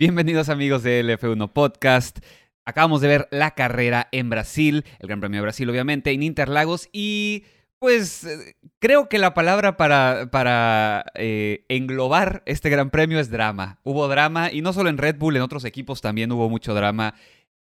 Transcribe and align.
Bienvenidos 0.00 0.48
amigos 0.48 0.82
del 0.82 1.10
F1 1.10 1.52
Podcast. 1.52 2.20
Acabamos 2.64 3.02
de 3.02 3.08
ver 3.08 3.28
la 3.30 3.50
carrera 3.50 4.08
en 4.12 4.30
Brasil, 4.30 4.86
el 4.98 5.08
Gran 5.08 5.20
Premio 5.20 5.40
de 5.40 5.42
Brasil 5.42 5.68
obviamente, 5.68 6.10
en 6.10 6.22
Interlagos 6.22 6.88
y 6.90 7.44
pues 7.78 8.26
creo 8.78 9.10
que 9.10 9.18
la 9.18 9.34
palabra 9.34 9.76
para, 9.76 11.04
eh, 11.16 11.66
englobar 11.68 12.42
este 12.46 12.70
Gran 12.70 12.88
Premio 12.88 13.20
es 13.20 13.30
drama. 13.30 13.78
Hubo 13.82 14.08
drama 14.08 14.50
y 14.50 14.62
no 14.62 14.72
solo 14.72 14.88
en 14.88 14.96
Red 14.96 15.16
Bull, 15.18 15.36
en 15.36 15.42
otros 15.42 15.66
equipos 15.66 16.00
también 16.00 16.32
hubo 16.32 16.48
mucho 16.48 16.72
drama. 16.72 17.14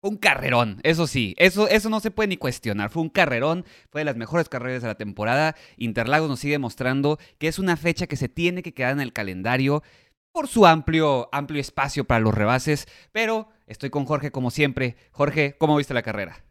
Un 0.02 0.18
carrerón, 0.18 0.80
eso 0.84 1.08
sí, 1.08 1.34
eso, 1.40 1.68
eso 1.68 1.90
no 1.90 2.00
se 2.00 2.12
puede 2.12 2.28
ni 2.28 2.38
cuestionar. 2.38 2.92
Fue 2.92 3.02
un 3.02 3.10
carrerón, 3.10 3.66
fue 3.90 4.02
de 4.02 4.06
las 4.06 4.16
mejores 4.16 4.48
carreras 4.48 4.84
de 4.84 4.90
la 4.90 4.96
temporada. 4.96 5.56
Interlagos 5.76 6.30
nos 6.30 6.40
sigue 6.40 6.60
mostrando 6.60 7.18
que 7.40 7.48
es 7.48 7.58
una 7.58 7.78
fecha 7.78 8.06
que 8.06 8.16
se 8.16 8.30
tiene 8.30 8.62
que 8.62 8.76
quedar 8.76 8.92
en 8.92 9.02
el 9.02 9.12
calendario 9.12 9.82
por 10.38 10.48
su 10.48 10.68
amplio, 10.68 11.30
amplio 11.32 11.60
espacio 11.60 12.06
para 12.06 12.20
los 12.20 12.32
rebases. 12.32 12.88
Pero 13.12 13.50
estoy 13.66 13.90
con 13.90 14.06
Jorge 14.06 14.30
como 14.30 14.52
siempre. 14.52 14.96
Jorge, 15.12 15.56
¿cómo 15.58 15.76
viste 15.76 15.96
la 15.96 16.04
carrera? 16.04 16.44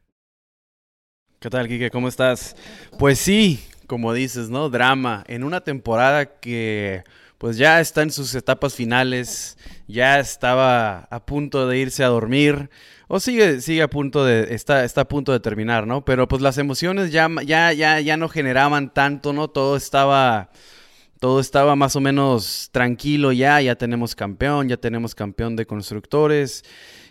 ¿Qué 1.38 1.48
tal, 1.48 1.68
Kike? 1.68 1.92
¿Cómo 1.92 2.08
estás? 2.08 2.56
Pues 2.98 3.20
sí, 3.20 3.64
como 3.86 4.12
dices, 4.12 4.48
¿no? 4.50 4.70
Drama. 4.70 5.22
En 5.28 5.44
una 5.44 5.60
temporada 5.60 6.40
que 6.40 7.04
pues 7.38 7.58
ya 7.58 7.78
está 7.78 8.02
en 8.02 8.10
sus 8.10 8.34
etapas 8.34 8.74
finales, 8.74 9.56
ya 9.86 10.18
estaba 10.18 11.06
a 11.08 11.24
punto 11.24 11.68
de 11.68 11.78
irse 11.78 12.02
a 12.02 12.08
dormir, 12.08 12.70
o 13.06 13.20
sigue, 13.20 13.60
sigue 13.60 13.82
a 13.82 13.90
punto 13.90 14.24
de, 14.24 14.52
está, 14.52 14.82
está 14.82 15.02
a 15.02 15.08
punto 15.08 15.30
de 15.30 15.38
terminar, 15.38 15.86
¿no? 15.86 16.04
Pero 16.04 16.26
pues 16.26 16.42
las 16.42 16.58
emociones 16.58 17.12
ya, 17.12 17.28
ya, 17.44 17.72
ya, 17.72 18.00
ya 18.00 18.16
no 18.16 18.28
generaban 18.28 18.92
tanto, 18.92 19.32
¿no? 19.32 19.46
Todo 19.46 19.76
estaba, 19.76 20.50
todo 21.20 21.40
estaba 21.40 21.76
más 21.76 21.96
o 21.96 22.00
menos 22.00 22.68
tranquilo 22.72 23.32
ya, 23.32 23.60
ya 23.60 23.76
tenemos 23.76 24.14
campeón, 24.14 24.68
ya 24.68 24.76
tenemos 24.76 25.14
campeón 25.14 25.56
de 25.56 25.66
constructores, 25.66 26.64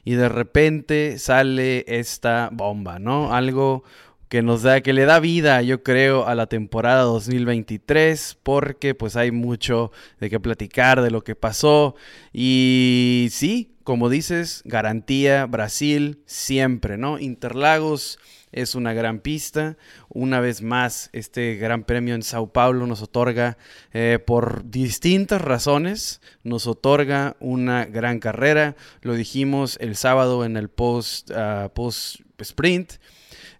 y 0.03 0.13
de 0.13 0.29
repente 0.29 1.17
sale 1.17 1.83
esta 1.87 2.49
bomba, 2.51 2.99
¿no? 2.99 3.33
Algo 3.33 3.83
que 4.29 4.41
nos 4.41 4.61
da, 4.61 4.81
que 4.81 4.93
le 4.93 5.05
da 5.05 5.19
vida, 5.19 5.61
yo 5.61 5.81
creo, 5.81 6.27
a 6.27 6.35
la 6.35 6.47
temporada 6.47 7.03
2023, 7.03 8.37
porque 8.43 8.93
pues 8.93 9.15
hay 9.15 9.31
mucho 9.31 9.91
de 10.19 10.29
qué 10.29 10.39
platicar 10.39 11.01
de 11.01 11.11
lo 11.11 11.23
que 11.23 11.35
pasó. 11.35 11.95
Y 12.33 13.29
sí, 13.31 13.75
como 13.83 14.09
dices, 14.09 14.61
garantía 14.65 15.45
Brasil 15.45 16.21
siempre, 16.25 16.97
¿no? 16.97 17.19
Interlagos 17.19 18.19
es 18.55 18.73
una 18.73 18.93
gran 18.93 19.19
pista. 19.19 19.77
Una 20.09 20.39
vez 20.39 20.61
más, 20.61 21.09
este 21.13 21.55
gran 21.55 21.83
premio 21.83 22.15
en 22.15 22.23
Sao 22.23 22.51
Paulo 22.51 22.87
nos 22.87 23.01
otorga, 23.01 23.57
eh, 23.93 24.17
por 24.25 24.69
distintas 24.69 25.41
razones, 25.41 26.21
nos 26.43 26.65
otorga 26.65 27.35
una 27.39 27.85
gran 27.85 28.19
carrera. 28.19 28.75
Lo 29.01 29.13
dijimos 29.13 29.77
el 29.81 29.95
sábado 29.95 30.45
en 30.45 30.57
el 30.57 30.69
post, 30.69 31.31
ah, 31.31 31.69
post 31.75 32.21
sprint. 32.39 32.93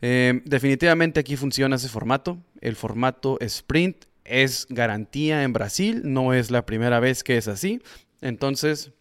Eh, 0.02 0.42
definitivamente 0.46 1.20
aquí 1.20 1.36
funciona 1.36 1.76
ese 1.76 1.90
formato. 1.90 2.38
El 2.62 2.76
formato 2.76 3.38
sprint 3.42 4.06
es 4.24 4.66
garantía 4.70 5.44
en 5.44 5.54
Brasil, 5.54 6.02
no 6.06 6.34
es 6.34 6.52
la 6.52 6.66
primera 6.66 7.00
vez 7.00 7.24
que 7.24 7.38
es 7.38 7.48
así. 7.50 7.82
Entonces, 8.22 8.92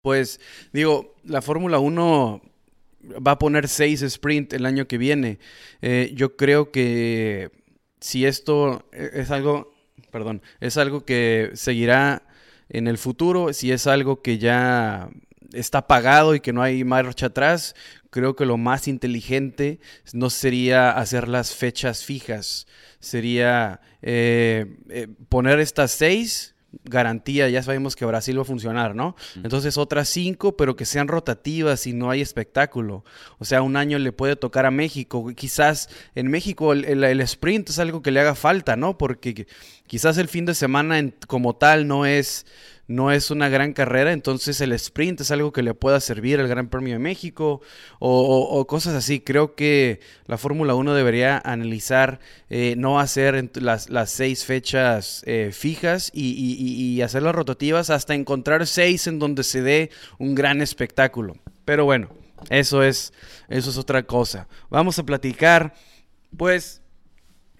pues 0.00 0.40
digo, 0.72 1.14
la 1.22 1.42
Fórmula 1.42 1.78
1 1.78 2.42
va 3.04 3.32
a 3.32 3.38
poner 3.38 3.68
seis 3.68 4.02
sprint 4.02 4.52
el 4.52 4.66
año 4.66 4.86
que 4.86 4.98
viene. 4.98 5.38
Eh, 5.80 6.12
yo 6.14 6.36
creo 6.36 6.70
que 6.70 7.50
si 8.00 8.26
esto 8.26 8.88
es 8.92 9.30
algo, 9.30 9.74
perdón, 10.10 10.42
es 10.60 10.76
algo 10.76 11.04
que 11.04 11.50
seguirá 11.54 12.22
en 12.68 12.88
el 12.88 12.98
futuro, 12.98 13.52
si 13.52 13.70
es 13.70 13.86
algo 13.86 14.22
que 14.22 14.38
ya 14.38 15.10
está 15.52 15.86
pagado 15.86 16.34
y 16.34 16.40
que 16.40 16.52
no 16.52 16.62
hay 16.62 16.84
marcha 16.84 17.26
atrás, 17.26 17.74
creo 18.10 18.34
que 18.36 18.46
lo 18.46 18.56
más 18.56 18.88
inteligente 18.88 19.80
no 20.12 20.30
sería 20.30 20.90
hacer 20.90 21.28
las 21.28 21.54
fechas 21.54 22.04
fijas, 22.04 22.66
sería 22.98 23.80
eh, 24.00 24.76
eh, 24.88 25.08
poner 25.28 25.60
estas 25.60 25.92
seis 25.92 26.54
garantía, 26.84 27.48
ya 27.48 27.62
sabemos 27.62 27.96
que 27.96 28.04
Brasil 28.04 28.38
va 28.38 28.42
a 28.42 28.46
funcionar, 28.46 28.94
¿no? 28.94 29.14
Entonces 29.36 29.76
otras 29.76 30.08
cinco, 30.08 30.56
pero 30.56 30.76
que 30.76 30.84
sean 30.84 31.08
rotativas 31.08 31.86
y 31.86 31.92
no 31.92 32.10
hay 32.10 32.20
espectáculo. 32.20 33.04
O 33.38 33.44
sea, 33.44 33.62
un 33.62 33.76
año 33.76 33.98
le 33.98 34.12
puede 34.12 34.36
tocar 34.36 34.66
a 34.66 34.70
México. 34.70 35.32
Quizás 35.34 35.88
en 36.14 36.28
México 36.28 36.72
el, 36.72 37.20
sprint 37.20 37.70
es 37.70 37.78
algo 37.78 38.02
que 38.02 38.10
le 38.10 38.20
haga 38.20 38.34
falta, 38.34 38.76
¿no? 38.76 38.98
Porque 38.98 39.46
quizás 39.86 40.18
el 40.18 40.28
fin 40.28 40.46
de 40.46 40.54
semana 40.54 41.02
como 41.26 41.54
tal 41.54 41.86
no 41.86 42.06
es 42.06 42.46
no 42.88 43.12
es 43.12 43.30
una 43.30 43.48
gran 43.48 43.72
carrera, 43.72 44.12
entonces 44.12 44.60
el 44.60 44.72
sprint 44.72 45.20
es 45.20 45.30
algo 45.30 45.52
que 45.52 45.62
le 45.62 45.72
pueda 45.72 46.00
servir 46.00 46.40
al 46.40 46.48
Gran 46.48 46.68
Premio 46.68 46.94
de 46.94 46.98
México 46.98 47.60
o, 48.00 48.66
cosas 48.66 48.94
así. 48.94 49.20
Creo 49.20 49.54
que 49.54 50.00
la 50.26 50.36
Fórmula 50.36 50.74
1 50.74 50.94
debería 50.94 51.40
analizar 51.44 52.20
eh, 52.50 52.74
no 52.76 53.00
hacer 53.00 53.50
las, 53.54 53.88
seis 54.10 54.44
fechas 54.44 55.22
eh, 55.26 55.50
fijas 55.52 56.10
y, 56.12 57.00
hacer 57.02 57.22
las 57.22 57.34
rotativas 57.34 57.90
hasta 57.90 58.14
encontrar 58.14 58.66
seis 58.66 59.06
en 59.06 59.18
donde 59.18 59.42
se 59.44 59.62
dé 59.62 59.90
un 60.18 60.34
gran 60.34 60.60
espectáculo. 60.60 61.36
Pero 61.64 61.84
bueno, 61.84 62.08
eso 62.50 62.82
es, 62.82 63.12
eso 63.48 63.70
es 63.70 63.78
otra 63.78 64.02
cosa. 64.02 64.48
Vamos 64.70 64.98
a 64.98 65.04
platicar, 65.04 65.74
pues 66.36 66.81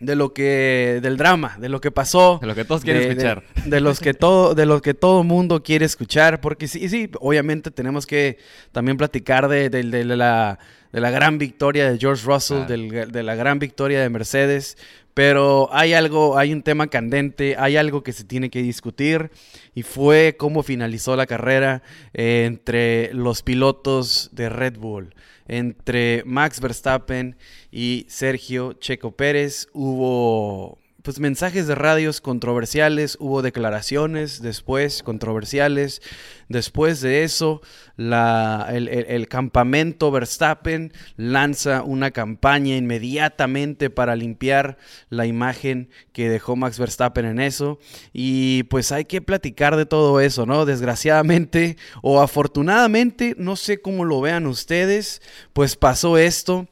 de 0.02 0.16
lo 0.16 0.34
que 0.34 0.98
del 1.00 1.16
drama, 1.16 1.56
de 1.58 1.68
lo 1.68 1.80
que 1.80 1.90
pasó, 1.90 2.38
de 2.40 2.48
lo 2.48 2.54
que 2.54 2.64
todos 2.64 2.82
quieren 2.82 3.02
escuchar, 3.02 3.44
de, 3.66 3.80
los 3.80 4.00
que 4.00 4.14
todo 4.14 4.54
de 4.54 4.66
lo 4.66 4.82
que 4.82 4.94
todo 4.94 5.22
mundo 5.22 5.62
quiere 5.62 5.84
escuchar, 5.84 6.40
porque 6.40 6.66
sí, 6.66 6.88
sí, 6.88 7.08
obviamente 7.20 7.70
tenemos 7.70 8.04
que 8.04 8.38
también 8.72 8.96
platicar 8.96 9.48
de, 9.48 9.70
la 10.04 10.58
de 10.92 11.00
la 11.00 11.10
gran 11.10 11.38
victoria 11.38 11.90
de 11.90 11.98
George 11.98 12.24
Russell, 12.26 12.66
de 12.66 13.22
la 13.22 13.34
gran 13.36 13.60
victoria 13.60 14.02
de 14.02 14.10
Mercedes, 14.10 14.76
pero 15.14 15.68
hay 15.72 15.92
algo, 15.92 16.38
hay 16.38 16.52
un 16.52 16.62
tema 16.62 16.86
candente, 16.86 17.56
hay 17.58 17.76
algo 17.76 18.02
que 18.02 18.12
se 18.12 18.24
tiene 18.24 18.50
que 18.50 18.62
discutir 18.62 19.30
y 19.74 19.82
fue 19.82 20.36
cómo 20.38 20.62
finalizó 20.62 21.16
la 21.16 21.26
carrera 21.26 21.82
eh, 22.14 22.44
entre 22.46 23.12
los 23.14 23.42
pilotos 23.42 24.30
de 24.32 24.48
Red 24.48 24.78
Bull 24.78 25.14
entre 25.48 26.22
Max 26.24 26.60
Verstappen 26.60 27.36
y 27.70 28.06
Sergio 28.08 28.74
Checo 28.74 29.12
Pérez. 29.12 29.68
Hubo 29.72 30.78
pues 31.02 31.18
mensajes 31.18 31.66
de 31.66 31.74
radios 31.74 32.20
controversiales, 32.20 33.16
hubo 33.18 33.42
declaraciones 33.42 34.40
después 34.40 35.02
controversiales. 35.02 36.00
Después 36.52 37.00
de 37.00 37.24
eso, 37.24 37.62
el, 37.96 39.26
campamento 39.28 40.10
Verstappen 40.10 40.92
lanza 41.16 41.82
una 41.82 42.10
campaña 42.10 42.76
inmediatamente 42.76 43.88
para 43.88 44.16
limpiar 44.16 44.76
la 45.08 45.24
imagen 45.24 45.88
que 46.12 46.28
dejó 46.28 46.54
Max 46.54 46.78
Verstappen 46.78 47.24
en 47.24 47.40
eso. 47.40 47.78
Y 48.12 48.64
pues 48.64 48.92
hay 48.92 49.06
que 49.06 49.22
platicar 49.22 49.76
de 49.76 49.86
todo 49.86 50.20
eso, 50.20 50.44
¿no? 50.44 50.66
Desgraciadamente 50.66 51.78
o 52.02 52.20
afortunadamente, 52.20 53.34
no 53.38 53.56
sé 53.56 53.80
cómo 53.80 54.04
lo 54.04 54.20
vean 54.20 54.46
ustedes, 54.46 55.22
pues 55.54 55.76
pasó 55.76 56.18
esto. 56.18 56.68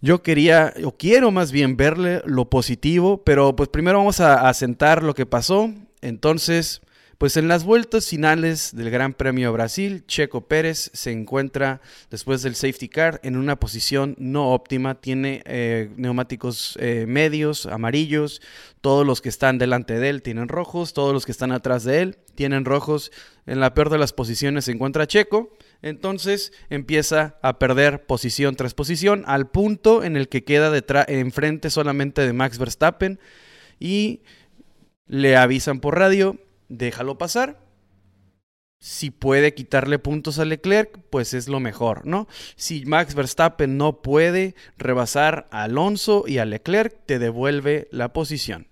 Yo 0.00 0.22
quería, 0.22 0.72
o 0.84 0.96
quiero 0.96 1.32
más 1.32 1.50
bien 1.50 1.76
verle 1.76 2.22
lo 2.24 2.48
positivo, 2.48 3.22
pero 3.24 3.56
pues 3.56 3.68
primero 3.68 3.98
vamos 3.98 4.20
a, 4.20 4.48
a 4.48 4.54
sentar 4.54 5.02
lo 5.02 5.14
que 5.14 5.26
pasó. 5.26 5.70
Entonces, 6.00 6.80
pues 7.20 7.36
en 7.36 7.48
las 7.48 7.64
vueltas 7.64 8.08
finales 8.08 8.74
del 8.74 8.88
Gran 8.88 9.12
Premio 9.12 9.52
Brasil, 9.52 10.04
Checo 10.06 10.48
Pérez 10.48 10.90
se 10.94 11.12
encuentra 11.12 11.82
después 12.10 12.40
del 12.40 12.54
safety 12.54 12.88
car 12.88 13.20
en 13.22 13.36
una 13.36 13.60
posición 13.60 14.14
no 14.16 14.54
óptima. 14.54 15.02
Tiene 15.02 15.42
eh, 15.44 15.90
neumáticos 15.96 16.78
eh, 16.80 17.04
medios, 17.06 17.66
amarillos. 17.66 18.40
Todos 18.80 19.06
los 19.06 19.20
que 19.20 19.28
están 19.28 19.58
delante 19.58 19.98
de 19.98 20.08
él 20.08 20.22
tienen 20.22 20.48
rojos. 20.48 20.94
Todos 20.94 21.12
los 21.12 21.26
que 21.26 21.32
están 21.32 21.52
atrás 21.52 21.84
de 21.84 22.00
él 22.00 22.16
tienen 22.36 22.64
rojos. 22.64 23.12
En 23.44 23.60
la 23.60 23.74
peor 23.74 23.90
de 23.90 23.98
las 23.98 24.14
posiciones 24.14 24.64
se 24.64 24.72
encuentra 24.72 25.06
Checo. 25.06 25.52
Entonces 25.82 26.54
empieza 26.70 27.36
a 27.42 27.58
perder 27.58 28.06
posición 28.06 28.56
tras 28.56 28.72
posición 28.72 29.24
al 29.26 29.50
punto 29.50 30.04
en 30.04 30.16
el 30.16 30.30
que 30.30 30.42
queda 30.42 30.72
enfrente 31.06 31.68
solamente 31.68 32.22
de 32.22 32.32
Max 32.32 32.56
Verstappen 32.56 33.20
y 33.78 34.22
le 35.06 35.36
avisan 35.36 35.80
por 35.80 35.98
radio 35.98 36.38
déjalo 36.70 37.18
pasar. 37.18 37.60
Si 38.78 39.10
puede 39.10 39.52
quitarle 39.52 39.98
puntos 39.98 40.38
a 40.38 40.46
Leclerc, 40.46 40.98
pues 41.10 41.34
es 41.34 41.48
lo 41.48 41.60
mejor, 41.60 42.06
¿no? 42.06 42.28
Si 42.56 42.86
Max 42.86 43.14
Verstappen 43.14 43.76
no 43.76 44.00
puede 44.00 44.54
rebasar 44.78 45.48
a 45.50 45.64
Alonso 45.64 46.24
y 46.26 46.38
a 46.38 46.46
Leclerc, 46.46 47.04
te 47.04 47.18
devuelve 47.18 47.88
la 47.90 48.14
posición. 48.14 48.68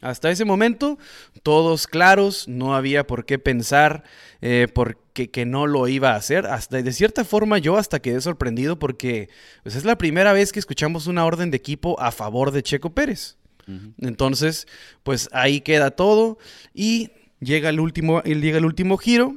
Hasta 0.00 0.30
ese 0.30 0.44
momento, 0.44 0.98
todos 1.42 1.86
claros, 1.86 2.46
no 2.48 2.74
había 2.74 3.06
por 3.06 3.24
qué 3.24 3.38
pensar 3.38 4.04
eh, 4.40 4.68
porque, 4.72 5.30
que 5.30 5.44
no 5.44 5.66
lo 5.66 5.86
iba 5.88 6.12
a 6.12 6.16
hacer. 6.16 6.46
Hasta, 6.46 6.82
de 6.82 6.92
cierta 6.92 7.24
forma, 7.24 7.58
yo 7.58 7.76
hasta 7.76 8.00
quedé 8.00 8.20
sorprendido 8.20 8.78
porque 8.78 9.28
pues, 9.62 9.76
es 9.76 9.84
la 9.84 9.98
primera 9.98 10.32
vez 10.32 10.52
que 10.52 10.60
escuchamos 10.60 11.08
una 11.08 11.24
orden 11.24 11.50
de 11.50 11.56
equipo 11.56 12.00
a 12.00 12.12
favor 12.12 12.52
de 12.52 12.62
Checo 12.62 12.90
Pérez. 12.90 13.38
Entonces, 13.98 14.66
pues 15.02 15.28
ahí 15.32 15.60
queda 15.60 15.90
todo 15.90 16.38
y 16.72 17.10
llega 17.40 17.68
el 17.68 17.80
último, 17.80 18.22
llega 18.22 18.58
el 18.58 18.64
último 18.64 18.96
giro. 18.96 19.36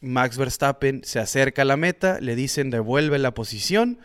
Max 0.00 0.36
Verstappen 0.36 1.02
se 1.04 1.18
acerca 1.18 1.62
a 1.62 1.64
la 1.64 1.76
meta, 1.76 2.20
le 2.20 2.36
dicen 2.36 2.70
devuelve 2.70 3.18
la 3.18 3.34
posición 3.34 3.98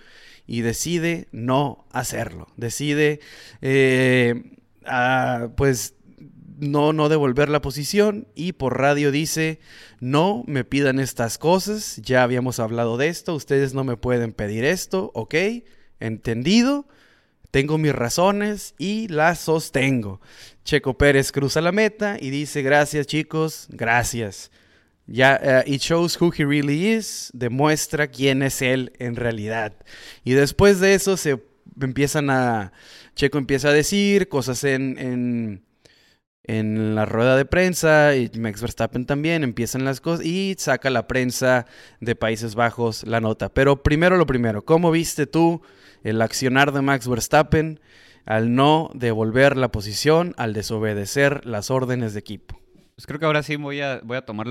y 0.47 0.61
decide 0.61 1.27
no 1.31 1.85
hacerlo. 1.91 2.47
Decide, 2.57 3.19
eh, 3.61 4.55
pues, 5.55 5.93
no, 6.59 6.93
no 6.93 7.09
devolver 7.09 7.49
la 7.49 7.61
posición 7.61 8.27
y 8.35 8.53
por 8.53 8.79
radio 8.79 9.11
dice, 9.11 9.59
no 9.99 10.43
me 10.47 10.63
pidan 10.63 10.99
estas 10.99 11.37
cosas, 11.37 11.97
ya 12.03 12.23
habíamos 12.23 12.59
hablado 12.59 12.97
de 12.97 13.07
esto, 13.07 13.35
ustedes 13.35 13.73
no 13.73 13.83
me 13.83 13.97
pueden 13.97 14.33
pedir 14.33 14.65
esto, 14.65 15.11
ok, 15.13 15.35
entendido, 15.99 16.87
tengo 17.51 17.77
mis 17.77 17.93
razones 17.93 18.75
y 18.77 19.07
las 19.07 19.39
sostengo. 19.39 20.21
Checo 20.63 20.97
Pérez 20.97 21.31
cruza 21.31 21.61
la 21.61 21.71
meta 21.71 22.17
y 22.19 22.29
dice, 22.29 22.61
gracias 22.61 23.07
chicos, 23.07 23.67
gracias. 23.69 24.51
Ya, 25.07 25.63
uh, 25.65 25.69
it 25.69 25.81
shows 25.81 26.21
who 26.21 26.31
he 26.31 26.45
really 26.45 26.87
is, 26.87 27.31
demuestra 27.33 28.07
quién 28.07 28.43
es 28.43 28.61
él 28.61 28.93
en 28.99 29.15
realidad. 29.15 29.73
Y 30.23 30.33
después 30.33 30.79
de 30.79 30.93
eso 30.93 31.17
se 31.17 31.41
empiezan 31.81 32.29
a, 32.29 32.71
Checo 33.15 33.37
empieza 33.39 33.69
a 33.69 33.73
decir 33.73 34.29
cosas 34.29 34.63
en, 34.63 35.63
en 36.49 36.95
la 36.95 37.05
rueda 37.05 37.37
de 37.37 37.45
prensa 37.45 38.15
y 38.15 38.27
Max 38.39 38.59
Verstappen 38.59 39.05
también, 39.05 39.43
empiezan 39.43 39.85
las 39.85 40.01
cosas 40.01 40.25
y 40.25 40.55
saca 40.57 40.89
la 40.89 41.05
prensa 41.05 41.67
de 41.99 42.15
Países 42.15 42.55
Bajos 42.55 43.05
la 43.05 43.21
nota. 43.21 43.53
Pero 43.53 43.83
primero 43.83 44.17
lo 44.17 44.25
primero, 44.25 44.65
¿cómo 44.65 44.89
viste 44.89 45.27
tú 45.27 45.61
el 46.03 46.19
accionar 46.23 46.71
de 46.71 46.81
Max 46.81 47.07
Verstappen 47.07 47.79
al 48.25 48.55
no 48.55 48.89
devolver 48.95 49.57
la 49.57 49.71
posición, 49.71 50.33
al 50.37 50.53
desobedecer 50.53 51.45
las 51.45 51.69
órdenes 51.69 52.15
de 52.15 52.21
equipo? 52.21 52.59
Pues 52.95 53.05
creo 53.05 53.19
que 53.19 53.27
ahora 53.27 53.43
sí 53.43 53.55
voy 53.55 53.81
a, 53.81 54.01
tomar 54.25 54.47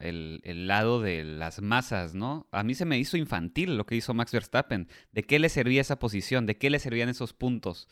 el, 0.00 0.40
el, 0.42 0.66
lado 0.66 1.00
de 1.00 1.22
las 1.22 1.62
masas, 1.62 2.12
¿no? 2.12 2.48
A 2.50 2.64
mí 2.64 2.74
se 2.74 2.84
me 2.84 2.98
hizo 2.98 3.16
infantil 3.16 3.78
lo 3.78 3.86
que 3.86 3.94
hizo 3.94 4.14
Max 4.14 4.32
Verstappen. 4.32 4.88
¿De 5.12 5.22
qué 5.22 5.38
le 5.38 5.48
servía 5.48 5.80
esa 5.80 6.00
posición? 6.00 6.44
¿De 6.44 6.58
qué 6.58 6.70
le 6.70 6.80
servían 6.80 7.08
esos 7.08 7.32
puntos? 7.34 7.88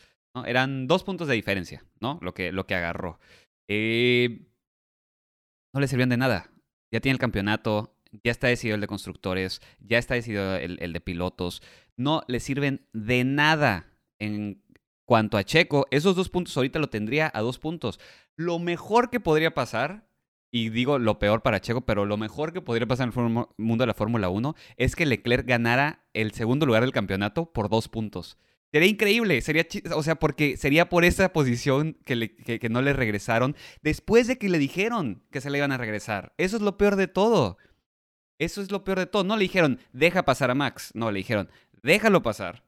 Eran 0.46 0.86
dos 0.86 1.04
puntos 1.04 1.28
de 1.28 1.34
diferencia, 1.34 1.84
¿no? 2.00 2.18
Lo 2.22 2.34
que, 2.34 2.52
lo 2.52 2.66
que 2.66 2.74
agarró. 2.74 3.18
Eh, 3.68 4.46
no 5.74 5.80
le 5.80 5.88
servían 5.88 6.08
de 6.08 6.16
nada. 6.16 6.50
Ya 6.92 7.00
tiene 7.00 7.14
el 7.14 7.20
campeonato, 7.20 7.96
ya 8.24 8.30
está 8.30 8.46
decidido 8.46 8.76
el 8.76 8.80
de 8.80 8.86
constructores, 8.86 9.60
ya 9.80 9.98
está 9.98 10.14
decidido 10.14 10.56
el, 10.56 10.78
el 10.80 10.92
de 10.92 11.00
pilotos. 11.00 11.62
No 11.96 12.22
le 12.28 12.40
sirven 12.40 12.86
de 12.92 13.24
nada 13.24 13.92
en 14.18 14.62
cuanto 15.08 15.36
a 15.36 15.44
Checo. 15.44 15.86
Esos 15.90 16.16
dos 16.16 16.28
puntos 16.28 16.56
ahorita 16.56 16.78
lo 16.78 16.88
tendría 16.88 17.30
a 17.34 17.40
dos 17.40 17.58
puntos. 17.58 17.98
Lo 18.36 18.58
mejor 18.58 19.10
que 19.10 19.20
podría 19.20 19.54
pasar, 19.54 20.08
y 20.52 20.70
digo 20.70 20.98
lo 20.98 21.18
peor 21.18 21.42
para 21.42 21.60
Checo, 21.60 21.82
pero 21.82 22.04
lo 22.04 22.16
mejor 22.16 22.52
que 22.52 22.60
podría 22.60 22.86
pasar 22.86 23.08
en 23.08 23.26
el 23.26 23.46
mundo 23.56 23.82
de 23.82 23.86
la 23.86 23.94
Fórmula 23.94 24.28
1 24.28 24.54
es 24.76 24.96
que 24.96 25.06
Leclerc 25.06 25.46
ganara 25.46 26.06
el 26.14 26.32
segundo 26.32 26.66
lugar 26.66 26.82
del 26.82 26.92
campeonato 26.92 27.52
por 27.52 27.68
dos 27.68 27.88
puntos. 27.88 28.38
Sería 28.70 28.88
increíble, 28.88 29.40
sería, 29.40 29.66
o 29.94 30.02
sea, 30.02 30.16
porque 30.16 30.56
sería 30.58 30.88
por 30.88 31.04
esa 31.04 31.32
posición 31.32 31.96
que, 32.04 32.36
que, 32.36 32.68
no 32.68 32.82
le 32.82 32.92
regresaron 32.92 33.56
después 33.82 34.26
de 34.26 34.36
que 34.36 34.50
le 34.50 34.58
dijeron 34.58 35.22
que 35.30 35.40
se 35.40 35.48
le 35.48 35.58
iban 35.58 35.72
a 35.72 35.78
regresar. 35.78 36.34
Eso 36.36 36.56
es 36.56 36.62
lo 36.62 36.76
peor 36.76 36.96
de 36.96 37.08
todo. 37.08 37.56
Eso 38.38 38.60
es 38.60 38.70
lo 38.70 38.84
peor 38.84 38.98
de 38.98 39.06
todo. 39.06 39.24
No 39.24 39.36
le 39.36 39.44
dijeron, 39.44 39.80
deja 39.92 40.24
pasar 40.24 40.50
a 40.50 40.54
Max. 40.54 40.90
No, 40.94 41.10
le 41.10 41.18
dijeron, 41.18 41.50
déjalo 41.82 42.22
pasar. 42.22 42.62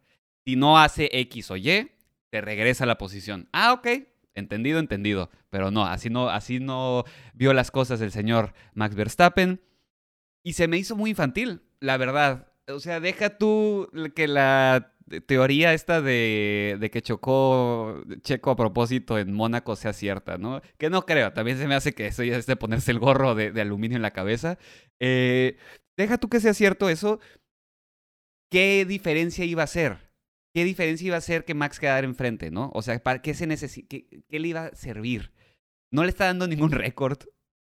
Si 0.47 0.57
no 0.57 0.79
hace 0.79 1.11
X 1.13 1.51
o 1.51 1.57
Y, 1.57 1.91
te 2.31 2.41
regresa 2.41 2.85
a 2.85 2.87
la 2.87 2.97
posición. 2.97 3.49
Ah, 3.53 3.75
ok, 3.75 3.89
Entendido, 4.35 4.79
entendido. 4.79 5.31
Pero 5.51 5.71
no, 5.71 5.87
así 5.87 6.11
no, 6.11 6.29
así 6.29 6.61
no 6.61 7.05
vio 7.35 7.53
las 7.53 7.71
cosas 7.71 8.01
el 8.01 8.13
señor 8.13 8.53
Max 8.75 8.95
Verstappen. 8.95 9.61
Y 10.43 10.55
se 10.55 10.69
me 10.69 10.79
hizo 10.79 10.97
muy 10.97 11.11
infantil, 11.11 11.63
la 11.81 11.97
verdad. 11.97 12.49
O 12.69 12.81
sea, 12.81 13.01
deja 13.01 13.37
tú 13.37 13.91
que 14.15 14.29
la 14.29 14.90
teoría 15.27 15.75
esta 15.75 16.01
de, 16.01 16.77
de, 16.81 16.91
que 16.91 17.03
chocó 17.03 18.03
Checo 18.23 18.51
a 18.51 18.57
propósito 18.57 19.19
en 19.19 19.33
Mónaco 19.33 19.77
sea 19.77 19.93
cierta, 19.93 20.39
¿no? 20.39 20.63
Que 20.79 20.91
no 20.91 21.07
creo, 21.07 21.33
también 21.33 21.59
se 21.59 21.67
me 21.67 21.75
hace 21.75 21.93
que 21.95 22.07
eso 22.07 22.23
ya 22.23 22.37
es 22.37 22.47
de 22.47 22.57
ponerse 22.57 22.91
el 22.91 22.99
gorro 22.99 23.35
de, 23.35 23.61
aluminio 23.61 23.97
en 23.97 24.03
la 24.03 24.13
cabeza. 24.13 24.59
Eh, 25.01 25.57
deja 25.97 26.19
tú 26.19 26.29
que 26.29 26.41
sea 26.41 26.55
cierto 26.55 26.89
eso. 26.89 27.21
¿Qué 28.51 28.85
diferencia 28.85 29.45
iba 29.45 29.63
a 29.63 29.67
ser? 29.67 30.11
¿qué 30.55 30.65
diferencia 30.65 31.07
iba 31.07 31.17
a 31.17 31.19
hacer 31.19 31.45
que 31.45 31.55
Max 31.55 31.79
quedara 31.79 32.07
enfrente, 32.07 32.51
no? 32.51 32.71
O 32.75 32.83
sea, 32.83 32.99
¿para 33.03 33.23
qué 33.23 33.35
se 33.35 33.47
necesita? 33.47 33.89
Qué, 33.89 34.39
le 34.39 34.49
iba 34.49 34.67
a 34.67 34.75
servir? 34.75 35.33
No 35.93 36.03
le 36.03 36.11
está 36.11 36.27
dando 36.27 36.47
ningún 36.47 36.71
récord, 36.73 37.19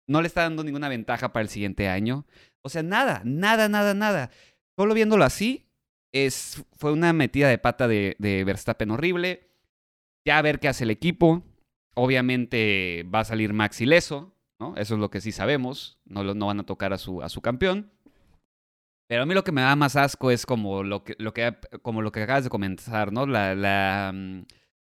no 0.07 0.21
le 0.21 0.27
está 0.27 0.41
dando 0.41 0.63
ninguna 0.63 0.89
ventaja 0.89 1.33
para 1.33 1.43
el 1.43 1.49
siguiente 1.49 1.87
año. 1.87 2.25
O 2.61 2.69
sea, 2.69 2.83
nada, 2.83 3.21
nada, 3.25 3.69
nada, 3.69 3.93
nada. 3.93 4.31
Solo 4.77 4.93
viéndolo 4.93 5.23
así, 5.23 5.64
es, 6.15 6.63
fue 6.77 6.93
una 6.93 7.11
metida 7.11 7.49
de 7.49 7.57
pata 7.57 7.89
de, 7.89 8.15
de 8.19 8.45
Verstappen 8.45 8.89
horrible. 8.89 9.49
Ya 10.23 10.37
a 10.37 10.41
ver 10.41 10.59
qué 10.59 10.69
hace 10.69 10.85
el 10.85 10.91
equipo. 10.91 11.43
Obviamente 11.93 13.05
va 13.13 13.19
a 13.19 13.25
salir 13.25 13.51
Max 13.51 13.81
ileso, 13.81 14.33
¿no? 14.57 14.75
Eso 14.77 14.93
es 14.93 14.99
lo 15.01 15.09
que 15.09 15.19
sí 15.19 15.33
sabemos. 15.33 15.99
No, 16.05 16.23
no 16.23 16.47
van 16.47 16.61
a 16.61 16.65
tocar 16.65 16.93
a 16.93 16.97
su, 16.97 17.21
a 17.21 17.27
su 17.27 17.41
campeón. 17.41 17.91
Pero 19.07 19.23
a 19.23 19.25
mí 19.25 19.33
lo 19.33 19.43
que 19.43 19.51
me 19.51 19.61
da 19.61 19.75
más 19.75 19.97
asco 19.97 20.31
es 20.31 20.45
como 20.45 20.83
lo 20.83 21.03
que, 21.03 21.15
lo 21.19 21.33
que, 21.33 21.53
como 21.81 22.01
lo 22.01 22.13
que 22.13 22.23
acabas 22.23 22.45
de 22.45 22.49
comenzar, 22.49 23.11
¿no? 23.11 23.27
La, 23.27 23.53
la, 23.53 24.11
mm, 24.13 24.45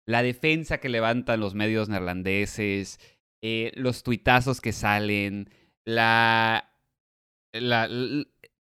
la 0.04 0.22
defensa 0.22 0.78
que 0.78 0.90
levantan 0.90 1.40
los 1.40 1.54
medios 1.54 1.88
neerlandeses, 1.88 3.00
eh, 3.40 3.72
los 3.74 4.02
tuitazos 4.02 4.60
que 4.60 4.72
salen, 4.72 5.50
la, 5.86 6.70
la, 7.52 7.88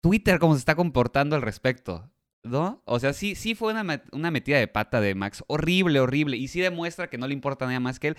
Twitter 0.00 0.38
cómo 0.38 0.54
se 0.54 0.60
está 0.60 0.74
comportando 0.74 1.36
al 1.36 1.42
respecto, 1.42 2.09
¿no? 2.42 2.82
O 2.84 2.98
sea, 3.00 3.12
sí, 3.12 3.34
sí 3.34 3.54
fue 3.54 3.72
una, 3.72 4.02
una 4.12 4.30
metida 4.30 4.58
de 4.58 4.68
pata 4.68 5.00
de 5.00 5.14
Max, 5.14 5.44
horrible, 5.46 6.00
horrible, 6.00 6.36
y 6.36 6.48
sí 6.48 6.60
demuestra 6.60 7.08
que 7.08 7.18
no 7.18 7.26
le 7.26 7.34
importa 7.34 7.66
nada 7.66 7.80
más 7.80 7.98
que 8.00 8.08
él, 8.08 8.16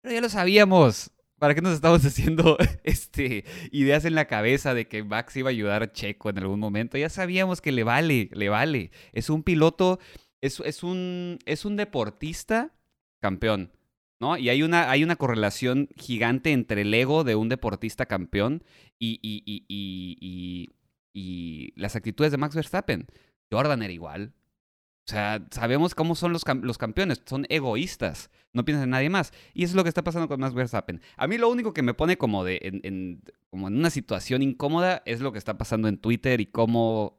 pero 0.00 0.14
ya 0.14 0.20
lo 0.20 0.28
sabíamos, 0.28 1.12
¿Para 1.38 1.54
qué 1.54 1.62
nos 1.62 1.74
estamos 1.74 2.04
haciendo 2.04 2.58
este, 2.84 3.44
ideas 3.70 4.04
en 4.04 4.14
la 4.14 4.26
cabeza 4.26 4.74
de 4.74 4.88
que 4.88 5.04
Max 5.04 5.36
iba 5.36 5.48
a 5.48 5.52
ayudar 5.52 5.82
a 5.82 5.92
Checo 5.92 6.30
en 6.30 6.38
algún 6.38 6.60
momento? 6.60 6.98
Ya 6.98 7.08
sabíamos 7.08 7.60
que 7.60 7.72
le 7.72 7.84
vale, 7.84 8.28
le 8.32 8.48
vale. 8.48 8.90
Es 9.12 9.30
un 9.30 9.42
piloto, 9.42 9.98
es, 10.40 10.60
es, 10.60 10.82
un, 10.82 11.38
es 11.46 11.64
un 11.64 11.76
deportista 11.76 12.74
campeón, 13.20 13.72
¿no? 14.20 14.36
Y 14.36 14.48
hay 14.48 14.62
una, 14.62 14.90
hay 14.90 15.04
una 15.04 15.16
correlación 15.16 15.88
gigante 15.96 16.52
entre 16.52 16.82
el 16.82 16.92
ego 16.92 17.24
de 17.24 17.36
un 17.36 17.48
deportista 17.48 18.06
campeón 18.06 18.64
y, 18.98 19.20
y, 19.22 19.42
y, 19.46 19.64
y, 19.68 20.70
y 21.12 21.72
las 21.80 21.96
actitudes 21.96 22.32
de 22.32 22.38
Max 22.38 22.54
Verstappen. 22.54 23.06
Jordan 23.50 23.82
era 23.82 23.92
igual, 23.92 24.34
o 25.08 25.10
sea, 25.10 25.42
sabemos 25.50 25.94
cómo 25.94 26.14
son 26.14 26.34
los, 26.34 26.42
los 26.60 26.76
campeones, 26.76 27.22
son 27.24 27.46
egoístas, 27.48 28.30
no 28.52 28.66
piensan 28.66 28.84
en 28.84 28.90
nadie 28.90 29.08
más. 29.08 29.32
Y 29.54 29.64
eso 29.64 29.70
es 29.70 29.76
lo 29.76 29.82
que 29.82 29.88
está 29.88 30.04
pasando 30.04 30.28
con 30.28 30.38
Max 30.38 30.52
Verstappen. 30.52 31.00
A 31.16 31.26
mí 31.26 31.38
lo 31.38 31.48
único 31.48 31.72
que 31.72 31.80
me 31.80 31.94
pone 31.94 32.18
como, 32.18 32.44
de, 32.44 32.60
en, 32.62 33.22
como 33.48 33.68
en 33.68 33.78
una 33.78 33.88
situación 33.88 34.42
incómoda 34.42 35.02
es 35.06 35.20
lo 35.22 35.32
que 35.32 35.38
está 35.38 35.56
pasando 35.56 35.88
en 35.88 35.96
Twitter 35.96 36.42
y 36.42 36.46
cómo 36.46 37.16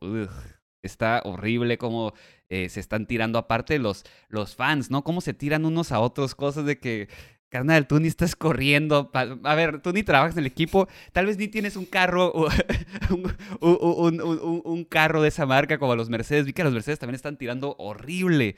está 0.84 1.24
horrible, 1.26 1.80
cómo 1.80 2.14
eh, 2.50 2.70
se 2.70 2.80
están 2.80 3.08
tirando 3.08 3.40
aparte 3.40 3.80
los, 3.80 4.04
los 4.28 4.56
fans, 4.56 4.92
¿no? 4.92 5.04
Cómo 5.04 5.20
se 5.20 5.34
tiran 5.34 5.66
unos 5.66 5.92
a 5.92 6.00
otros 6.00 6.36
cosas 6.36 6.66
de 6.66 6.78
que 6.78 7.10
Carnal, 7.50 7.88
tú 7.88 8.00
ni 8.00 8.08
estás 8.08 8.36
corriendo. 8.36 9.10
A 9.14 9.56
ver, 9.56 9.82
tú 9.82 9.92
ni 9.92 10.04
trabajas 10.04 10.34
en 10.36 10.40
el 10.40 10.46
equipo. 10.46 10.88
Tal 11.12 11.26
vez 11.26 11.38
ni 11.38 11.48
tienes 11.48 11.76
un 11.76 11.86
carro, 11.86 12.32
un, 13.60 14.86
carro 14.86 15.24
de 15.24 15.30
esa 15.30 15.48
marca 15.48 15.80
como 15.80 15.96
los 15.96 16.10
Mercedes. 16.10 16.46
Vi 16.46 16.54
que 16.54 16.64
los 16.64 16.74
Mercedes 16.74 17.00
también 17.00 17.16
están 17.16 17.38
tirando 17.38 17.76
horrible. 17.80 18.56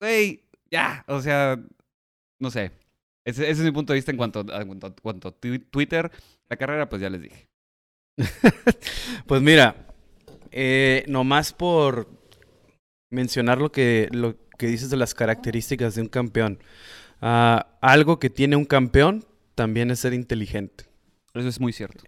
Güey, 0.00 0.42
ya. 0.70 1.04
O 1.06 1.20
sea, 1.20 1.60
no 2.40 2.50
sé. 2.50 2.72
Ese, 3.26 3.50
es 3.50 3.58
mi 3.58 3.70
punto 3.70 3.92
de 3.92 3.98
vista 3.98 4.10
en 4.10 4.16
cuanto, 4.16 4.40
a 4.40 5.32
Twitter. 5.70 6.10
La 6.48 6.56
carrera, 6.56 6.88
pues 6.88 7.02
ya 7.02 7.10
les 7.10 7.20
dije. 7.20 7.48
pues 9.26 9.42
mira, 9.42 9.86
eh, 10.50 11.04
nomás 11.08 11.52
por 11.52 12.08
mencionar 13.10 13.58
lo 13.58 13.70
que, 13.70 14.08
lo 14.12 14.36
que 14.58 14.66
dices 14.66 14.88
de 14.88 14.96
las 14.96 15.14
características 15.14 15.94
de 15.94 16.00
un 16.00 16.08
campeón. 16.08 16.58
Ah, 17.22 17.78
algo 17.80 18.18
que 18.18 18.30
tiene 18.30 18.56
un 18.56 18.64
campeón 18.64 19.24
también 19.54 19.90
es 19.92 20.00
ser 20.00 20.12
inteligente. 20.12 20.86
Eso 21.34 21.48
es 21.48 21.60
muy 21.60 21.72
cierto. 21.72 22.04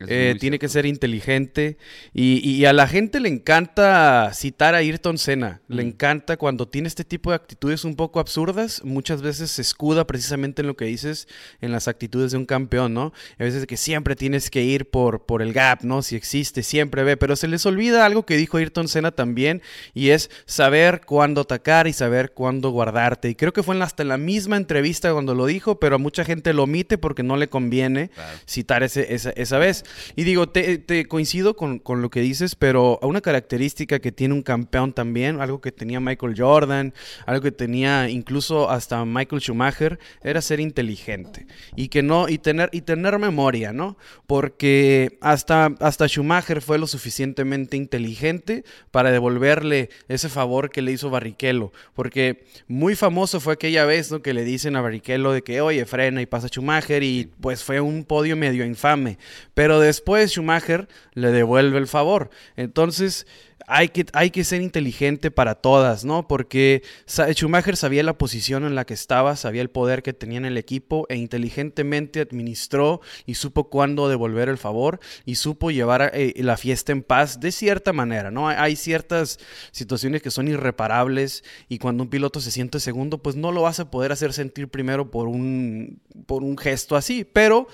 Eh, 0.00 0.36
tiene 0.38 0.58
que 0.58 0.68
ser 0.68 0.84
inteligente 0.84 1.78
y, 2.12 2.66
a 2.66 2.74
la 2.74 2.86
gente 2.86 3.18
le 3.18 3.30
encanta 3.30 4.30
citar 4.34 4.74
a 4.74 4.78
Ayrton 4.78 5.16
Senna. 5.16 5.62
Le 5.68 5.84
mm. 5.84 5.86
encanta 5.86 6.36
cuando 6.36 6.68
tiene 6.68 6.88
este 6.88 7.04
tipo 7.04 7.30
de 7.30 7.36
actitudes 7.36 7.84
un 7.84 7.96
poco 7.96 8.20
absurdas. 8.20 8.82
Muchas 8.84 9.22
veces 9.22 9.52
se 9.52 9.62
escuda 9.62 10.06
precisamente 10.06 10.60
en 10.60 10.68
lo 10.68 10.76
que 10.76 10.84
dices, 10.84 11.28
en 11.62 11.72
las 11.72 11.88
actitudes 11.88 12.32
de 12.32 12.38
un 12.38 12.44
campeón, 12.44 12.92
¿no? 12.92 13.14
A 13.38 13.44
veces 13.44 13.66
que 13.66 13.78
siempre 13.78 14.16
tienes 14.16 14.50
que 14.50 14.62
ir 14.62 14.90
por, 14.90 15.24
por 15.24 15.40
el 15.40 15.54
gap, 15.54 15.82
¿no? 15.82 16.02
Si 16.02 16.14
existe, 16.14 16.62
siempre 16.62 17.02
ve. 17.02 17.16
Pero 17.16 17.34
se 17.34 17.48
les 17.48 17.64
olvida 17.64 18.04
algo 18.04 18.26
que 18.26 18.36
dijo 18.36 18.58
Ayrton 18.58 18.88
Senna 18.88 19.12
también 19.12 19.62
y 19.94 20.10
es 20.10 20.30
saber 20.44 21.02
cuándo 21.06 21.42
atacar 21.42 21.86
y 21.86 21.94
saber 21.94 22.32
cuándo 22.32 22.70
guardarte. 22.70 23.30
Y 23.30 23.34
creo 23.34 23.54
que 23.54 23.62
fue 23.62 23.80
hasta 23.82 24.02
en 24.02 24.10
la 24.10 24.18
misma 24.18 24.56
entrevista 24.56 25.12
cuando 25.12 25.34
lo 25.34 25.46
dijo, 25.46 25.80
pero 25.80 25.96
a 25.96 25.98
mucha 25.98 26.24
gente 26.24 26.52
lo 26.52 26.64
omite 26.64 26.98
porque 26.98 27.22
no 27.22 27.36
le 27.36 27.48
conviene 27.48 28.10
citar 28.46 28.82
ese, 28.82 29.14
esa, 29.14 29.30
esa 29.30 29.58
vez. 29.58 29.85
Y 30.14 30.24
digo, 30.24 30.48
te, 30.48 30.78
te 30.78 31.06
coincido 31.06 31.56
con, 31.56 31.78
con, 31.78 32.02
lo 32.02 32.10
que 32.10 32.20
dices, 32.20 32.54
pero 32.54 32.98
una 33.02 33.20
característica 33.20 33.98
que 33.98 34.12
tiene 34.12 34.34
un 34.34 34.42
campeón 34.42 34.92
también, 34.92 35.40
algo 35.40 35.60
que 35.60 35.72
tenía 35.72 36.00
Michael 36.00 36.34
Jordan, 36.36 36.94
algo 37.26 37.42
que 37.42 37.52
tenía 37.52 38.08
incluso 38.08 38.70
hasta 38.70 39.04
Michael 39.04 39.42
Schumacher, 39.42 39.98
era 40.22 40.40
ser 40.40 40.60
inteligente. 40.60 41.46
Y 41.74 41.88
que 41.88 42.02
no, 42.02 42.28
y 42.28 42.38
tener, 42.38 42.70
y 42.72 42.82
tener 42.82 43.16
memoria, 43.18 43.72
¿no? 43.72 43.96
Porque 44.26 45.18
hasta, 45.20 45.74
hasta 45.80 46.08
Schumacher 46.08 46.60
fue 46.60 46.78
lo 46.78 46.86
suficientemente 46.86 47.76
inteligente 47.76 48.64
para 48.90 49.10
devolverle 49.10 49.90
ese 50.08 50.28
favor 50.28 50.70
que 50.70 50.82
le 50.82 50.92
hizo 50.92 51.10
Barrichello. 51.10 51.72
Porque 51.94 52.44
muy 52.68 52.94
famoso 52.94 53.40
fue 53.40 53.54
aquella 53.54 53.84
vez, 53.84 54.10
¿no? 54.10 54.22
Que 54.22 54.34
le 54.34 54.44
dicen 54.44 54.76
a 54.76 54.80
Barrichello 54.80 55.32
de 55.32 55.42
que, 55.42 55.60
oye, 55.60 55.84
frena 55.86 56.20
y 56.20 56.26
pasa 56.26 56.48
Schumacher 56.48 57.02
y 57.02 57.30
pues 57.40 57.64
fue 57.64 57.80
un 57.80 58.04
podio 58.04 58.36
medio 58.36 58.64
infame. 58.64 59.18
Pero 59.54 59.75
después 59.80 60.30
Schumacher 60.32 60.88
le 61.14 61.30
devuelve 61.30 61.78
el 61.78 61.86
favor. 61.86 62.30
Entonces, 62.56 63.26
hay 63.66 63.88
que, 63.88 64.06
hay 64.12 64.30
que 64.30 64.44
ser 64.44 64.62
inteligente 64.62 65.30
para 65.30 65.56
todas, 65.56 66.04
¿no? 66.04 66.28
Porque 66.28 66.82
Schumacher 67.06 67.76
sabía 67.76 68.02
la 68.02 68.16
posición 68.16 68.64
en 68.64 68.74
la 68.74 68.84
que 68.84 68.94
estaba, 68.94 69.34
sabía 69.34 69.62
el 69.62 69.70
poder 69.70 70.02
que 70.02 70.12
tenía 70.12 70.38
en 70.38 70.44
el 70.44 70.56
equipo 70.56 71.06
e 71.08 71.16
inteligentemente 71.16 72.20
administró 72.20 73.00
y 73.24 73.34
supo 73.34 73.68
cuándo 73.68 74.08
devolver 74.08 74.48
el 74.48 74.58
favor 74.58 75.00
y 75.24 75.36
supo 75.36 75.70
llevar 75.70 76.12
eh, 76.14 76.34
la 76.36 76.56
fiesta 76.56 76.92
en 76.92 77.02
paz 77.02 77.40
de 77.40 77.50
cierta 77.50 77.92
manera, 77.92 78.30
¿no? 78.30 78.48
Hay 78.48 78.76
ciertas 78.76 79.38
situaciones 79.72 80.22
que 80.22 80.30
son 80.30 80.48
irreparables 80.48 81.42
y 81.68 81.78
cuando 81.78 82.04
un 82.04 82.10
piloto 82.10 82.40
se 82.40 82.52
siente 82.52 82.78
segundo, 82.78 83.18
pues 83.18 83.34
no 83.34 83.50
lo 83.50 83.62
vas 83.62 83.80
a 83.80 83.90
poder 83.90 84.12
hacer 84.12 84.32
sentir 84.32 84.68
primero 84.68 85.10
por 85.10 85.26
un, 85.26 86.00
por 86.26 86.44
un 86.44 86.56
gesto 86.56 86.94
así, 86.94 87.24
pero 87.24 87.66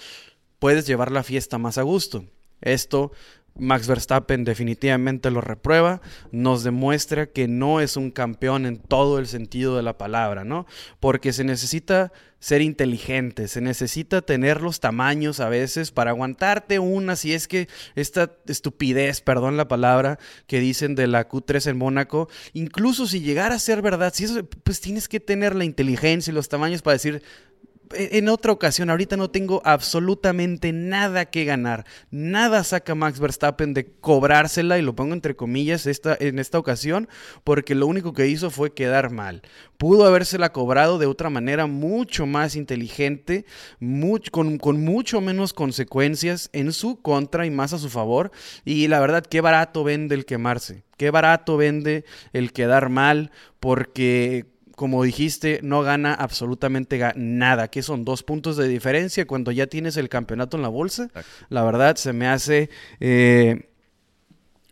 puedes 0.63 0.87
llevar 0.87 1.11
la 1.11 1.25
fiesta 1.25 1.59
más 1.59 1.77
a 1.77 1.83
gusto. 1.83 2.25
Esto 2.61 3.11
Max 3.59 3.89
Verstappen 3.89 4.45
definitivamente 4.45 5.33
lo 5.33 5.41
reprueba, 5.41 6.01
nos 6.31 6.63
demuestra 6.63 7.27
que 7.27 7.49
no 7.49 7.81
es 7.81 7.97
un 7.97 8.13
campeón 8.13 8.65
en 8.65 8.79
todo 8.79 9.19
el 9.19 9.27
sentido 9.27 9.77
de 9.77 9.83
la 9.83 9.99
palabra, 9.99 10.45
¿no? 10.45 10.67
Porque 11.01 11.33
se 11.33 11.43
necesita 11.43 12.13
ser 12.39 12.63
inteligente, 12.63 13.49
se 13.49 13.61
necesita 13.61 14.23
tener 14.23 14.63
los 14.63 14.79
tamaños 14.79 15.41
a 15.41 15.49
veces 15.49 15.91
para 15.91 16.13
aguantarte 16.13 16.79
una, 16.79 17.17
si 17.17 17.35
es 17.35 17.49
que 17.49 17.69
esta 17.97 18.31
estupidez, 18.47 19.21
perdón 19.21 19.57
la 19.57 19.67
palabra, 19.67 20.21
que 20.47 20.61
dicen 20.61 20.95
de 20.95 21.09
la 21.09 21.29
Q3 21.29 21.71
en 21.71 21.79
Mónaco, 21.79 22.29
incluso 22.53 23.09
si 23.09 23.21
llegara 23.21 23.57
a 23.57 23.59
ser 23.59 23.83
verdad, 23.83 24.15
si 24.15 24.27
eso, 24.27 24.45
pues 24.63 24.81
tienes 24.81 25.09
que 25.09 25.19
tener 25.19 25.57
la 25.57 25.65
inteligencia 25.65 26.31
y 26.31 26.35
los 26.35 26.49
tamaños 26.49 26.83
para 26.83 26.95
decir, 26.95 27.21
en 27.95 28.29
otra 28.29 28.53
ocasión, 28.53 28.91
ahorita 28.91 29.17
no 29.17 29.31
tengo 29.31 29.63
absolutamente 29.65 30.73
nada 30.73 31.27
que 31.27 31.45
ganar. 31.45 31.85
Nada 32.11 32.65
saca 32.65 32.95
Max 32.95 33.21
Verstappen 33.21 33.75
de 33.75 33.87
cobrársela, 33.87 34.79
y 34.79 34.83
lo 34.83 34.95
pongo 34.95 35.15
entre 35.15 35.37
comillas 35.37 35.87
en 35.87 36.39
esta 36.39 36.59
ocasión, 36.59 37.09
porque 37.45 37.75
lo 37.75 37.87
único 37.87 38.13
que 38.13 38.29
hizo 38.29 38.51
fue 38.51 38.75
quedar 38.75 39.11
mal. 39.11 39.43
Pudo 39.79 40.07
habérsela 40.07 40.53
cobrado 40.53 40.99
de 40.99 41.07
otra 41.07 41.31
manera 41.31 41.67
mucho 41.67 42.27
más 42.27 42.57
inteligente, 42.57 43.45
con, 44.31 44.59
con 44.59 44.85
mucho 44.85 45.21
menos 45.21 45.53
consecuencias 45.53 46.51
en 46.53 46.73
su 46.73 47.01
contra 47.01 47.47
y 47.47 47.51
más 47.51 47.73
a 47.73 47.79
su 47.79 47.89
favor. 47.89 48.31
Y 48.65 48.89
la 48.89 49.01
verdad, 49.01 49.25
qué 49.25 49.41
barato 49.41 49.85
vende 49.85 50.15
el 50.15 50.25
quemarse. 50.25 50.85
Qué 50.97 51.11
barato 51.11 51.57
vende 51.57 52.05
el 52.33 52.53
quedar 52.53 52.89
mal, 52.89 53.33
porque 53.59 54.52
como 54.83 55.05
dijiste, 55.05 55.61
no 55.63 55.83
gana 55.83 56.13
absolutamente 56.13 57.01
nada, 57.15 57.69
que 57.69 57.85
son 57.85 58.05
dos 58.05 58.25
puntos 58.25 58.57
de 58.57 58.67
diferencia 58.67 59.29
cuando 59.29 59.53
ya 59.53 59.69
tienes 59.69 59.97
el 59.97 60.09
campeonato 60.09 60.57
en 60.57 60.65
la 60.65 60.69
bolsa. 60.71 61.09
La 61.51 61.63
verdad 61.63 61.95
se 61.95 62.13
me 62.13 62.27
hace 62.27 62.69
eh, 62.99 63.69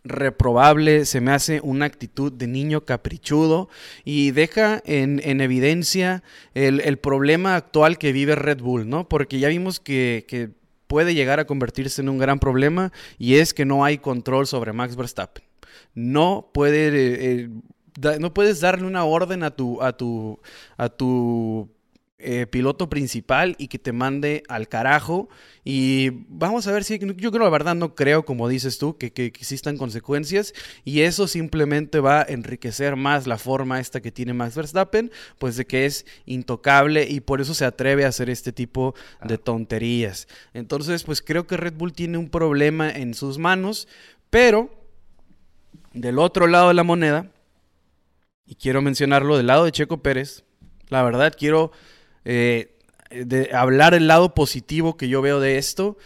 reprobable, 0.03 1.05
se 1.05 1.21
me 1.21 1.31
hace 1.31 1.61
una 1.63 1.85
actitud 1.85 2.29
de 2.29 2.47
niño 2.47 2.83
caprichudo 2.83 3.69
y 4.03 4.31
deja 4.31 4.83
en, 4.83 5.21
evidencia 5.39 6.23
el, 6.55 6.97
problema 6.97 7.55
actual 7.55 7.97
que 7.97 8.11
vive 8.11 8.35
Red 8.35 8.59
Bull, 8.59 8.89
¿no? 8.89 9.07
Porque 9.07 9.39
ya 9.39 9.47
vimos 9.47 9.79
que, 9.79 10.51
puede 10.87 11.13
llegar 11.13 11.39
a 11.39 11.45
convertirse 11.45 12.01
en 12.01 12.09
un 12.09 12.17
gran 12.17 12.37
problema 12.39 12.91
y 13.17 13.35
es 13.35 13.53
que 13.53 13.63
no 13.63 13.85
hay 13.85 13.97
control 13.97 14.45
sobre 14.45 14.73
Max 14.73 14.97
Verstappen. 14.97 15.45
No 15.93 16.49
puede... 16.53 17.43
Eh, 17.43 17.49
no 18.19 18.33
puedes 18.33 18.59
darle 18.61 18.87
una 18.87 19.03
orden 19.03 19.43
a 19.43 19.51
tu, 19.51 19.81
a 19.81 19.93
tu, 19.93 20.39
a 20.77 20.89
tu 20.89 21.69
eh, 22.23 22.45
piloto 22.45 22.87
principal 22.87 23.55
y 23.57 23.67
que 23.67 23.79
te 23.79 23.93
mande 23.93 24.43
al 24.47 24.67
carajo. 24.67 25.27
Y 25.63 26.11
vamos 26.27 26.67
a 26.67 26.71
ver 26.71 26.83
si 26.83 26.99
yo 26.99 27.31
creo, 27.31 27.43
la 27.43 27.49
verdad, 27.49 27.73
no 27.73 27.95
creo, 27.95 28.25
como 28.25 28.47
dices 28.47 28.77
tú, 28.77 28.95
que, 28.95 29.11
que, 29.11 29.25
existan 29.25 29.75
consecuencias. 29.75 30.53
Y 30.85 31.01
eso 31.01 31.27
simplemente 31.27 31.99
va 31.99 32.21
a 32.21 32.25
enriquecer 32.27 32.95
más 32.95 33.25
la 33.25 33.39
forma 33.39 33.79
esta 33.79 34.01
que 34.01 34.11
tiene 34.11 34.35
Max 34.35 34.55
Verstappen, 34.55 35.11
pues 35.39 35.55
de 35.55 35.65
que 35.65 35.87
es 35.87 36.05
intocable 36.25 37.07
y 37.09 37.21
por 37.21 37.41
eso 37.41 37.55
se 37.55 37.65
atreve 37.65 38.05
a 38.05 38.09
hacer 38.09 38.29
este 38.29 38.51
tipo 38.51 38.93
de 39.23 39.39
tonterías. 39.39 40.27
Entonces, 40.53 41.03
pues 41.03 41.23
creo 41.23 41.47
que 41.47 41.57
Red 41.57 41.73
Bull 41.73 41.93
tiene 41.93 42.19
un 42.19 42.29
problema 42.29 42.91
en 42.91 43.15
sus 43.15 43.39
manos, 43.39 43.87
pero 44.29 44.69
del 45.93 46.19
otro 46.19 46.45
lado 46.45 46.67
de 46.67 46.75
la 46.75 46.83
moneda 46.83 47.31
y 48.51 48.55
quiero 48.55 48.81
mencionarlo 48.81 49.37
del 49.37 49.47
lado 49.47 49.63
de 49.63 49.71
Checo 49.71 50.03
Pérez. 50.03 50.43
La 50.89 51.03
verdad, 51.03 51.33
quiero 51.37 51.71
eh, 52.25 52.77
hablar 53.53 53.93
el 53.93 54.07
lado 54.07 54.33
positivo 54.35 54.97
que 54.97 55.07
yo 55.07 55.21
veo 55.21 55.39
de 55.39 55.57
esto. 55.57 55.97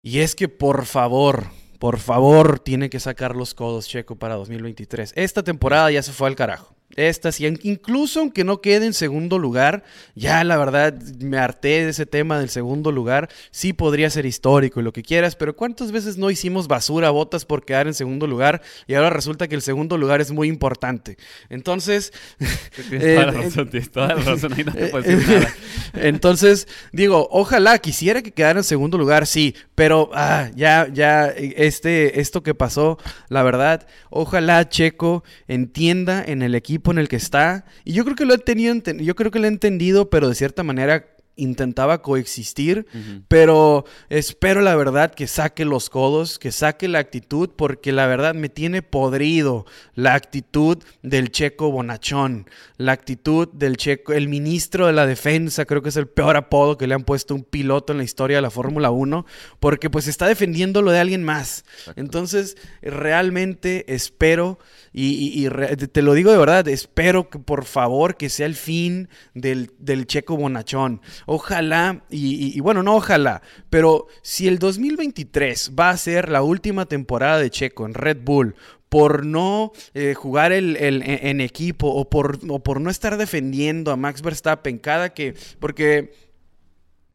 Y 0.00 0.20
es 0.20 0.36
que 0.36 0.48
por 0.48 0.86
favor, 0.86 1.48
por 1.80 1.98
favor, 1.98 2.60
tiene 2.60 2.90
que 2.90 3.00
sacar 3.00 3.34
los 3.34 3.54
codos 3.54 3.88
Checo 3.88 4.14
para 4.14 4.36
2023. 4.36 5.14
Esta 5.16 5.42
temporada 5.42 5.90
ya 5.90 6.00
se 6.04 6.12
fue 6.12 6.28
al 6.28 6.36
carajo. 6.36 6.76
Estas, 6.96 7.40
y 7.40 7.46
incluso 7.46 8.20
aunque 8.20 8.44
no 8.44 8.60
quede 8.60 8.86
en 8.86 8.94
segundo 8.94 9.38
lugar, 9.38 9.84
ya 10.14 10.42
la 10.42 10.56
verdad 10.56 10.94
me 11.20 11.38
harté 11.38 11.84
de 11.84 11.90
ese 11.90 12.06
tema 12.06 12.40
del 12.40 12.48
segundo 12.48 12.90
lugar. 12.90 13.28
Sí 13.50 13.72
podría 13.72 14.10
ser 14.10 14.26
histórico 14.26 14.80
y 14.80 14.82
lo 14.82 14.92
que 14.92 15.02
quieras, 15.02 15.36
pero 15.36 15.54
¿cuántas 15.54 15.92
veces 15.92 16.16
no 16.16 16.30
hicimos 16.30 16.66
basura 16.66 17.10
botas 17.10 17.44
por 17.44 17.64
quedar 17.64 17.86
en 17.86 17.94
segundo 17.94 18.26
lugar? 18.26 18.62
Y 18.86 18.94
ahora 18.94 19.10
resulta 19.10 19.46
que 19.46 19.54
el 19.54 19.62
segundo 19.62 19.96
lugar 19.96 20.20
es 20.20 20.32
muy 20.32 20.48
importante. 20.48 21.18
Entonces. 21.50 22.12
Tienes 22.88 23.14
toda 23.14 23.26
la 23.26 23.32
eh, 23.32 23.42
razón, 23.42 23.70
tienes 23.70 23.90
toda 23.90 24.08
la 24.08 24.14
razón, 24.22 24.52
ahí 24.54 24.64
no 24.64 24.72
te 24.72 24.86
puedo 24.86 25.02
decir 25.04 25.28
nada. 25.28 25.54
Entonces, 25.94 26.68
digo, 26.92 27.28
ojalá 27.30 27.78
quisiera 27.78 28.22
que 28.22 28.32
quedara 28.32 28.60
en 28.60 28.64
segundo 28.64 28.98
lugar, 28.98 29.26
sí, 29.26 29.54
pero 29.78 30.10
ah, 30.12 30.50
ya, 30.56 30.88
ya, 30.92 31.28
este, 31.28 32.18
esto 32.20 32.42
que 32.42 32.52
pasó, 32.52 32.98
la 33.28 33.44
verdad, 33.44 33.86
ojalá 34.10 34.68
Checo 34.68 35.22
entienda 35.46 36.24
en 36.26 36.42
el 36.42 36.56
equipo 36.56 36.90
en 36.90 36.98
el 36.98 37.06
que 37.06 37.14
está. 37.14 37.64
Y 37.84 37.92
yo 37.92 38.02
creo 38.02 38.16
que 38.16 38.24
lo 38.24 38.34
he 38.34 38.38
tenido, 38.38 38.74
yo 38.74 39.14
creo 39.14 39.30
que 39.30 39.38
lo 39.38 39.44
he 39.44 39.48
entendido, 39.48 40.10
pero 40.10 40.28
de 40.28 40.34
cierta 40.34 40.64
manera 40.64 41.06
intentaba 41.38 42.02
coexistir, 42.02 42.86
pero 43.28 43.86
espero 44.10 44.60
la 44.60 44.76
verdad 44.76 45.14
que 45.14 45.26
saque 45.26 45.64
los 45.64 45.88
codos, 45.88 46.38
que 46.38 46.52
saque 46.52 46.88
la 46.88 46.98
actitud, 46.98 47.48
porque 47.56 47.92
la 47.92 48.06
verdad 48.06 48.34
me 48.34 48.48
tiene 48.50 48.82
podrido 48.82 49.64
la 49.94 50.14
actitud 50.14 50.78
del 51.02 51.30
checo 51.30 51.70
bonachón, 51.70 52.50
la 52.76 52.92
actitud 52.92 53.48
del 53.52 53.76
checo, 53.76 54.12
el 54.12 54.28
ministro 54.28 54.86
de 54.86 54.92
la 54.92 55.06
defensa, 55.06 55.64
creo 55.64 55.80
que 55.80 55.88
es 55.88 55.96
el 55.96 56.08
peor 56.08 56.36
apodo 56.36 56.76
que 56.76 56.86
le 56.86 56.94
han 56.94 57.04
puesto 57.04 57.32
a 57.32 57.36
un 57.36 57.44
piloto 57.44 57.92
en 57.92 57.98
la 57.98 58.04
historia 58.04 58.38
de 58.38 58.42
la 58.42 58.50
Fórmula 58.50 58.90
1, 58.90 59.24
porque 59.60 59.88
pues 59.88 60.08
está 60.08 60.26
defendiendo 60.26 60.82
lo 60.82 60.90
de 60.90 60.98
alguien 60.98 61.24
más. 61.24 61.64
Entonces, 61.96 62.56
realmente 62.82 63.94
espero 63.94 64.58
y, 64.92 65.48
te 65.92 66.02
lo 66.02 66.14
digo 66.14 66.32
de 66.32 66.38
verdad, 66.38 66.66
espero 66.66 67.30
que 67.30 67.38
por 67.38 67.64
favor 67.64 68.16
que 68.16 68.28
sea 68.28 68.46
el 68.46 68.56
fin 68.56 69.08
del, 69.34 69.70
checo 70.06 70.36
bonachón. 70.36 71.00
Ojalá, 71.30 72.04
y, 72.08 72.58
bueno, 72.60 72.82
no 72.82 72.96
ojalá, 72.96 73.42
pero 73.68 74.06
si 74.22 74.48
el 74.48 74.58
2023 74.58 75.72
va 75.78 75.90
a 75.90 75.96
ser 75.98 76.30
la 76.30 76.40
última 76.40 76.86
temporada 76.86 77.38
de 77.38 77.50
Checo 77.50 77.84
en 77.84 77.92
Red 77.92 78.20
Bull 78.22 78.54
por 78.88 79.26
no 79.26 79.72
eh, 79.92 80.14
jugar 80.14 80.52
el, 80.52 80.78
en, 80.80 81.42
equipo 81.42 81.88
o 81.88 82.08
por, 82.08 82.38
o 82.48 82.60
por 82.60 82.80
no 82.80 82.88
estar 82.88 83.18
defendiendo 83.18 83.92
a 83.92 83.96
Max 83.96 84.22
Verstappen 84.22 84.78
cada 84.78 85.10
que... 85.10 85.34
Porque 85.60 86.14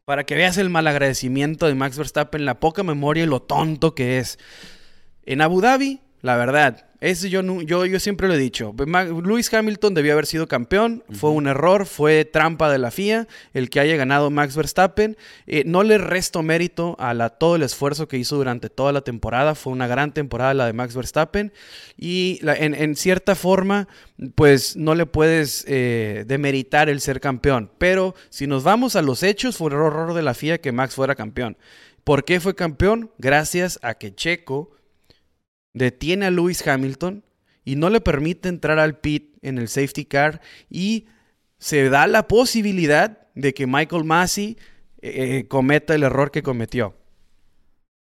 para 0.04 0.22
que 0.22 0.36
veas 0.36 0.58
el 0.58 0.70
malagradecimiento 0.70 1.66
de 1.66 1.74
Max 1.74 1.98
Verstappen, 1.98 2.44
la 2.44 2.60
poca 2.60 2.84
memoria 2.84 3.24
y 3.24 3.26
lo 3.26 3.42
tonto 3.42 3.96
que 3.96 4.18
es. 4.18 4.38
En 5.26 5.40
Abu 5.40 5.60
Dhabi, 5.60 6.02
la 6.24 6.36
verdad, 6.36 6.86
eso 7.02 7.26
yo, 7.26 7.42
yo, 7.60 7.84
yo 7.84 8.00
siempre 8.00 8.28
lo 8.28 8.32
he 8.32 8.38
dicho. 8.38 8.74
Lewis 9.22 9.52
Hamilton 9.52 9.92
debió 9.92 10.14
haber 10.14 10.24
sido 10.24 10.48
campeón. 10.48 11.04
Fue 11.12 11.28
un 11.28 11.46
error, 11.46 11.84
fue 11.84 12.24
trampa 12.24 12.72
de 12.72 12.78
la 12.78 12.90
FIA 12.90 13.28
el 13.52 13.68
que 13.68 13.78
haya 13.78 13.94
ganado 13.96 14.30
Max 14.30 14.56
Verstappen. 14.56 15.18
Eh, 15.46 15.64
no 15.66 15.82
le 15.82 15.98
resto 15.98 16.42
mérito 16.42 16.96
a 16.98 17.12
la, 17.12 17.28
todo 17.28 17.56
el 17.56 17.62
esfuerzo 17.62 18.08
que 18.08 18.16
hizo 18.16 18.36
durante 18.36 18.70
toda 18.70 18.90
la 18.92 19.02
temporada. 19.02 19.54
Fue 19.54 19.70
una 19.70 19.86
gran 19.86 20.14
temporada 20.14 20.54
la 20.54 20.64
de 20.64 20.72
Max 20.72 20.94
Verstappen. 20.94 21.52
Y 21.98 22.40
en, 22.42 22.96
cierta 22.96 23.34
forma, 23.34 23.86
pues 24.34 24.74
no 24.74 24.94
le 24.94 25.04
puedes 25.04 25.66
eh, 25.68 26.24
demeritar 26.26 26.88
el 26.88 27.02
ser 27.02 27.20
campeón. 27.20 27.70
Pero 27.76 28.14
si 28.30 28.46
nos 28.46 28.62
vamos 28.62 28.96
a 28.96 29.02
los 29.02 29.22
hechos, 29.22 29.58
fue 29.58 29.66
un 29.66 29.74
error 29.74 30.14
de 30.14 30.22
la 30.22 30.32
FIA 30.32 30.56
que 30.56 30.72
Max 30.72 30.94
fuera 30.94 31.14
campeón. 31.14 31.58
¿Por 32.02 32.24
qué 32.24 32.40
fue 32.40 32.54
campeón? 32.54 33.10
Gracias 33.18 33.78
a 33.82 33.92
que 33.92 34.14
Checo 34.14 34.74
detiene 35.74 36.26
a 36.26 36.30
Lewis 36.30 36.66
Hamilton 36.66 37.24
y 37.64 37.76
no 37.76 37.90
le 37.90 38.00
permite 38.00 38.48
entrar 38.48 38.78
al 38.78 38.98
pit 38.98 39.36
en 39.42 39.58
el 39.58 39.68
safety 39.68 40.06
car 40.06 40.40
y 40.70 41.06
se 41.58 41.88
da 41.90 42.06
la 42.06 42.26
posibilidad 42.28 43.28
de 43.34 43.52
que 43.52 43.66
Michael 43.66 44.04
Massey 44.04 44.56
eh, 45.02 45.38
eh, 45.38 45.48
cometa 45.48 45.94
el 45.94 46.04
error 46.04 46.30
que 46.30 46.42
cometió. 46.42 46.94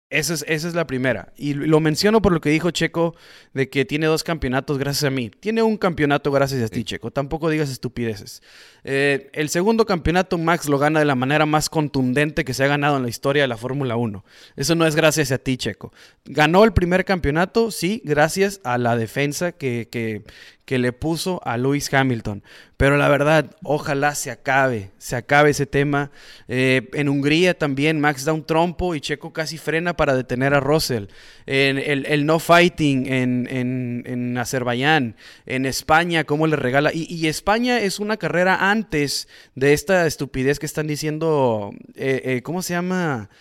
Esa 0.09 0.33
es, 0.33 0.43
esa 0.47 0.67
es, 0.67 0.73
la 0.73 0.87
primera. 0.87 1.33
Y 1.37 1.53
lo 1.53 1.79
menciono 1.79 2.19
por 2.19 2.31
lo 2.31 2.41
que 2.41 2.49
dijo 2.49 2.71
Checo 2.71 3.15
de 3.53 3.69
que 3.69 3.85
tiene 3.85 4.07
dos 4.07 4.23
campeonatos 4.23 4.79
gracias 4.79 5.03
a 5.03 5.11
mí. 5.11 5.29
Tiene 5.29 5.61
un 5.61 5.77
campeonato 5.77 6.31
gracias 6.31 6.63
a 6.63 6.67
ti, 6.67 6.83
Checo. 6.83 7.11
Tampoco 7.11 7.47
digas 7.47 7.69
estupideces. 7.69 8.41
Eh, 8.83 9.29
el 9.33 9.49
segundo 9.49 9.85
campeonato 9.85 10.39
Max 10.39 10.67
lo 10.67 10.79
gana 10.79 10.97
de 10.97 11.05
la 11.05 11.13
manera 11.13 11.45
más 11.45 11.69
contundente 11.69 12.43
que 12.43 12.55
se 12.55 12.63
ha 12.63 12.67
ganado 12.67 12.97
en 12.97 13.03
la 13.03 13.09
historia 13.09 13.43
de 13.43 13.49
la 13.49 13.57
Fórmula 13.57 13.97
1. 13.97 14.25
Eso 14.55 14.73
no 14.73 14.87
es 14.87 14.95
gracias 14.95 15.31
a 15.31 15.37
ti, 15.37 15.57
Checo. 15.57 15.93
Ganó 16.25 16.63
el 16.63 16.73
primer 16.73 17.05
campeonato, 17.05 17.69
sí, 17.69 18.01
gracias 18.03 18.61
a 18.63 18.79
la 18.79 18.97
defensa 18.97 19.51
que, 19.51 19.89
que, 19.91 20.23
que 20.69 20.77
le 20.77 20.93
puso 20.93 21.41
a 21.45 21.57
Lewis 21.57 21.91
Hamilton. 21.91 22.43
Pero 22.77 22.95
la 22.95 23.09
verdad, 23.09 23.55
ojalá 23.63 24.13
se 24.13 24.29
acabe, 24.29 24.91
se 24.99 25.15
acabe 25.15 25.49
ese 25.49 25.65
tema. 25.65 26.11
Eh, 26.47 26.91
en 26.93 27.09
Hungría 27.09 27.57
también 27.57 27.99
Max 27.99 28.23
da 28.23 28.33
un 28.33 28.45
trompo 28.45 28.93
y 28.93 29.01
Checo 29.01 29.33
casi 29.33 29.57
frena 29.57 29.97
para 29.97 30.15
detener 30.15 30.53
a 30.53 30.59
Russell. 30.59 31.05
En, 31.47 31.79
el, 31.79 32.23
no 32.27 32.37
fighting 32.37 33.11
en, 33.11 33.47
en, 33.49 34.03
en, 34.05 34.37
Azerbaiyán, 34.37 35.15
en 35.47 35.65
España, 35.65 36.23
cómo 36.23 36.45
le 36.45 36.55
regala. 36.55 36.91
Y, 36.93 37.25
España 37.25 37.79
es 37.79 37.99
una 37.99 38.17
carrera 38.17 38.69
antes 38.69 39.27
de 39.55 39.73
esta 39.73 40.05
estupidez 40.05 40.59
que 40.59 40.67
están 40.67 40.85
diciendo, 40.85 41.71
eh, 41.95 42.21
eh, 42.25 42.41
¿cómo 42.43 42.61
se 42.61 42.73
llama? 42.73 43.31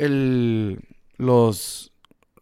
El, 0.00 0.80
los 1.18 1.87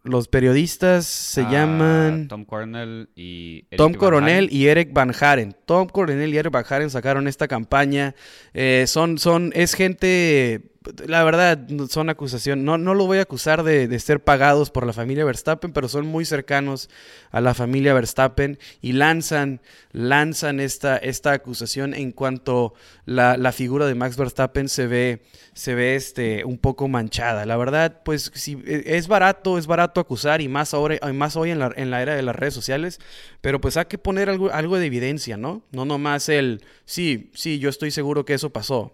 los 0.07 0.27
periodistas 0.27 1.05
se 1.05 1.41
ah, 1.41 1.51
llaman 1.51 2.27
Tom 2.27 2.45
Coronel 2.45 3.09
y 3.15 3.65
Eric 3.69 3.77
Tom 3.77 3.93
Coronel 3.93 4.49
y 4.51 4.67
Eric 4.67 4.93
Van 4.93 5.13
Haren. 5.19 5.55
Tom 5.65 5.87
Coronel 5.87 6.33
y 6.33 6.37
Eric 6.37 6.51
Van 6.51 6.65
Haren 6.67 6.89
sacaron 6.89 7.27
esta 7.27 7.47
campaña. 7.47 8.15
Eh, 8.53 8.85
son, 8.87 9.17
son, 9.17 9.51
es 9.55 9.73
gente 9.73 10.71
la 11.05 11.23
verdad, 11.23 11.59
son 11.89 12.09
acusaciones. 12.09 12.63
No, 12.63 12.77
no 12.77 12.93
lo 12.93 13.05
voy 13.05 13.19
a 13.19 13.23
acusar 13.23 13.63
de, 13.63 13.99
ser 13.99 14.23
pagados 14.23 14.71
por 14.71 14.85
la 14.85 14.93
familia 14.93 15.25
Verstappen, 15.25 15.71
pero 15.71 15.87
son 15.87 16.05
muy 16.05 16.25
cercanos 16.25 16.89
a 17.31 17.41
la 17.41 17.53
familia 17.53 17.93
Verstappen 17.93 18.59
y 18.81 18.93
lanzan, 18.93 19.61
lanzan 19.91 20.59
esta, 20.59 20.97
esta 20.97 21.31
acusación 21.31 21.93
en 21.93 22.11
cuanto 22.11 22.73
la, 23.05 23.37
la 23.37 23.51
figura 23.51 23.85
de 23.85 23.95
Max 23.95 24.17
Verstappen 24.17 24.69
se 24.69 24.87
ve, 24.87 25.23
se 25.53 25.75
ve 25.75 25.95
este, 25.95 26.45
un 26.45 26.57
poco 26.57 26.87
manchada. 26.87 27.45
La 27.45 27.57
verdad, 27.57 28.01
pues 28.03 28.31
si, 28.35 28.61
e, 28.65 28.97
es 28.97 29.07
barato, 29.07 29.57
es 29.57 29.67
barato 29.67 29.99
acusar 29.99 30.41
y 30.41 30.47
más, 30.47 30.73
ahora, 30.73 30.97
más 31.13 31.35
hoy 31.35 31.51
en 31.51 31.59
la, 31.59 31.71
en 31.75 31.91
la 31.91 32.01
era 32.01 32.15
de 32.15 32.21
las 32.21 32.35
redes 32.35 32.53
sociales, 32.53 32.99
pero 33.41 33.61
pues 33.61 33.77
hay 33.77 33.85
que 33.85 33.97
poner 33.97 34.29
algo, 34.29 34.51
algo 34.51 34.77
de 34.77 34.85
evidencia, 34.85 35.37
¿no? 35.37 35.63
No 35.71 35.85
nomás 35.85 36.29
el, 36.29 36.63
sí, 36.85 37.31
sí, 37.33 37.59
yo 37.59 37.69
estoy 37.69 37.91
seguro 37.91 38.25
que 38.25 38.33
eso 38.33 38.51
pasó. 38.51 38.93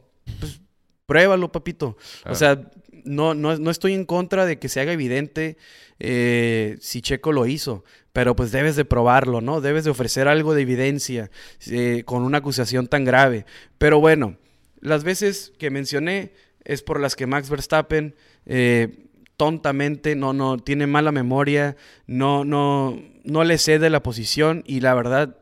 Pruébalo, 1.06 1.52
papito. 1.52 1.98
O 2.26 2.36
sea, 2.36 2.62
no, 3.04 3.34
no, 3.34 3.72
estoy 3.72 3.94
en 3.94 4.06
contra 4.06 4.46
de 4.46 4.60
que 4.60 4.70
se 4.70 4.80
haga 4.80 4.94
evidente 4.94 5.58
eh, 6.00 6.78
si 6.80 7.02
Checo 7.02 7.32
lo 7.32 7.46
hizo, 7.46 7.84
pero 8.14 8.36
pues 8.36 8.52
debes 8.52 8.76
de 8.76 8.86
probarlo, 8.86 9.42
¿no? 9.42 9.62
Debes 9.62 9.84
de 9.84 9.92
ofrecer 9.92 10.28
algo 10.28 10.54
de 10.54 10.62
evidencia 10.62 11.30
eh, 11.68 12.04
con 12.06 12.24
una 12.24 12.40
acusación 12.40 12.88
tan 12.88 13.04
grave. 13.04 13.46
Pero 13.78 14.00
bueno, 14.00 14.38
las 14.80 15.04
veces 15.04 15.54
que 15.58 15.70
mencioné 15.70 16.34
es 16.64 16.82
por 16.82 17.00
las 17.00 17.16
que 17.16 17.28
Max 17.28 17.50
Verstappen 17.50 18.16
eh, 18.46 19.08
tontamente 19.38 20.16
no, 20.16 20.34
no 20.34 20.58
tiene 20.58 20.88
mala 20.88 21.12
memoria, 21.12 21.76
no, 22.08 22.46
no, 22.46 23.02
no 23.24 23.44
le 23.44 23.58
cede 23.58 23.90
la 23.90 24.04
posición 24.04 24.64
y 24.66 24.80
la 24.80 24.94
verdad 24.94 25.38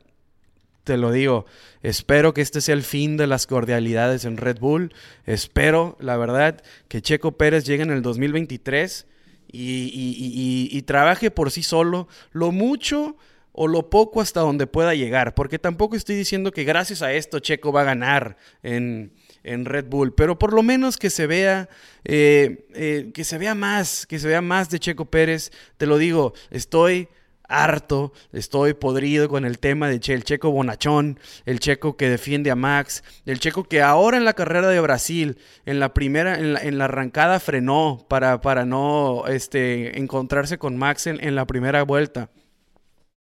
te 0.84 0.98
lo 0.98 1.12
digo, 1.12 1.46
espero 1.84 2.34
que 2.34 2.42
este 2.42 2.62
sea 2.62 2.74
el 2.74 2.84
fin 2.84 3.18
de 3.18 3.28
las 3.28 3.46
cordialidades 3.46 4.26
en 4.26 4.38
Red 4.38 4.60
Bull. 4.60 4.94
Espero, 5.26 5.98
la 6.00 6.18
verdad, 6.18 6.64
que 6.88 7.02
Checo 7.02 7.34
Pérez 7.34 7.66
llegue 7.66 7.84
en 7.84 7.92
el 7.92 8.02
2023 8.02 9.06
y, 9.52 10.82
trabaje 10.84 11.30
por 11.30 11.52
sí 11.52 11.64
solo 11.64 12.08
lo 12.32 12.52
mucho 12.52 13.16
o 13.54 13.68
lo 13.68 13.90
poco 13.90 14.22
hasta 14.22 14.40
donde 14.40 14.66
pueda 14.66 14.96
llegar. 14.96 15.36
Porque 15.36 15.60
tampoco 15.60 15.96
estoy 15.96 16.16
diciendo 16.16 16.52
que 16.52 16.64
gracias 16.64 17.02
a 17.02 17.14
esto 17.14 17.40
Checo 17.40 17.72
va 17.72 17.82
a 17.82 17.86
ganar 17.86 18.38
en, 18.64 19.12
Red 19.44 19.86
Bull, 19.86 20.14
pero 20.14 20.38
por 20.38 20.54
lo 20.54 20.62
menos 20.64 20.98
que 20.98 21.10
se 21.10 21.26
vea, 21.28 21.68
eh, 22.06 22.68
eh, 22.76 23.12
que 23.14 23.24
se 23.24 23.38
vea 23.38 23.56
más, 23.56 24.06
que 24.06 24.20
se 24.20 24.28
vea 24.28 24.42
más 24.42 24.70
de 24.70 24.80
Checo 24.80 25.06
Pérez. 25.06 25.52
Te 25.78 25.86
lo 25.86 25.98
digo, 25.98 26.34
estoy 26.50 27.10
harto, 27.52 28.14
estoy 28.32 28.74
podrido 28.74 29.30
con 29.30 29.46
el 29.46 29.60
tema 29.60 29.90
de 29.90 30.02
el 30.02 30.24
checo 30.24 30.52
bonachón, 30.52 31.20
el 31.46 31.60
checo 31.60 31.98
que 31.98 32.10
defiende 32.10 32.52
a 32.52 32.56
Max, 32.56 33.04
el 33.26 33.40
checo 33.40 33.64
que 33.66 33.82
ahora 33.82 34.18
en 34.18 34.26
la 34.26 34.34
carrera 34.34 34.70
de 34.70 34.80
Brasil, 34.80 35.38
en 35.66 35.80
la 35.80 35.94
primera, 35.94 36.40
en 36.40 36.78
la, 36.78 36.86
arrancada 36.86 37.40
frenó 37.40 38.06
para, 38.10 38.42
para 38.42 38.66
no 38.66 39.26
este, 39.28 40.00
encontrarse 40.00 40.58
con 40.58 40.78
Max 40.78 41.08
en, 41.08 41.24
en 41.24 41.36
la 41.36 41.46
primera 41.46 41.84
vuelta, 41.84 42.32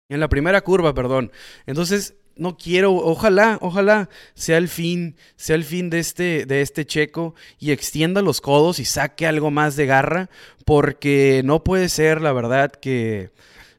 en 0.10 0.20
la 0.20 0.30
primera 0.30 0.62
curva, 0.62 0.94
perdón. 0.94 1.32
Entonces, 1.66 2.16
no 2.36 2.58
quiero, 2.58 2.94
ojalá, 2.96 3.58
ojalá 3.62 4.10
sea 4.34 4.58
el 4.58 4.68
fin, 4.68 5.16
sea 5.36 5.56
el 5.56 5.64
fin 5.64 5.90
de 5.90 6.00
este, 6.00 6.46
de 6.46 6.62
este 6.62 6.86
checo 6.86 7.36
y 7.60 7.72
extienda 7.72 8.22
los 8.22 8.42
codos 8.42 8.80
y 8.80 8.86
saque 8.86 9.28
algo 9.28 9.52
más 9.52 9.76
de 9.76 9.86
garra, 9.86 10.30
porque 10.66 11.42
no 11.46 11.64
puede 11.64 11.90
ser, 11.90 12.22
la 12.22 12.34
verdad, 12.34 12.72
que 12.72 13.32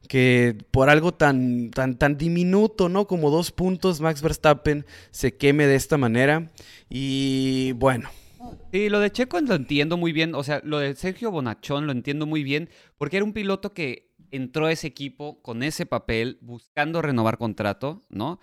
que 0.08 0.56
por 0.70 0.90
algo 0.90 1.12
tan, 1.12 1.70
tan, 1.70 1.96
tan 1.96 2.18
diminuto, 2.18 2.88
¿no? 2.88 3.06
Como 3.06 3.30
dos 3.30 3.50
puntos, 3.50 4.00
Max 4.00 4.22
Verstappen 4.22 4.84
se 5.10 5.36
queme 5.36 5.66
de 5.66 5.76
esta 5.76 5.96
manera. 5.96 6.50
Y 6.88 7.72
bueno. 7.72 8.10
Sí, 8.72 8.88
lo 8.88 9.00
de 9.00 9.10
Checo 9.10 9.40
lo 9.40 9.54
entiendo 9.54 9.96
muy 9.96 10.12
bien. 10.12 10.34
O 10.34 10.42
sea, 10.42 10.60
lo 10.64 10.78
de 10.78 10.94
Sergio 10.96 11.30
Bonachón 11.30 11.86
lo 11.86 11.92
entiendo 11.92 12.26
muy 12.26 12.42
bien, 12.42 12.68
porque 12.98 13.16
era 13.18 13.24
un 13.24 13.32
piloto 13.32 13.72
que 13.72 14.12
entró 14.30 14.66
a 14.66 14.72
ese 14.72 14.86
equipo 14.86 15.40
con 15.42 15.62
ese 15.62 15.86
papel, 15.86 16.38
buscando 16.40 17.02
renovar 17.02 17.38
contrato, 17.38 18.02
¿no? 18.08 18.40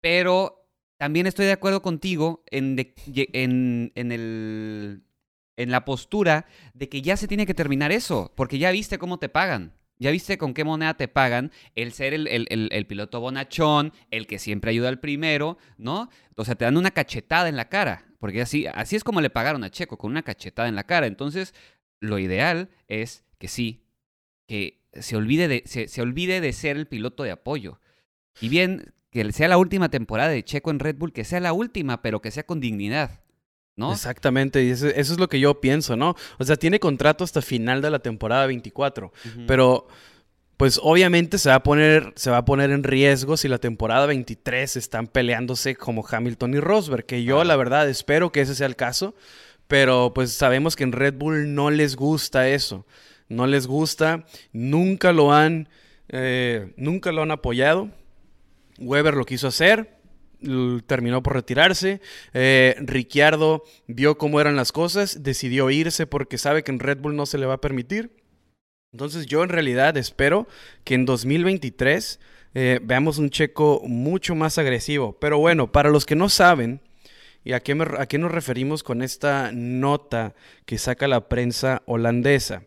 Pero 0.00 0.68
también 0.98 1.26
estoy 1.26 1.46
de 1.46 1.52
acuerdo 1.52 1.82
contigo 1.82 2.44
en, 2.50 2.76
en, 3.16 3.92
en, 3.94 4.12
el, 4.12 5.02
en 5.56 5.70
la 5.70 5.84
postura 5.84 6.46
de 6.74 6.88
que 6.88 7.02
ya 7.02 7.16
se 7.16 7.26
tiene 7.26 7.46
que 7.46 7.54
terminar 7.54 7.92
eso, 7.92 8.32
porque 8.36 8.58
ya 8.58 8.70
viste 8.70 8.98
cómo 8.98 9.18
te 9.18 9.28
pagan. 9.28 9.72
Ya 10.02 10.10
viste 10.10 10.36
con 10.36 10.52
qué 10.52 10.64
moneda 10.64 10.94
te 10.94 11.06
pagan 11.06 11.52
el 11.76 11.92
ser 11.92 12.12
el, 12.12 12.86
piloto 12.88 13.20
bonachón, 13.20 13.92
el 14.10 14.26
que 14.26 14.40
siempre 14.40 14.72
ayuda 14.72 14.88
al 14.88 14.98
primero, 14.98 15.58
¿no? 15.78 16.10
O 16.36 16.44
sea, 16.44 16.56
te 16.56 16.64
dan 16.64 16.76
una 16.76 16.90
cachetada 16.90 17.48
en 17.48 17.56
la 17.56 17.68
cara, 17.68 18.04
porque 18.18 18.42
así, 18.42 18.66
así 18.66 18.96
es 18.96 19.04
como 19.04 19.20
le 19.20 19.30
pagaron 19.30 19.62
a 19.62 19.70
Checo, 19.70 19.98
con 19.98 20.10
una 20.10 20.24
cachetada 20.24 20.68
en 20.68 20.74
la 20.74 20.82
cara. 20.84 21.06
Entonces, 21.06 21.54
lo 22.00 22.18
ideal 22.18 22.68
es 22.88 23.24
que 23.38 23.46
sí, 23.46 23.84
que 24.48 24.82
se 24.92 25.14
olvide 25.14 25.46
de, 25.46 25.62
se, 25.66 26.02
olvide 26.02 26.40
de 26.40 26.52
ser 26.52 26.76
el 26.76 26.88
piloto 26.88 27.22
de 27.22 27.30
apoyo. 27.30 27.80
Y 28.40 28.48
bien, 28.48 28.92
que 29.10 29.30
sea 29.30 29.46
la 29.46 29.56
última 29.56 29.88
temporada 29.88 30.30
de 30.30 30.44
Checo 30.44 30.72
en 30.72 30.80
Red 30.80 30.96
Bull, 30.96 31.12
que 31.12 31.22
sea 31.22 31.38
la 31.38 31.52
última, 31.52 32.02
pero 32.02 32.20
que 32.20 32.32
sea 32.32 32.42
con 32.42 32.58
dignidad. 32.58 33.22
¿No? 33.74 33.92
Exactamente, 33.92 34.62
y 34.62 34.70
eso, 34.70 34.88
es 34.88 35.18
lo 35.18 35.28
que 35.28 35.40
yo 35.40 35.60
pienso, 35.60 35.96
¿no? 35.96 36.14
O 36.38 36.44
sea, 36.44 36.56
tiene 36.56 36.78
contrato 36.78 37.24
hasta 37.24 37.40
final 37.40 37.80
de 37.80 37.90
la 37.90 38.00
temporada 38.00 38.46
24, 38.46 39.12
pero 39.46 39.86
pues 40.58 40.78
obviamente 40.82 41.38
se 41.38 41.48
va 41.48 41.56
a 41.56 41.62
poner 41.62 42.12
se 42.14 42.30
va 42.30 42.36
a 42.36 42.44
poner 42.44 42.70
en 42.70 42.84
riesgo 42.84 43.36
si 43.36 43.48
la 43.48 43.58
temporada 43.58 44.06
23 44.06 44.76
están 44.76 45.06
peleándose 45.06 45.74
como 45.74 46.06
Hamilton 46.08 46.54
y 46.54 46.60
Rosberg, 46.60 47.06
que 47.06 47.24
yo 47.24 47.42
la 47.44 47.56
verdad 47.56 47.88
espero 47.88 48.30
que 48.30 48.42
ese 48.42 48.54
sea 48.54 48.66
el 48.66 48.76
caso, 48.76 49.14
pero 49.66 50.12
pues 50.14 50.32
sabemos 50.32 50.76
que 50.76 50.84
en 50.84 50.92
Red 50.92 51.14
Bull 51.14 51.54
no 51.54 51.70
les 51.70 51.96
gusta 51.96 52.48
eso, 52.48 52.86
no 53.28 53.46
les 53.46 53.66
gusta, 53.66 54.26
nunca 54.52 55.12
lo 55.12 55.32
han 55.32 55.68
eh, 56.08 56.72
nunca 56.76 57.10
lo 57.10 57.22
han 57.22 57.30
apoyado. 57.30 57.88
Weber 58.78 59.14
lo 59.14 59.24
quiso 59.24 59.48
hacer, 59.48 59.98
terminó 60.86 61.22
por 61.22 61.34
retirarse. 61.34 62.00
Eh, 62.34 62.76
Ricciardo 62.80 63.64
vio 63.86 64.18
cómo 64.18 64.40
eran 64.40 64.56
las 64.56 64.72
cosas, 64.72 65.22
decidió 65.22 65.70
irse 65.70 66.06
porque 66.06 66.38
sabe 66.38 66.62
que 66.62 66.72
en 66.72 66.80
Red 66.80 66.98
Bull 66.98 67.16
no 67.16 67.26
se 67.26 67.38
le 67.38 67.46
va 67.46 67.54
a 67.54 67.60
permitir. 67.60 68.10
Entonces 68.92 69.26
yo 69.26 69.42
en 69.42 69.48
realidad 69.48 69.96
espero 69.96 70.46
que 70.84 70.94
en 70.94 71.06
2023 71.06 72.20
eh, 72.54 72.80
veamos 72.82 73.18
un 73.18 73.30
checo 73.30 73.82
mucho 73.86 74.34
más 74.34 74.58
agresivo. 74.58 75.16
Pero 75.18 75.38
bueno, 75.38 75.72
para 75.72 75.90
los 75.90 76.04
que 76.04 76.16
no 76.16 76.28
saben, 76.28 76.80
¿Y 77.44 77.54
a 77.54 77.60
qué, 77.60 77.76
a 77.98 78.06
qué 78.06 78.18
nos 78.18 78.30
referimos 78.30 78.82
con 78.82 79.02
esta 79.02 79.50
nota 79.52 80.34
que 80.64 80.78
saca 80.78 81.08
la 81.08 81.28
prensa 81.28 81.82
holandesa? 81.86 82.64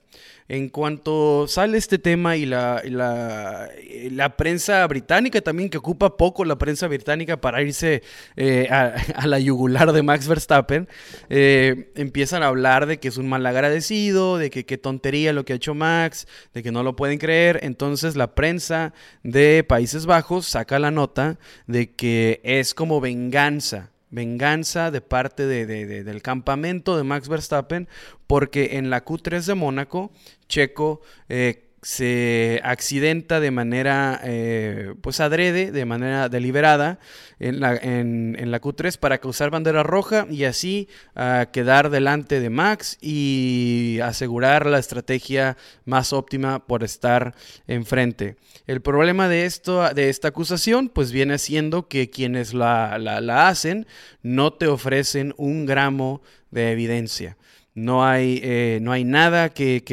En 0.48 0.70
cuanto 0.70 1.48
sale 1.48 1.80
este 1.80 1.98
tema 1.98 2.38
y 2.38 2.46
la, 2.46 2.80
la, 2.86 4.38
prensa 4.38 4.86
británica 4.86 5.42
también, 5.42 5.72
que 5.72 5.80
ocupa 5.80 6.18
poco 6.18 6.46
la 6.46 6.56
prensa 6.56 6.88
británica 6.88 7.42
para 7.42 7.64
irse 7.64 8.04
eh, 8.36 8.68
a, 8.70 8.94
la 9.26 9.40
yugular 9.40 9.92
de 9.92 10.04
Max 10.04 10.28
Verstappen, 10.28 10.88
eh, 11.30 11.92
empiezan 11.96 12.44
a 12.44 12.48
hablar 12.48 12.86
de 12.86 13.00
que 13.00 13.08
es 13.08 13.18
un 13.18 13.28
mal 13.28 13.44
agradecido, 13.44 14.38
de 14.38 14.52
que 14.52 14.68
qué 14.68 14.78
tontería 14.78 15.34
lo 15.34 15.46
que 15.46 15.54
ha 15.54 15.56
hecho 15.56 15.74
Max, 15.74 16.28
de 16.54 16.62
que 16.62 16.72
no 16.72 16.84
lo 16.84 16.96
pueden 16.96 17.18
creer. 17.18 17.60
Entonces 17.64 18.16
la 18.16 18.36
prensa 18.36 18.94
de 19.24 19.64
Países 19.64 20.06
Bajos 20.06 20.46
saca 20.46 20.78
la 20.78 20.92
nota 20.92 21.40
de 21.66 21.92
que 21.96 22.40
es 22.44 22.76
como 22.76 23.02
venganza 23.02 23.90
venganza 24.16 24.92
de 24.92 25.02
parte 25.02 25.46
del 25.46 26.22
campamento 26.22 26.98
de 26.98 27.04
Max 27.04 27.28
Verstappen, 27.28 27.88
porque 28.28 28.78
en 28.78 28.90
la 28.90 29.04
Q3 29.04 29.46
de 29.46 29.56
Mónaco, 29.56 30.12
Checo 30.48 31.02
eh, 31.30 31.66
se 31.86 32.62
accidenta 32.64 33.40
de 33.40 33.52
manera, 33.52 34.20
eh, 34.24 34.96
pues 35.02 35.20
adrede, 35.20 35.72
de 35.72 35.86
manera 35.86 36.30
deliberada 36.30 36.98
en 37.38 37.60
la, 37.60 37.76
en, 37.76 38.50
la, 38.50 38.60
Q3 38.60 38.98
para 38.98 39.20
causar 39.20 39.52
bandera 39.52 39.84
roja 39.84 40.26
y 40.28 40.46
así 40.46 40.90
ah, 41.16 41.46
quedar 41.54 41.92
delante 41.92 42.40
de 42.40 42.50
Max 42.50 42.98
y 43.02 44.00
asegurar 44.02 44.66
la 44.66 44.80
estrategia 44.80 45.58
más 45.86 46.12
óptima 46.12 46.66
por 46.66 46.84
estar 46.84 47.36
enfrente. 47.68 48.38
El 48.66 48.82
problema 48.82 49.30
de, 49.30 49.46
esto, 49.46 49.88
de 49.94 50.10
esta 50.10 50.30
acusación 50.30 50.90
pues 50.90 51.12
viene 51.12 51.38
siendo 51.38 51.88
que 51.88 52.10
quienes 52.10 52.56
la, 52.56 52.98
la 52.98 53.48
hacen 53.48 53.86
no 54.24 54.54
te 54.54 54.66
ofrecen 54.66 55.36
un 55.38 55.68
gramo 55.68 56.24
de 56.50 56.72
evidencia. 56.72 57.38
No 57.76 58.06
hay, 58.06 58.40
eh, 58.42 58.80
no 58.82 58.94
hay 58.94 59.04
nada 59.04 59.50
que, 59.50 59.84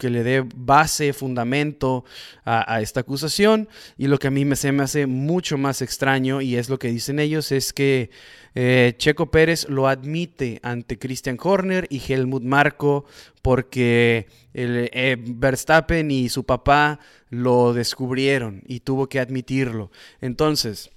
le 0.00 0.22
dé 0.22 0.46
base, 0.54 1.12
fundamento 1.12 2.04
a, 2.44 2.80
esta 2.80 3.00
acusación. 3.00 3.68
Y 3.98 4.06
lo 4.06 4.16
que 4.20 4.28
a 4.28 4.30
mí 4.30 4.44
me 4.44 4.54
hace 4.54 5.06
mucho 5.06 5.58
más 5.58 5.82
extraño, 5.82 6.40
y 6.40 6.54
es 6.54 6.68
lo 6.68 6.78
que 6.78 6.86
dicen 6.86 7.18
ellos, 7.18 7.50
es 7.50 7.72
que 7.72 8.10
eh, 8.54 8.94
Checo 8.96 9.28
Pérez 9.32 9.68
lo 9.68 9.88
admite 9.88 10.60
ante 10.62 11.00
Christian 11.00 11.36
Horner 11.42 11.88
y 11.90 12.00
Helmut 12.00 12.44
Marco 12.44 13.06
porque 13.42 14.28
el, 14.54 14.88
eh, 14.92 15.16
Verstappen 15.18 16.12
y 16.12 16.28
su 16.28 16.44
papá 16.44 17.00
lo 17.28 17.72
descubrieron 17.72 18.62
y 18.68 18.80
tuvo 18.80 19.08
que 19.08 19.18
admitirlo. 19.18 19.90
Entonces, 20.20 20.91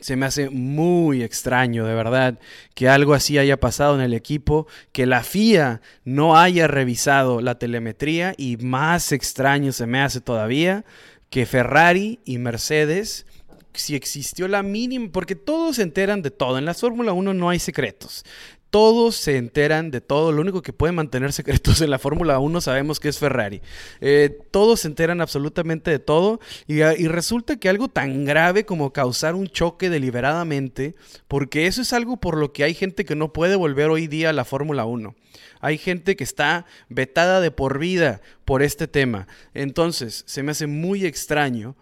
se 0.00 0.16
me 0.16 0.26
hace 0.26 0.50
muy 0.50 1.22
extraño, 1.22 1.84
de 1.84 1.94
verdad, 1.94 2.38
que 2.74 2.88
algo 2.88 3.14
así 3.14 3.38
haya 3.38 3.58
pasado 3.58 3.94
en 3.94 4.00
el 4.00 4.14
equipo, 4.14 4.66
que 4.92 5.06
la 5.06 5.22
FIA 5.22 5.80
no 6.04 6.36
haya 6.36 6.66
revisado 6.66 7.40
la 7.40 7.58
telemetría 7.58 8.34
y 8.36 8.56
más 8.58 9.12
extraño 9.12 9.72
se 9.72 9.86
me 9.86 10.00
hace 10.00 10.20
todavía 10.20 10.84
que 11.30 11.46
Ferrari 11.46 12.20
y 12.24 12.38
Mercedes, 12.38 13.26
si 13.74 13.94
existió 13.94 14.48
la 14.48 14.62
mínima, 14.62 15.10
porque 15.12 15.34
todos 15.34 15.76
se 15.76 15.82
enteran 15.82 16.22
de 16.22 16.30
todo, 16.30 16.58
en 16.58 16.64
la 16.64 16.74
Fórmula 16.74 17.12
1 17.12 17.34
no 17.34 17.50
hay 17.50 17.58
secretos. 17.58 18.24
Todos 18.70 19.16
se 19.16 19.36
enteran 19.36 19.90
de 19.90 20.00
todo. 20.00 20.30
Lo 20.30 20.42
único 20.42 20.60
que 20.60 20.72
puede 20.72 20.92
mantener 20.92 21.32
secretos 21.32 21.80
en 21.80 21.90
la 21.90 21.98
Fórmula 21.98 22.38
1 22.38 22.60
sabemos 22.60 23.00
que 23.00 23.08
es 23.08 23.18
Ferrari. 23.18 23.62
Eh, 24.00 24.38
todos 24.50 24.80
se 24.80 24.88
enteran 24.88 25.20
absolutamente 25.20 25.90
de 25.90 25.98
todo. 25.98 26.40
Y, 26.66 26.82
y, 26.82 27.08
resulta 27.08 27.56
que 27.56 27.68
algo 27.68 27.88
tan 27.88 28.24
grave 28.24 28.64
como 28.64 28.92
causar 28.92 29.34
un 29.34 29.48
choque 29.48 29.88
deliberadamente, 29.88 30.94
porque 31.28 31.66
eso 31.66 31.80
es 31.80 31.92
algo 31.92 32.18
por 32.18 32.36
lo 32.36 32.52
que 32.52 32.64
hay 32.64 32.74
gente 32.74 33.04
que 33.04 33.16
no 33.16 33.32
puede 33.32 33.56
volver 33.56 33.88
hoy 33.88 34.06
día 34.06 34.30
a 34.30 34.34
la 34.34 34.44
Fórmula 34.44 34.84
1. 34.84 35.14
Hay 35.60 35.78
gente 35.78 36.16
que 36.16 36.24
está 36.24 36.66
vetada 36.88 37.40
de 37.40 37.50
por 37.50 37.78
vida 37.78 38.20
por 38.44 38.62
este 38.62 38.86
tema. 38.86 39.26
Entonces, 39.54 40.24
se 40.26 40.42
me 40.42 40.52
hace 40.52 40.66
muy 40.66 41.04
extraño 41.06 41.76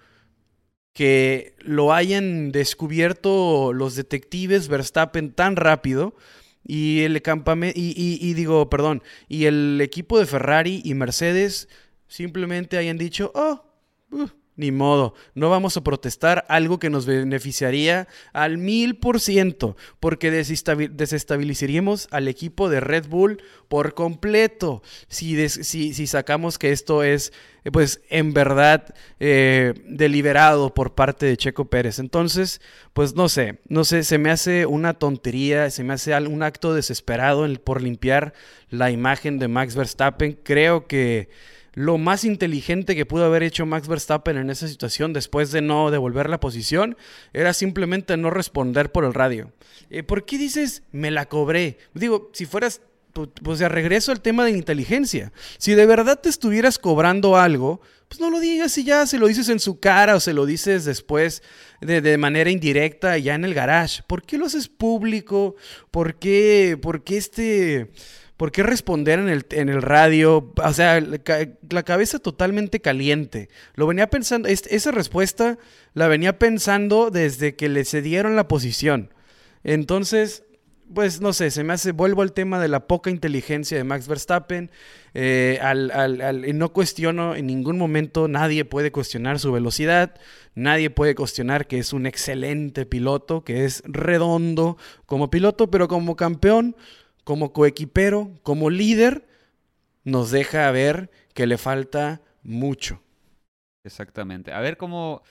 que 0.96 1.54
lo 1.58 1.92
hayan 1.92 2.52
descubierto 2.52 3.74
los 3.74 3.96
detectives 3.96 4.68
Verstappen 4.68 5.30
tan 5.30 5.56
rápido 5.56 6.14
y 6.66 7.00
el 7.00 7.22
campamento, 7.22 7.78
y, 7.78 7.94
y, 8.20 8.34
digo, 8.34 8.68
perdón, 8.68 9.02
y 9.28 9.44
el 9.44 9.80
equipo 9.80 10.18
de 10.18 10.26
Ferrari 10.26 10.82
y 10.84 10.94
Mercedes 10.94 11.68
simplemente 12.08 12.76
hayan 12.76 12.98
dicho, 12.98 13.32
oh, 13.34 13.64
uh, 14.10 14.28
ni 14.56 14.72
modo, 14.72 15.14
no 15.34 15.50
vamos 15.50 15.76
a 15.76 15.82
protestar 15.82 16.44
algo 16.48 16.78
que 16.78 16.90
nos 16.90 17.06
beneficiaría 17.06 18.08
al 18.32 18.58
mil 18.58 18.96
por 18.96 19.20
ciento, 19.20 19.76
porque 20.00 20.30
desestabilizaríamos 20.30 22.08
al 22.10 22.28
equipo 22.28 22.68
de 22.68 22.80
Red 22.80 23.06
Bull 23.08 23.42
por 23.68 23.94
completo 23.94 24.82
si, 25.08 25.48
si, 25.48 26.06
sacamos 26.06 26.58
que 26.58 26.72
esto 26.72 27.02
es, 27.02 27.32
pues, 27.72 28.00
en 28.08 28.32
verdad 28.32 28.94
eh, 29.20 29.74
deliberado 29.86 30.72
por 30.72 30.94
parte 30.94 31.26
de 31.26 31.36
Checo 31.36 31.66
Pérez. 31.66 31.98
Entonces, 31.98 32.60
pues, 32.92 33.14
no 33.14 33.28
sé, 33.28 33.60
no 33.68 33.84
sé, 33.84 34.04
se 34.04 34.18
me 34.18 34.30
hace 34.30 34.66
una 34.66 34.94
tontería, 34.94 35.70
se 35.70 35.84
me 35.84 35.94
hace 35.94 36.16
un 36.26 36.42
acto 36.42 36.74
desesperado 36.74 37.46
por 37.64 37.82
limpiar 37.82 38.32
la 38.70 38.90
imagen 38.90 39.38
de 39.38 39.48
Max 39.48 39.74
Verstappen. 39.74 40.38
Creo 40.42 40.86
que 40.86 41.28
lo 41.76 41.98
más 41.98 42.24
inteligente 42.24 42.96
que 42.96 43.04
pudo 43.04 43.26
haber 43.26 43.42
hecho 43.42 43.66
Max 43.66 43.86
Verstappen 43.86 44.38
en 44.38 44.48
esa 44.48 44.66
situación 44.66 45.12
después 45.12 45.52
de 45.52 45.60
no 45.60 45.90
devolver 45.90 46.30
la 46.30 46.40
posición 46.40 46.96
era 47.34 47.52
simplemente 47.52 48.16
no 48.16 48.30
responder 48.30 48.90
por 48.90 49.04
el 49.04 49.12
radio. 49.12 49.52
Eh, 49.90 50.02
¿Por 50.02 50.24
qué 50.24 50.38
dices 50.38 50.82
me 50.90 51.10
la 51.10 51.28
cobré? 51.28 51.76
Digo, 51.92 52.30
si 52.32 52.46
fueras 52.46 52.80
pues 53.42 53.58
ya 53.58 53.68
regreso 53.68 54.12
al 54.12 54.20
tema 54.20 54.44
de 54.44 54.50
inteligencia. 54.52 55.32
Si 55.58 55.74
de 55.74 55.86
verdad 55.86 56.20
te 56.20 56.28
estuvieras 56.28 56.78
cobrando 56.78 57.36
algo, 57.36 57.80
pues 58.08 58.20
no 58.20 58.30
lo 58.30 58.40
digas 58.40 58.76
y 58.78 58.84
ya 58.84 59.06
se 59.06 59.18
lo 59.18 59.26
dices 59.26 59.48
en 59.48 59.58
su 59.58 59.80
cara 59.80 60.16
o 60.16 60.20
se 60.20 60.34
lo 60.34 60.46
dices 60.46 60.84
después 60.84 61.42
de, 61.80 62.00
de 62.00 62.18
manera 62.18 62.50
indirecta 62.50 63.16
ya 63.18 63.34
en 63.34 63.44
el 63.44 63.54
garage. 63.54 64.02
¿Por 64.06 64.22
qué 64.22 64.38
lo 64.38 64.46
haces 64.46 64.68
público? 64.68 65.56
¿Por 65.90 66.18
qué, 66.18 66.78
por 66.80 67.04
qué 67.04 67.16
este 67.16 67.90
¿Por 68.36 68.52
qué 68.52 68.62
responder 68.62 69.18
en 69.18 69.28
el, 69.28 69.46
en 69.50 69.68
el 69.70 69.80
radio? 69.80 70.52
O 70.62 70.72
sea, 70.72 71.00
la, 71.00 71.82
cabeza 71.84 72.18
totalmente 72.18 72.80
caliente. 72.80 73.48
Lo 73.74 73.86
venía 73.86 74.10
pensando, 74.10 74.48
esa 74.48 74.90
respuesta 74.90 75.58
la 75.94 76.06
venía 76.06 76.38
pensando 76.38 77.10
desde 77.10 77.56
que 77.56 77.70
le 77.70 77.84
cedieron 77.84 78.36
la 78.36 78.46
posición. 78.46 79.14
Entonces, 79.64 80.44
pues 80.92 81.20
no 81.20 81.32
sé, 81.32 81.50
se 81.50 81.64
me 81.64 81.72
hace, 81.72 81.92
vuelvo 81.92 82.20
al 82.20 82.32
tema 82.32 82.60
de 82.60 82.68
la 82.68 82.86
poca 82.86 83.10
inteligencia 83.10 83.78
de 83.78 83.84
Max 83.84 84.06
Verstappen. 84.06 84.70
Eh, 85.14 85.58
no 86.54 86.72
cuestiono 86.74 87.34
en 87.34 87.46
ningún 87.46 87.78
momento, 87.78 88.28
nadie 88.28 88.66
puede 88.66 88.92
cuestionar 88.92 89.38
su 89.38 89.50
velocidad, 89.50 90.14
nadie 90.54 90.90
puede 90.90 91.14
cuestionar 91.14 91.66
que 91.66 91.78
es 91.78 91.94
un 91.94 92.04
excelente 92.04 92.84
piloto, 92.84 93.44
que 93.44 93.64
es 93.64 93.82
redondo 93.86 94.76
como 95.06 95.30
piloto, 95.30 95.70
pero 95.70 95.88
como 95.88 96.16
campeón 96.16 96.76
como 97.26 97.52
coequipero, 97.52 98.30
como 98.44 98.70
líder, 98.70 99.26
nos 100.04 100.30
deja 100.30 100.70
ver 100.70 101.10
que 101.34 101.48
le 101.48 101.58
falta 101.58 102.22
mucho. 102.44 103.02
Exactamente. 103.82 104.52
A 104.52 104.60
ver 104.60 104.76
cómo, 104.76 105.22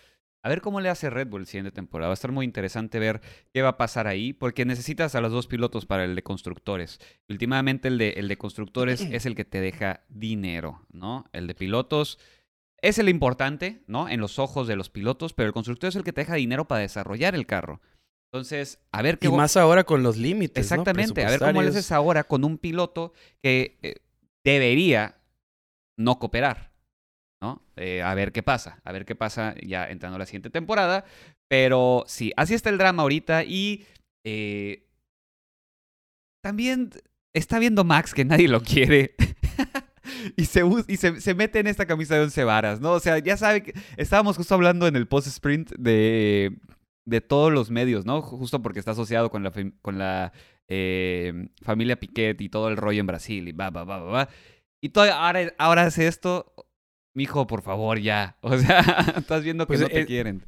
a 0.44 0.50
ver 0.50 0.60
cómo 0.60 0.82
le 0.82 0.90
hace 0.90 1.10
Red 1.10 1.30
Bull 1.30 1.44
el 1.44 1.48
siguiente 1.48 1.72
temporada. 1.72 2.10
Va 2.10 2.12
a 2.12 2.16
estar 2.16 2.34
muy 2.34 2.44
interesante 2.44 3.00
ver 3.00 3.22
qué 3.54 3.62
va 3.62 3.70
a 3.70 3.78
pasar 3.78 4.08
ahí, 4.08 4.34
porque 4.34 4.66
necesitas 4.66 5.16
a 5.16 5.22
los 5.22 5.32
dos 5.32 5.48
pilotos 5.48 5.86
para 5.86 6.04
el 6.04 6.16
de 6.16 6.24
constructores. 6.24 7.00
Últimamente 7.30 7.88
el 7.88 7.98
de, 7.98 8.10
el 8.18 8.28
de 8.28 8.38
constructores 8.38 9.00
es 9.10 9.26
el 9.26 9.34
que 9.34 9.46
te 9.46 9.62
deja 9.62 10.04
dinero, 10.10 10.86
¿no? 10.92 11.30
El 11.32 11.48
de 11.48 11.56
pilotos 11.56 12.20
es 12.82 13.00
el 13.00 13.08
importante, 13.08 13.84
¿no? 13.88 14.10
En 14.10 14.20
los 14.20 14.38
ojos 14.38 14.68
de 14.68 14.76
los 14.76 14.90
pilotos, 14.90 15.32
pero 15.32 15.48
el 15.48 15.54
constructor 15.54 15.88
es 15.88 15.96
el 15.96 16.04
que 16.04 16.12
te 16.12 16.22
deja 16.22 16.36
dinero 16.36 16.68
para 16.68 16.82
desarrollar 16.82 17.36
el 17.36 17.46
carro. 17.46 17.80
Entonces, 18.36 18.80
a 18.92 19.02
ver 19.02 19.18
qué... 19.18 19.28
Y 19.28 19.32
más 19.32 19.56
ahora 19.56 19.86
con 19.86 20.04
los 20.04 20.18
límites. 20.18 20.62
Exactamente, 20.62 21.24
a 21.24 21.30
ver 21.30 21.40
cómo 21.40 21.62
le 21.62 21.70
haces 21.70 21.94
ahora 21.94 22.26
con 22.26 22.44
un 22.44 22.58
piloto 22.58 23.14
que 23.42 23.80
eh, 23.82 23.96
debería 24.44 25.22
no 25.98 26.20
cooperar, 26.20 26.74
¿no? 27.42 27.64
Eh, 27.78 28.02
a 28.02 28.14
ver 28.14 28.34
qué 28.34 28.44
pasa, 28.44 28.82
a 28.84 28.92
ver 28.92 29.06
qué 29.06 29.16
pasa 29.16 29.56
ya 29.66 29.90
entrando 29.90 30.18
la 30.18 30.26
siguiente 30.26 30.50
temporada. 30.50 31.06
Pero 31.48 32.04
sí, 32.08 32.34
así 32.36 32.54
está 32.54 32.70
el 32.70 32.78
drama 32.78 33.04
ahorita 33.04 33.46
y 33.46 33.86
eh, 34.26 34.86
también 36.44 36.90
está 37.34 37.58
viendo 37.58 37.86
Max 37.86 38.14
que 38.14 38.26
nadie 38.26 38.50
lo 38.50 38.60
quiere. 38.60 39.16
y, 40.36 40.44
se, 40.44 40.64
y 40.90 40.98
se, 40.98 41.22
se, 41.22 41.34
mete 41.36 41.60
en 41.60 41.68
esta 41.68 41.86
camisa 41.86 42.16
de 42.16 42.24
once 42.24 42.44
varas, 42.44 42.82
¿no? 42.82 42.92
O 42.92 43.00
sea, 43.00 43.18
ya 43.20 43.38
sabe 43.38 43.64
que 43.64 43.74
estábamos 43.96 44.36
justo 44.36 44.56
hablando 44.56 44.88
en 44.88 44.98
el 44.98 45.08
post-sprint 45.08 45.72
de 45.78 46.58
de 47.06 47.22
todos 47.22 47.54
los 47.54 47.70
medios, 47.70 48.06
¿no? 48.06 48.22
Justo 48.22 48.62
porque 48.62 48.80
está 48.80 48.92
asociado 48.92 49.30
con 49.30 49.44
la, 49.44 49.52
con 49.82 49.98
la 49.98 50.34
eh, 50.68 51.50
familia 51.62 52.00
Piquet 52.00 52.40
y 52.42 52.50
todo 52.50 52.68
el 52.70 52.78
rollo 52.78 53.00
en 53.00 53.08
Brasil 53.08 53.48
y 53.48 53.52
va, 53.52 53.70
va, 53.70 53.84
va, 53.84 54.00
va, 54.00 54.30
Y 54.82 54.90
todo, 54.90 55.12
ahora, 55.12 55.54
ahora 55.58 55.84
hace 55.84 56.08
esto, 56.08 56.54
mijo, 57.14 57.48
por 57.48 57.62
favor, 57.62 58.00
ya. 58.00 58.38
O 58.42 58.58
sea, 58.58 59.14
estás 59.18 59.44
viendo 59.44 59.66
que 59.66 59.78
pues, 59.78 59.82
no 59.82 59.88
te 59.88 60.06
quieren. 60.06 60.44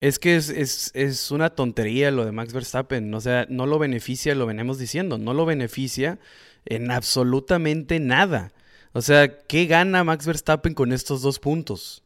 Es 0.00 0.18
que 0.18 0.36
es, 0.36 0.48
es, 0.48 0.90
es, 0.94 1.30
una 1.30 1.50
tontería 1.50 2.10
lo 2.10 2.24
de 2.24 2.32
Max 2.32 2.54
Verstappen. 2.54 3.12
O 3.12 3.20
sea, 3.20 3.46
no 3.50 3.66
lo 3.66 3.78
beneficia, 3.78 4.34
lo 4.34 4.46
venimos 4.46 4.78
diciendo, 4.78 5.18
no 5.18 5.34
lo 5.34 5.44
beneficia 5.44 6.18
en 6.64 6.90
absolutamente 6.90 8.00
nada. 8.00 8.52
O 8.92 9.02
sea, 9.02 9.38
¿qué 9.46 9.66
gana 9.66 10.02
Max 10.02 10.26
Verstappen 10.26 10.72
con 10.72 10.92
estos 10.92 11.20
dos 11.20 11.38
puntos? 11.38 12.02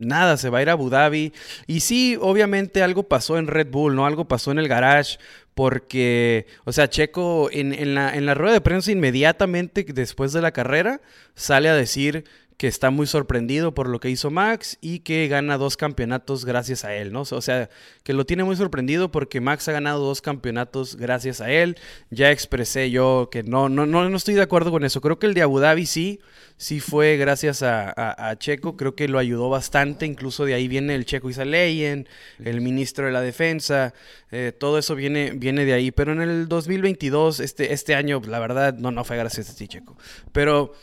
Nada, 0.00 0.38
se 0.38 0.48
va 0.48 0.58
a 0.58 0.62
ir 0.62 0.70
a 0.70 0.72
Abu 0.72 0.88
Dhabi. 0.88 1.32
Y 1.66 1.80
sí, 1.80 2.16
obviamente 2.20 2.82
algo 2.82 3.04
pasó 3.04 3.36
en 3.36 3.46
Red 3.46 3.68
Bull, 3.70 3.94
¿no? 3.94 4.06
Algo 4.06 4.26
pasó 4.26 4.50
en 4.50 4.58
el 4.58 4.66
garage, 4.66 5.18
porque, 5.54 6.46
o 6.64 6.72
sea, 6.72 6.88
Checo 6.88 7.50
en, 7.52 7.74
en, 7.74 7.94
la, 7.94 8.16
en 8.16 8.24
la 8.24 8.34
rueda 8.34 8.54
de 8.54 8.60
prensa 8.62 8.90
inmediatamente 8.90 9.84
después 9.84 10.32
de 10.32 10.40
la 10.40 10.52
carrera 10.52 11.02
sale 11.34 11.68
a 11.68 11.74
decir 11.74 12.24
que 12.60 12.66
está 12.66 12.90
muy 12.90 13.06
sorprendido 13.06 13.72
por 13.72 13.88
lo 13.88 14.00
que 14.00 14.10
hizo 14.10 14.30
Max 14.30 14.76
y 14.82 14.98
que 14.98 15.28
gana 15.28 15.56
dos 15.56 15.78
campeonatos 15.78 16.44
gracias 16.44 16.84
a 16.84 16.94
él, 16.94 17.10
¿no? 17.10 17.22
O 17.22 17.40
sea, 17.40 17.70
que 18.02 18.12
lo 18.12 18.26
tiene 18.26 18.44
muy 18.44 18.54
sorprendido 18.54 19.10
porque 19.10 19.40
Max 19.40 19.66
ha 19.68 19.72
ganado 19.72 20.04
dos 20.04 20.20
campeonatos 20.20 20.96
gracias 20.96 21.40
a 21.40 21.50
él. 21.50 21.78
Ya 22.10 22.30
expresé 22.30 22.90
yo 22.90 23.30
que 23.32 23.42
no, 23.42 23.70
no, 23.70 23.86
no, 23.86 24.06
no 24.10 24.14
estoy 24.14 24.34
de 24.34 24.42
acuerdo 24.42 24.70
con 24.70 24.84
eso. 24.84 25.00
Creo 25.00 25.18
que 25.18 25.24
el 25.26 25.32
de 25.32 25.40
Abu 25.40 25.58
Dhabi 25.58 25.86
sí, 25.86 26.20
sí 26.58 26.80
fue 26.80 27.16
gracias 27.16 27.62
a, 27.62 28.36
Checo. 28.38 28.76
Creo 28.76 28.94
que 28.94 29.08
lo 29.08 29.18
ayudó 29.18 29.48
bastante. 29.48 30.04
Incluso 30.04 30.44
de 30.44 30.52
ahí 30.52 30.68
viene 30.68 30.94
el 30.94 31.06
Checo 31.06 31.30
Isaleyen, 31.30 32.06
el 32.44 32.60
ministro 32.60 33.06
de 33.06 33.12
la 33.12 33.22
Defensa. 33.22 33.94
Eh, 34.32 34.52
todo 34.52 34.76
eso 34.76 34.94
viene, 34.94 35.30
viene 35.30 35.64
de 35.64 35.72
ahí. 35.72 35.92
Pero 35.92 36.12
en 36.12 36.20
el 36.20 36.46
2022, 36.46 37.40
este, 37.40 37.72
este 37.72 37.94
año, 37.94 38.20
la 38.26 38.38
verdad, 38.38 38.74
no, 38.74 38.90
no 38.90 39.02
fue 39.02 39.16
gracias 39.16 39.48
a 39.48 39.54
ti, 39.56 39.66
Checo. 39.66 39.96
Pero 40.32 40.74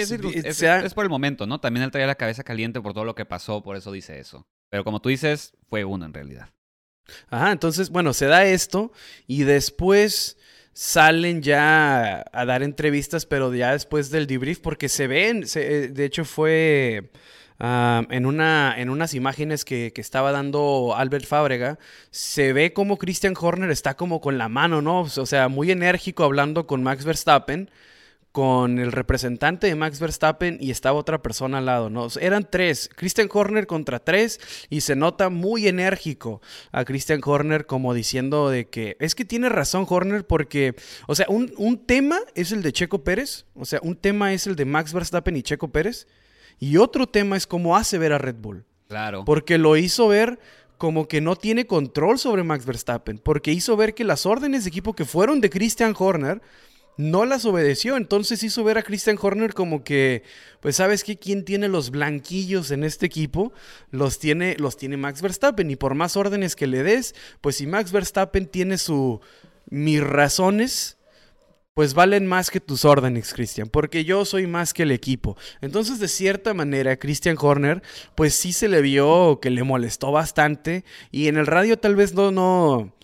es, 0.00 0.94
por 0.94 1.04
el 1.04 1.10
momento, 1.10 1.46
¿no? 1.46 1.60
También 1.60 1.84
él 1.84 1.90
traía 1.90 2.06
la 2.06 2.14
cabeza 2.14 2.44
caliente 2.44 2.80
por 2.80 2.94
todo 2.94 3.04
lo 3.04 3.14
que 3.14 3.24
pasó, 3.24 3.62
por 3.62 3.76
eso 3.76 3.92
dice 3.92 4.18
eso. 4.18 4.46
Pero 4.70 4.84
como 4.84 5.00
tú 5.00 5.08
dices, 5.08 5.54
fue 5.68 5.84
uno 5.84 6.04
en 6.04 6.14
realidad. 6.14 6.48
Ajá, 7.28 7.52
entonces, 7.52 7.90
bueno, 7.90 8.12
se 8.12 8.26
da 8.26 8.44
esto 8.44 8.92
y 9.26 9.44
después 9.44 10.38
salen 10.72 11.42
ya 11.42 12.24
a 12.32 12.44
dar 12.44 12.62
entrevistas, 12.62 13.26
pero 13.26 13.54
ya 13.54 13.72
después 13.72 14.10
del 14.10 14.26
debrief, 14.26 14.58
porque 14.60 14.88
se 14.88 15.06
ven, 15.06 15.44
eh, 15.54 15.88
de 15.92 16.04
hecho 16.04 16.24
fue 16.24 17.10
ah, 17.60 18.04
en, 18.10 18.26
una, 18.26 18.74
en 18.76 18.90
unas 18.90 19.14
imágenes 19.14 19.64
que, 19.64 19.92
que, 19.94 20.00
estaba 20.00 20.32
dando 20.32 20.94
Albert 20.96 21.26
Fábrega, 21.26 21.78
se 22.10 22.52
ve 22.52 22.72
como 22.72 22.98
Christian 22.98 23.34
Horner 23.38 23.70
está 23.70 23.94
como 23.94 24.20
con 24.20 24.36
la 24.36 24.48
mano, 24.48 24.82
¿no? 24.82 25.02
O 25.02 25.26
sea, 25.26 25.48
muy 25.48 25.70
enérgico 25.70 26.24
hablando 26.24 26.66
con 26.66 26.82
Max 26.82 27.04
Verstappen 27.04 27.70
con 28.34 28.80
el 28.80 28.90
representante 28.90 29.68
de 29.68 29.76
Max 29.76 30.00
Verstappen 30.00 30.58
y 30.60 30.72
estaba 30.72 30.98
otra 30.98 31.22
persona 31.22 31.58
al 31.58 31.66
lado, 31.66 31.88
¿no? 31.88 32.08
Eran 32.20 32.48
tres, 32.50 32.90
Christian 32.96 33.28
Horner 33.32 33.68
contra 33.68 34.00
tres 34.00 34.40
y 34.68 34.80
se 34.80 34.96
nota 34.96 35.28
muy 35.28 35.68
enérgico 35.68 36.42
a 36.72 36.84
Christian 36.84 37.20
Horner 37.24 37.64
como 37.64 37.94
diciendo 37.94 38.50
de 38.50 38.68
que 38.68 38.96
es 38.98 39.14
que 39.14 39.24
tiene 39.24 39.50
razón 39.50 39.86
Horner 39.88 40.26
porque, 40.26 40.74
o 41.06 41.14
sea, 41.14 41.26
un, 41.28 41.54
un 41.58 41.86
tema 41.86 42.18
es 42.34 42.50
el 42.50 42.64
de 42.64 42.72
Checo 42.72 43.04
Pérez, 43.04 43.46
o 43.54 43.64
sea, 43.64 43.78
un 43.84 43.94
tema 43.94 44.32
es 44.32 44.48
el 44.48 44.56
de 44.56 44.64
Max 44.64 44.92
Verstappen 44.92 45.36
y 45.36 45.44
Checo 45.44 45.68
Pérez 45.68 46.08
y 46.58 46.78
otro 46.78 47.06
tema 47.06 47.36
es 47.36 47.46
cómo 47.46 47.76
hace 47.76 47.98
ver 47.98 48.12
a 48.12 48.18
Red 48.18 48.38
Bull. 48.40 48.64
Claro. 48.88 49.24
Porque 49.24 49.58
lo 49.58 49.76
hizo 49.76 50.08
ver 50.08 50.40
como 50.76 51.06
que 51.06 51.20
no 51.20 51.36
tiene 51.36 51.68
control 51.68 52.18
sobre 52.18 52.42
Max 52.42 52.66
Verstappen, 52.66 53.18
porque 53.18 53.52
hizo 53.52 53.76
ver 53.76 53.94
que 53.94 54.02
las 54.02 54.26
órdenes 54.26 54.64
de 54.64 54.70
equipo 54.70 54.92
que 54.92 55.04
fueron 55.04 55.40
de 55.40 55.50
Christian 55.50 55.94
Horner 55.96 56.42
no 56.96 57.24
las 57.24 57.44
obedeció. 57.44 57.96
Entonces 57.96 58.42
hizo 58.42 58.64
ver 58.64 58.78
a 58.78 58.82
Christian 58.82 59.18
Horner 59.20 59.54
como 59.54 59.84
que, 59.84 60.22
pues 60.60 60.76
sabes 60.76 61.04
que 61.04 61.18
quién 61.18 61.44
tiene 61.44 61.68
los 61.68 61.90
blanquillos 61.90 62.70
en 62.70 62.84
este 62.84 63.06
equipo, 63.06 63.52
los 63.90 64.18
tiene, 64.18 64.56
los 64.58 64.76
tiene 64.76 64.96
Max 64.96 65.22
Verstappen. 65.22 65.70
Y 65.70 65.76
por 65.76 65.94
más 65.94 66.16
órdenes 66.16 66.56
que 66.56 66.66
le 66.66 66.82
des, 66.82 67.14
pues 67.40 67.56
si 67.56 67.66
Max 67.66 67.92
Verstappen 67.92 68.46
tiene 68.46 68.78
su 68.78 69.20
mis 69.70 70.02
razones, 70.02 70.98
pues 71.74 71.94
valen 71.94 72.26
más 72.26 72.50
que 72.50 72.60
tus 72.60 72.84
órdenes, 72.84 73.34
Christian, 73.34 73.68
porque 73.68 74.04
yo 74.04 74.24
soy 74.24 74.46
más 74.46 74.72
que 74.72 74.84
el 74.84 74.92
equipo. 74.92 75.36
Entonces, 75.60 75.98
de 75.98 76.06
cierta 76.06 76.54
manera, 76.54 76.96
Christian 76.96 77.36
Horner, 77.38 77.82
pues 78.14 78.34
sí 78.34 78.52
se 78.52 78.68
le 78.68 78.80
vio 78.80 79.40
que 79.40 79.50
le 79.50 79.64
molestó 79.64 80.12
bastante. 80.12 80.84
Y 81.10 81.26
en 81.26 81.36
el 81.36 81.46
radio 81.46 81.76
tal 81.76 81.96
vez 81.96 82.14
no, 82.14 82.30
no, 82.30 82.94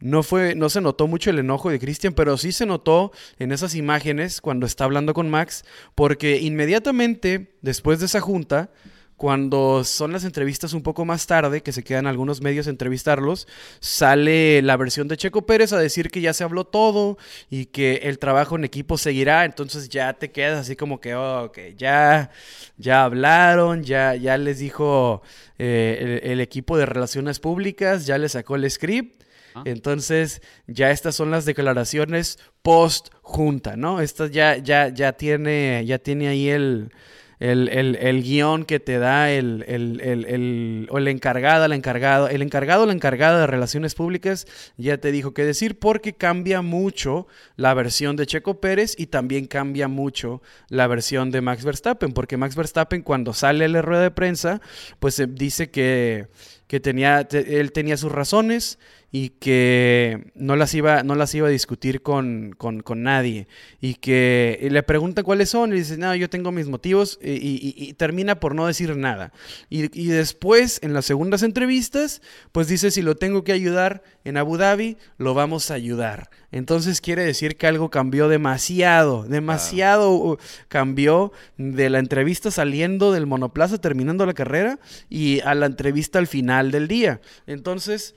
no 0.00 0.22
fue, 0.22 0.54
no 0.54 0.68
se 0.68 0.80
notó 0.80 1.06
mucho 1.06 1.30
el 1.30 1.38
enojo 1.38 1.70
de 1.70 1.78
Christian, 1.78 2.14
pero 2.14 2.36
sí 2.36 2.52
se 2.52 2.66
notó 2.66 3.12
en 3.38 3.52
esas 3.52 3.74
imágenes 3.74 4.40
cuando 4.40 4.66
está 4.66 4.84
hablando 4.84 5.14
con 5.14 5.30
Max, 5.30 5.64
porque 5.94 6.38
inmediatamente 6.38 7.54
después 7.60 8.00
de 8.00 8.06
esa 8.06 8.20
junta, 8.20 8.70
cuando 9.16 9.84
son 9.84 10.12
las 10.12 10.24
entrevistas 10.24 10.72
un 10.72 10.82
poco 10.82 11.04
más 11.04 11.26
tarde, 11.26 11.62
que 11.62 11.72
se 11.72 11.84
quedan 11.84 12.06
algunos 12.06 12.40
medios 12.40 12.66
a 12.66 12.70
entrevistarlos, 12.70 13.46
sale 13.78 14.62
la 14.62 14.78
versión 14.78 15.08
de 15.08 15.18
Checo 15.18 15.44
Pérez 15.44 15.74
a 15.74 15.78
decir 15.78 16.10
que 16.10 16.22
ya 16.22 16.32
se 16.32 16.42
habló 16.42 16.64
todo 16.64 17.18
y 17.50 17.66
que 17.66 17.96
el 18.04 18.18
trabajo 18.18 18.56
en 18.56 18.64
equipo 18.64 18.96
seguirá, 18.96 19.44
entonces 19.44 19.90
ya 19.90 20.14
te 20.14 20.30
quedas 20.30 20.60
así 20.60 20.74
como 20.74 21.02
que, 21.02 21.14
oh, 21.14 21.52
ya, 21.76 22.30
ya 22.78 23.04
hablaron, 23.04 23.82
ya, 23.84 24.14
ya 24.14 24.38
les 24.38 24.58
dijo 24.58 25.20
eh, 25.58 26.20
el 26.22 26.40
equipo 26.40 26.78
de 26.78 26.86
relaciones 26.86 27.40
públicas, 27.40 28.06
ya 28.06 28.16
le 28.16 28.30
sacó 28.30 28.56
el 28.56 28.70
script 28.70 29.20
Ah. 29.54 29.62
Entonces, 29.64 30.42
ya 30.66 30.90
estas 30.90 31.14
son 31.14 31.30
las 31.30 31.44
declaraciones 31.44 32.38
post 32.62 33.08
junta, 33.22 33.76
¿no? 33.76 34.00
Estas 34.00 34.30
ya, 34.30 34.56
ya, 34.56 34.88
ya 34.88 35.12
tiene, 35.12 35.84
ya 35.86 35.98
tiene 35.98 36.28
ahí 36.28 36.48
el, 36.48 36.92
el, 37.40 37.96
el, 37.96 38.22
guion 38.22 38.64
que 38.64 38.80
te 38.80 38.98
da 38.98 39.30
el, 39.30 39.64
el, 39.66 40.86
o 40.90 40.98
el 40.98 41.08
encargado, 41.08 41.66
la 41.66 41.74
encargado, 41.74 42.28
el 42.28 42.42
encargado 42.42 42.84
la 42.84 42.92
encargada 42.92 43.40
de 43.40 43.46
relaciones 43.46 43.94
públicas 43.94 44.46
ya 44.76 44.98
te 44.98 45.10
dijo 45.10 45.32
qué 45.32 45.44
decir 45.44 45.78
porque 45.78 46.12
cambia 46.12 46.60
mucho 46.60 47.26
la 47.56 47.72
versión 47.72 48.16
de 48.16 48.26
Checo 48.26 48.60
Pérez 48.60 48.94
y 48.98 49.06
también 49.06 49.46
cambia 49.46 49.88
mucho 49.88 50.42
la 50.68 50.86
versión 50.86 51.30
de 51.30 51.40
Max 51.40 51.64
Verstappen, 51.64 52.12
porque 52.12 52.36
Max 52.36 52.56
Verstappen 52.56 53.02
cuando 53.02 53.32
sale 53.32 53.66
la 53.68 53.80
rueda 53.80 54.02
de 54.02 54.10
prensa, 54.10 54.60
pues 54.98 55.22
dice 55.30 55.70
que, 55.70 56.28
que 56.66 56.78
tenía, 56.78 57.26
él 57.32 57.72
tenía 57.72 57.96
sus 57.96 58.12
razones 58.12 58.78
y 59.12 59.30
que 59.30 60.30
no 60.36 60.54
las 60.54 60.72
iba, 60.74 61.02
no 61.02 61.16
las 61.16 61.34
iba 61.34 61.48
a 61.48 61.50
discutir 61.50 62.00
con, 62.00 62.54
con, 62.56 62.80
con 62.80 63.02
nadie. 63.02 63.48
Y 63.80 63.94
que 63.94 64.68
le 64.70 64.82
pregunta 64.84 65.24
cuáles 65.24 65.50
son 65.50 65.72
y 65.72 65.76
dice, 65.76 65.96
no, 65.96 66.14
yo 66.14 66.30
tengo 66.30 66.52
mis 66.52 66.68
motivos 66.68 67.18
y, 67.22 67.92
termina 67.94 68.38
por 68.38 68.54
no 68.54 68.66
decir 68.66 68.96
nada. 68.96 69.32
Y, 69.68 70.06
después, 70.06 70.78
en 70.82 70.92
las 70.92 71.06
segundas 71.06 71.42
entrevistas, 71.42 72.22
pues 72.52 72.68
dice, 72.68 72.90
si 72.90 73.02
lo 73.02 73.16
tengo 73.16 73.42
que 73.42 73.52
ayudar 73.52 74.02
en 74.24 74.36
Abu 74.36 74.56
Dhabi, 74.56 74.96
lo 75.18 75.34
vamos 75.34 75.70
a 75.70 75.74
ayudar. 75.74 76.30
Entonces 76.52 77.00
quiere 77.00 77.24
decir 77.24 77.56
que 77.56 77.66
algo 77.66 77.90
cambió 77.90 78.28
demasiado, 78.28 79.24
demasiado 79.24 80.38
cambió 80.68 81.32
de 81.56 81.90
la 81.90 81.98
entrevista 81.98 82.50
saliendo 82.50 83.12
del 83.12 83.26
monoplaza, 83.26 83.78
terminando 83.78 84.26
la 84.26 84.34
carrera, 84.34 84.78
y 85.08 85.40
a 85.40 85.54
la 85.54 85.66
entrevista 85.66 86.18
al 86.18 86.26
final 86.26 86.70
del 86.70 86.88
día. 86.88 87.20
Entonces 87.46 88.14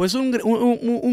pues 0.00 0.14
un, 0.14 0.30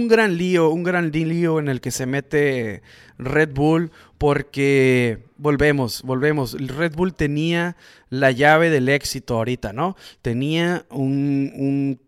gran 0.07 0.37
lío, 0.37 0.69
un 0.69 0.83
gran 0.83 1.11
lío 1.11 1.59
en 1.59 1.67
el 1.67 1.81
que 1.81 1.91
se 1.91 2.05
mete 2.05 2.83
Red 3.17 3.49
Bull 3.53 3.91
porque 4.17 5.25
volvemos, 5.35 6.03
volvemos. 6.03 6.53
Red 6.53 6.95
Bull 6.95 7.13
tenía 7.13 7.75
la 8.09 8.31
llave 8.31 8.69
del 8.69 8.87
éxito 8.87 9.35
ahorita, 9.35 9.73
¿no? 9.73 9.97
Tenía 10.21 10.85
un, 10.89 11.99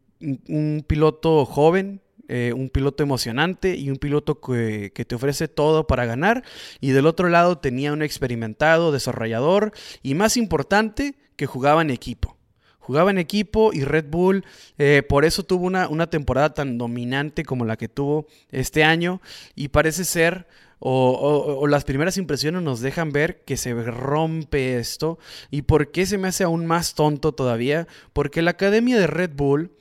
piloto 0.88 1.44
joven, 1.44 2.00
eh, 2.30 2.54
un 2.56 2.70
piloto 2.70 3.04
emocionante 3.04 3.76
y 3.76 3.90
un 3.90 3.98
piloto 3.98 4.40
que, 4.40 4.94
que, 4.96 5.04
te 5.04 5.16
ofrece 5.16 5.50
todo 5.50 5.86
para 5.86 6.06
ganar. 6.06 6.46
Y 6.80 6.92
del 6.92 7.08
otro 7.08 7.28
lado 7.28 7.58
tenía 7.58 7.92
un 7.92 8.04
experimentado, 8.04 8.94
desarrollador 8.94 9.74
y 10.02 10.16
más 10.16 10.38
importante, 10.38 11.18
que 11.36 11.46
jugaba 11.46 11.82
en 11.82 11.90
equipo 11.90 12.39
jugaba 12.90 13.12
en 13.12 13.20
equipo 13.20 13.72
y 13.72 13.84
Red 13.84 14.06
Bull 14.10 14.44
eh, 14.80 15.04
por 15.08 15.24
eso 15.24 15.44
tuvo 15.44 15.68
una, 15.68 15.88
una, 15.90 16.10
temporada 16.10 16.56
tan 16.56 16.80
dominante 16.80 17.46
como 17.46 17.64
la 17.64 17.78
que 17.78 17.88
tuvo 17.88 18.26
este 18.52 18.84
año 18.84 19.22
y 19.54 19.68
parece 19.68 20.04
ser... 20.04 20.48
O, 20.82 21.68
las 21.68 21.84
primeras 21.84 22.16
impresiones 22.16 22.62
nos 22.62 22.80
dejan 22.80 23.12
ver 23.12 23.44
que 23.44 23.58
se 23.58 23.74
rompe 23.74 24.78
esto. 24.80 25.20
¿Y 25.52 25.64
por 25.64 25.92
qué 25.92 26.06
se 26.06 26.18
me 26.18 26.30
hace 26.30 26.46
aún 26.46 26.66
más 26.66 26.96
tonto 26.96 27.34
todavía? 27.34 27.86
Porque 28.14 28.42
la 28.42 28.52
academia 28.52 28.98
de 28.98 29.06
Red 29.06 29.32
Bull 29.36 29.72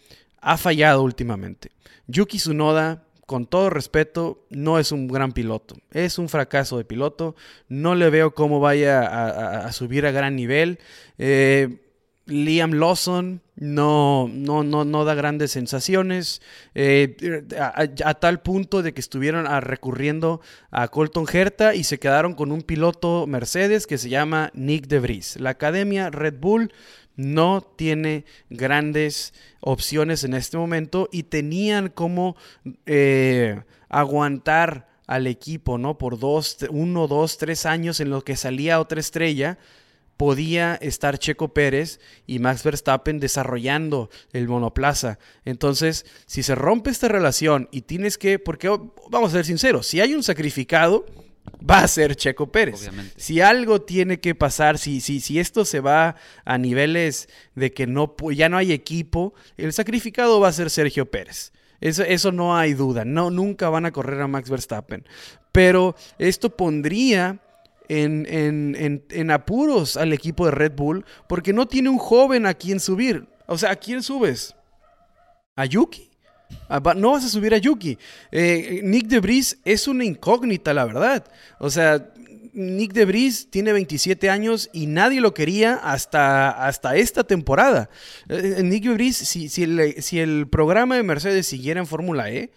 ha 0.41 0.57
fallado 0.57 1.05
últimamente. 1.05 1.71
Yuki 2.09 2.39
Tsunoda 2.39 3.05
con 3.27 3.47
todo 3.47 3.71
respeto, 3.71 4.45
no 4.51 4.81
es 4.81 4.91
un 4.91 5.07
gran 5.07 5.31
piloto. 5.31 5.77
Es 5.93 6.19
un 6.19 6.29
fracaso 6.29 6.79
de 6.79 6.85
piloto. 6.85 7.37
No 7.69 7.95
le 7.95 8.11
veo 8.11 8.35
cómo 8.35 8.59
vaya 8.59 9.67
a, 9.67 9.71
subir 9.71 10.05
a 10.05 10.11
gran 10.11 10.35
nivel. 10.35 10.81
Eh, 11.17 11.88
Liam 12.29 12.73
Lawson 12.75 13.41
no, 13.57 14.29
no, 14.33 14.63
no, 14.63 14.85
no 14.85 15.05
da 15.05 15.15
grandes 15.15 15.51
sensaciones, 15.51 16.41
eh, 16.75 17.17
a, 17.59 18.15
tal 18.15 18.41
punto 18.41 18.83
de 18.83 18.95
que 18.95 19.01
estuvieron 19.01 19.47
recurriendo 19.63 20.41
a 20.71 20.89
Colton 20.89 21.27
Herta 21.33 21.75
y 21.75 21.85
se 21.85 21.99
quedaron 21.99 22.35
con 22.35 22.53
un 22.53 22.63
piloto 22.63 23.27
Mercedes 23.27 23.87
que 23.87 23.99
se 23.99 24.11
llama 24.11 24.51
Nick 24.55 24.87
De 24.87 25.01
Vries. 25.01 25.41
La 25.41 25.51
academia 25.51 26.11
Red 26.11 26.35
Bull 26.39 26.73
no 27.17 27.63
tiene 27.63 28.25
grandes 28.49 29.35
opciones 29.61 30.23
en 30.23 30.35
este 30.35 30.57
momento 30.57 31.09
y 31.11 31.25
tenían 31.25 31.89
como 31.89 32.37
eh, 32.87 33.61
aguantar 33.89 34.87
al 35.09 35.27
equipo, 35.27 35.79
¿no? 35.79 35.99
Por 35.99 36.19
dos, 36.19 36.59
uno, 36.71 37.09
dos, 37.09 37.39
tres 37.39 37.67
años 37.67 37.99
en 37.99 38.11
lo 38.11 38.23
que 38.23 38.37
salía 38.37 38.79
otra 38.79 39.01
estrella 39.01 39.59
podía 40.19 40.75
estar 40.75 41.19
Checo 41.19 41.55
Pérez 41.55 42.01
y 42.27 42.41
Max 42.41 42.65
Verstappen 42.65 43.21
desarrollando 43.21 44.11
el 44.33 44.49
monoplaza. 44.49 45.19
Entonces, 45.45 46.05
si 46.27 46.43
se 46.43 46.57
rompe 46.57 46.91
esta 46.91 47.09
relación 47.09 47.69
y 47.71 47.83
tienes 47.83 48.19
que, 48.19 48.39
porque 48.39 48.69
vamos 49.11 49.31
a 49.31 49.37
ser 49.37 49.45
sinceros, 49.47 49.87
si 49.87 50.01
hay 50.01 50.15
un 50.15 50.25
sacrificado, 50.25 51.07
va 51.59 51.79
a 51.79 51.89
ser 51.89 52.17
Checo 52.17 52.51
Pérez. 52.51 52.91
Si 53.17 53.41
algo 53.41 53.81
tiene 53.81 54.19
que 54.19 54.35
pasar, 54.35 54.77
si, 54.77 55.01
si, 55.01 55.21
si 55.21 55.39
esto 55.39 55.65
se 55.65 55.79
va 55.79 56.17
a 56.45 56.59
niveles 56.59 57.29
de 57.55 57.73
que 57.73 57.87
no, 57.87 58.15
ya 58.33 58.49
no 58.49 58.59
hay 58.59 58.73
equipo, 58.73 59.35
el 59.57 59.73
sacrificado 59.73 60.41
va 60.41 60.49
a 60.49 60.53
ser 60.53 60.69
Sergio 60.69 61.09
Pérez. 61.09 61.53
Eso, 61.81 62.03
eso 62.03 62.33
no 62.33 62.57
hay 62.57 62.75
duda. 62.75 63.05
No, 63.05 63.31
nunca 63.31 63.69
van 63.69 63.87
a 63.87 63.93
correr 63.93 64.21
a 64.21 64.27
Max 64.27 64.51
Verstappen. 64.51 65.07
Pero 65.53 65.95
esto 66.19 66.57
pondría 66.57 67.41
en, 67.89 69.31
apuros 69.31 69.97
al 69.97 70.13
equipo 70.13 70.45
de 70.47 70.53
Red 70.53 70.73
Bull 70.73 71.05
porque 71.29 71.53
no 71.53 71.67
tiene 71.67 71.89
un 71.89 71.99
joven 71.99 72.47
a 72.47 72.55
quien 72.55 72.81
subir. 72.81 73.27
O 73.47 73.57
sea, 73.57 73.71
¿a 73.73 73.77
quién 73.77 74.03
subes? 74.03 74.55
¿A 75.57 75.65
Yuki? 75.65 76.11
Ah, 76.69 76.81
no 76.97 77.13
vas 77.13 77.25
a 77.25 77.29
subir 77.29 77.55
a 77.55 77.59
Yuki. 77.59 77.99
Eh, 78.31 78.81
Nick 78.85 79.07
de 79.07 79.21
Vries 79.21 79.59
es 79.65 79.89
una 79.89 80.05
incógnita, 80.05 80.73
la 80.75 80.85
verdad. 80.85 81.25
O 81.59 81.71
sea, 81.71 82.13
Nick 82.53 82.93
de 82.93 83.05
Vries 83.05 83.51
tiene 83.51 83.73
27 83.73 84.31
años 84.31 84.69
y 84.73 84.87
nadie 84.87 85.21
lo 85.21 85.35
quería 85.35 85.75
hasta, 85.75 86.51
hasta 86.51 86.97
esta 86.97 87.25
temporada. 87.25 87.89
Eh, 88.29 88.63
Nick 88.63 88.85
de 88.85 88.95
Vries, 88.95 89.17
si, 89.17 89.49
si, 89.49 89.63
el, 89.63 90.03
si 90.03 90.21
el 90.21 90.49
programa 90.49 90.97
de 90.97 91.03
Mercedes 91.03 91.47
siguiera 91.47 91.81
en 91.81 91.87
Fórmula 91.87 92.31
E, 92.31 92.51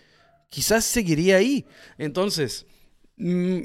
quizás 0.50 0.86
seguiría 0.86 1.38
ahí. 1.38 1.66
Entonces, 1.98 2.66
mm, 3.18 3.60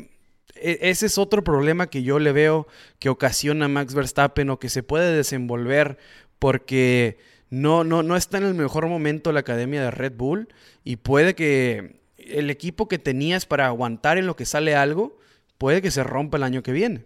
ese 0.60 1.06
es 1.06 1.18
otro 1.18 1.44
problema 1.44 1.88
que 1.88 2.02
yo 2.02 2.18
le 2.18 2.32
veo 2.32 2.66
que 2.98 3.08
ocasiona 3.08 3.68
Max 3.68 3.94
Verstappen 3.94 4.50
o 4.50 4.58
que 4.58 4.68
se 4.68 4.82
puede 4.82 5.14
desenvolver 5.14 5.98
porque 6.38 7.18
no, 7.50 7.84
no, 7.84 8.02
no 8.02 8.16
está 8.16 8.38
en 8.38 8.44
el 8.44 8.54
mejor 8.54 8.88
momento 8.88 9.32
la 9.32 9.40
academia 9.40 9.82
de 9.82 9.90
Red 9.90 10.14
Bull 10.16 10.48
y 10.84 10.96
puede 10.96 11.34
que 11.34 12.00
el 12.18 12.50
equipo 12.50 12.88
que 12.88 12.98
tenías 12.98 13.46
para 13.46 13.66
aguantar 13.66 14.18
en 14.18 14.26
lo 14.26 14.36
que 14.36 14.44
sale 14.44 14.74
algo, 14.74 15.18
puede 15.58 15.82
que 15.82 15.90
se 15.90 16.04
rompa 16.04 16.36
el 16.36 16.42
año 16.42 16.62
que 16.62 16.72
viene. 16.72 17.04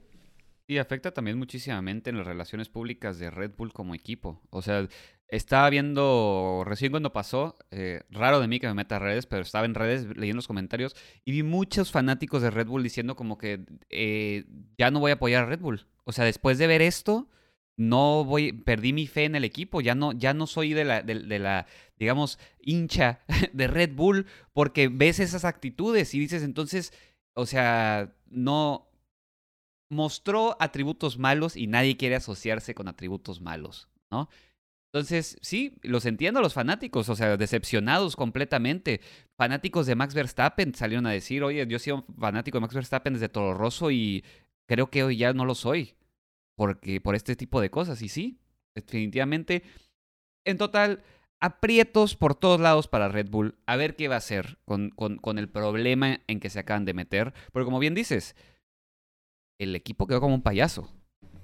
Y 0.66 0.78
afecta 0.78 1.12
también 1.12 1.36
muchísimamente 1.36 2.10
en 2.10 2.16
las 2.16 2.26
relaciones 2.26 2.68
públicas 2.68 3.18
de 3.18 3.30
Red 3.30 3.52
Bull 3.56 3.72
como 3.72 3.94
equipo. 3.94 4.40
O 4.50 4.62
sea, 4.62 4.88
estaba 5.30 5.70
viendo, 5.70 6.62
recién 6.66 6.90
cuando 6.90 7.12
pasó, 7.12 7.56
eh, 7.70 8.02
raro 8.10 8.40
de 8.40 8.48
mí 8.48 8.58
que 8.58 8.66
me 8.66 8.74
meta 8.74 8.96
a 8.96 8.98
redes, 8.98 9.26
pero 9.26 9.42
estaba 9.42 9.64
en 9.64 9.74
redes 9.74 10.06
leyendo 10.16 10.36
los 10.36 10.46
comentarios 10.46 10.96
y 11.24 11.32
vi 11.32 11.42
muchos 11.42 11.90
fanáticos 11.90 12.42
de 12.42 12.50
Red 12.50 12.66
Bull 12.66 12.82
diciendo 12.82 13.16
como 13.16 13.38
que 13.38 13.64
eh, 13.90 14.44
ya 14.76 14.90
no 14.90 15.00
voy 15.00 15.12
a 15.12 15.14
apoyar 15.14 15.44
a 15.44 15.46
Red 15.46 15.60
Bull. 15.60 15.86
O 16.04 16.12
sea, 16.12 16.24
después 16.24 16.58
de 16.58 16.66
ver 16.66 16.82
esto, 16.82 17.28
no 17.76 18.24
voy, 18.24 18.52
perdí 18.52 18.92
mi 18.92 19.06
fe 19.06 19.24
en 19.24 19.36
el 19.36 19.44
equipo, 19.44 19.80
ya 19.80 19.94
no, 19.94 20.12
ya 20.12 20.34
no 20.34 20.46
soy 20.46 20.74
de 20.74 20.84
la, 20.84 21.02
de 21.02 21.38
la, 21.38 21.66
digamos, 21.96 22.38
hincha 22.60 23.20
de 23.52 23.66
Red 23.68 23.94
Bull 23.94 24.26
porque 24.52 24.88
ves 24.88 25.20
esas 25.20 25.44
actitudes 25.44 26.14
y 26.14 26.18
dices 26.18 26.42
entonces, 26.42 26.92
o 27.34 27.46
sea, 27.46 28.12
no, 28.28 28.90
mostró 29.90 30.56
atributos 30.60 31.18
malos 31.18 31.56
y 31.56 31.66
nadie 31.66 31.96
quiere 31.96 32.16
asociarse 32.16 32.74
con 32.74 32.88
atributos 32.88 33.40
malos, 33.40 33.88
¿no? 34.10 34.28
Entonces, 34.92 35.38
sí, 35.40 35.76
los 35.83 36.05
entiendo 36.05 36.40
a 36.40 36.42
los 36.42 36.53
fanáticos, 36.53 37.09
o 37.09 37.14
sea, 37.14 37.37
decepcionados 37.37 38.16
completamente. 38.16 39.00
Fanáticos 39.37 39.87
de 39.87 39.94
Max 39.94 40.14
Verstappen 40.14 40.74
salieron 40.74 41.07
a 41.07 41.12
decir, 41.12 41.44
oye, 41.44 41.64
yo 41.68 41.79
soy 41.79 41.92
un 41.92 42.05
fanático 42.18 42.57
de 42.57 42.62
Max 42.62 42.74
Verstappen 42.74 43.12
desde 43.12 43.29
Toro 43.29 43.55
Rosso 43.55 43.92
y 43.92 44.24
creo 44.66 44.90
que 44.90 45.05
hoy 45.05 45.16
ya 45.16 45.33
no 45.33 45.44
lo 45.44 45.55
soy, 45.55 45.94
porque 46.57 47.00
por 47.00 47.14
este 47.14 47.37
tipo 47.37 47.61
de 47.61 47.70
cosas. 47.70 48.03
Y 48.03 48.09
sí, 48.09 48.40
definitivamente, 48.74 49.62
en 50.44 50.59
total, 50.59 51.05
aprietos 51.38 52.16
por 52.16 52.35
todos 52.35 52.61
lados 52.61 52.88
para 52.88 53.09
Red 53.09 53.31
Bull, 53.31 53.55
a 53.66 53.76
ver 53.76 53.94
qué 53.94 54.09
va 54.09 54.16
a 54.16 54.18
hacer 54.18 54.59
con, 54.64 54.90
con, 54.90 55.18
con 55.18 55.38
el 55.38 55.48
problema 55.48 56.20
en 56.26 56.40
que 56.40 56.50
se 56.50 56.59
acaban 56.59 56.85
de 56.85 56.94
meter, 56.94 57.33
porque 57.53 57.64
como 57.64 57.79
bien 57.79 57.94
dices, 57.94 58.35
el 59.61 59.76
equipo 59.76 60.09
quedó 60.09 60.20
como 60.20 60.35
un 60.35 60.42
payaso. 60.42 60.92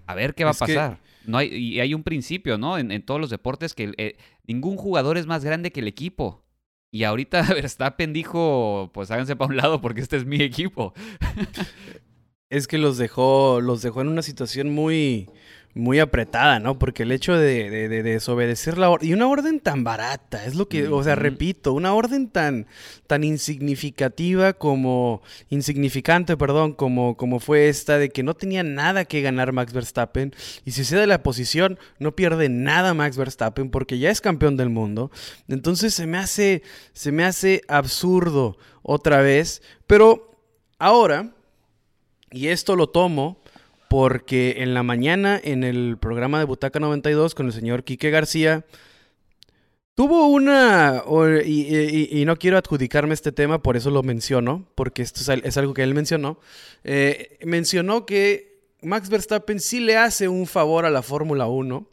A 0.08 0.16
ver 0.16 0.34
qué 0.34 0.44
va 0.44 0.50
a 0.50 0.54
pasar. 0.54 1.00
No 1.26 1.38
hay, 1.38 1.48
y 1.48 1.80
hay 1.80 1.94
un 1.94 2.02
principio, 2.02 2.58
¿no? 2.58 2.78
En, 2.78 3.02
todos 3.02 3.20
los 3.20 3.30
deportes 3.30 3.74
que 3.74 3.92
eh, 3.96 4.16
ningún 4.46 4.76
jugador 4.76 5.18
es 5.18 5.26
más 5.26 5.44
grande 5.44 5.72
que 5.72 5.80
el 5.80 5.88
equipo. 5.88 6.44
Y 6.90 7.04
ahorita 7.04 7.42
Verstappen 7.54 8.12
dijo, 8.12 8.90
pues 8.94 9.10
háganse 9.10 9.36
para 9.36 9.50
un 9.50 9.56
lado 9.56 9.80
porque 9.80 10.00
este 10.00 10.16
es 10.16 10.24
mi 10.24 10.42
equipo. 10.42 10.94
es 12.50 12.66
que 12.66 12.78
los 12.78 12.96
dejó, 12.98 13.60
los 13.60 13.82
dejó 13.82 14.00
en 14.00 14.08
una 14.08 14.22
situación 14.22 14.70
muy, 14.70 15.28
muy 15.76 16.00
apretada, 16.00 16.58
¿no? 16.58 16.78
Porque 16.78 17.02
el 17.02 17.12
hecho 17.12 17.36
de, 17.36 17.68
desobedecer 18.02 18.78
la 18.78 18.88
orden, 18.88 19.10
y 19.10 19.12
una 19.12 19.28
orden 19.28 19.60
tan 19.60 19.84
barata, 19.84 20.46
es 20.46 20.54
lo 20.54 20.68
que, 20.68 20.88
o 20.88 21.04
sea, 21.04 21.14
repito, 21.14 21.74
una 21.74 21.92
orden 21.92 22.28
tan, 22.30 22.66
tan 23.06 23.22
insignificativa 23.24 24.54
como, 24.54 25.22
insignificante, 25.50 26.36
perdón, 26.38 26.72
como, 26.72 27.16
como 27.18 27.40
fue 27.40 27.68
esta, 27.68 27.98
de 27.98 28.08
que 28.08 28.22
no 28.22 28.32
tenía 28.32 28.62
nada 28.62 29.04
que 29.04 29.20
ganar 29.20 29.52
Max 29.52 29.74
Verstappen, 29.74 30.34
y 30.64 30.70
si 30.70 30.82
se 30.82 30.96
da 30.96 31.06
la 31.06 31.22
posición, 31.22 31.78
no 31.98 32.16
pierde 32.16 32.48
nada 32.48 32.94
Max 32.94 33.18
Verstappen, 33.18 33.70
porque 33.70 33.98
ya 33.98 34.10
es 34.10 34.22
campeón 34.22 34.56
del 34.56 34.70
mundo, 34.70 35.10
entonces 35.46 35.92
se 35.92 36.06
me 36.06 36.16
hace, 36.16 36.62
se 36.94 37.12
me 37.12 37.24
hace 37.24 37.60
absurdo 37.68 38.56
otra 38.82 39.20
vez, 39.20 39.60
pero 39.86 40.40
ahora, 40.78 41.34
y 42.30 42.48
esto 42.48 42.76
lo 42.76 42.88
tomo, 42.88 43.42
porque 43.96 44.56
en 44.58 44.74
la 44.74 44.82
mañana 44.82 45.40
en 45.42 45.64
el 45.64 45.96
programa 45.96 46.38
de 46.38 46.44
Butaca 46.44 46.78
92 46.78 47.34
con 47.34 47.46
el 47.46 47.54
señor 47.54 47.82
Quique 47.82 48.10
García, 48.10 48.66
tuvo 49.94 50.26
una, 50.26 51.02
y, 51.46 52.22
no 52.26 52.36
quiero 52.36 52.58
adjudicarme 52.58 53.14
este 53.14 53.32
tema, 53.32 53.62
por 53.62 53.74
eso 53.74 53.88
lo 53.88 54.02
menciono, 54.02 54.68
porque 54.74 55.00
esto 55.00 55.32
es, 55.32 55.56
algo 55.56 55.72
que 55.72 55.82
él 55.82 55.94
mencionó, 55.94 56.38
eh, 56.84 57.38
mencionó 57.42 58.04
que 58.04 58.68
Max 58.82 59.08
Verstappen 59.08 59.60
sí 59.60 59.80
le 59.80 59.96
hace 59.96 60.28
un 60.28 60.46
favor 60.46 60.84
a 60.84 60.90
la 60.90 61.00
Fórmula 61.00 61.46
1 61.46 61.88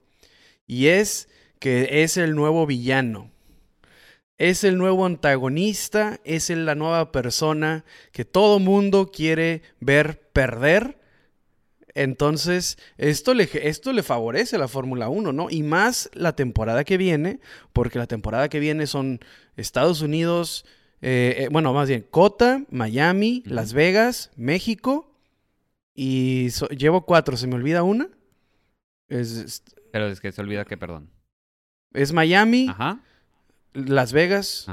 y 0.68 0.88
es 0.88 1.30
que 1.60 2.04
es 2.04 2.18
el 2.18 2.36
nuevo 2.36 2.66
villano. 2.66 3.32
Es 4.38 4.66
el 4.66 4.78
nuevo 4.78 5.06
antagonista, 5.06 6.20
es 6.26 6.50
la 6.50 6.76
nueva 6.76 7.13
persona 7.13 7.86
que 8.12 8.26
todo 8.26 8.60
mundo 8.60 9.10
quiere 9.10 9.62
ver 9.80 10.20
perder 10.34 11.02
entonces, 11.95 12.77
esto 12.97 13.34
le, 13.34 13.49
esto 13.53 13.93
le 13.93 14.01
favorece 14.01 14.56
a 14.56 14.60
la 14.60 14.67
Fórmula 14.67 15.10
1, 15.10 15.32
¿no? 15.32 15.49
Y 15.49 15.62
más 15.62 16.10
la 16.13 16.36
temporada 16.36 16.84
que 16.84 16.97
viene, 16.97 17.39
porque 17.71 17.99
la 17.99 18.08
temporada 18.08 18.49
que 18.49 18.60
viene 18.60 18.88
son 18.88 19.19
Estados 19.56 20.01
Unidos, 20.01 20.65
eh, 21.01 21.36
eh, 21.38 21.47
bueno, 21.51 21.71
más 21.73 21.88
bien 21.88 22.06
Cota, 22.10 22.63
Miami, 22.69 23.43
Las 23.45 23.73
Vegas, 23.73 24.32
México, 24.36 25.12
y 25.93 26.49
llevo 26.75 27.06
cuatro, 27.06 27.38
¿se 27.38 27.45
me 27.45 27.56
olvida 27.56 27.84
una? 27.84 28.10
Es, 29.08 29.62
Pero 29.91 30.08
es 30.08 30.19
que 30.19 30.32
se 30.32 30.41
olvida 30.41 30.65
que, 30.65 30.77
perdón. 30.77 31.12
Es 31.93 32.12
Miami, 32.12 32.73
Las 33.73 34.13
Vegas, 34.13 34.65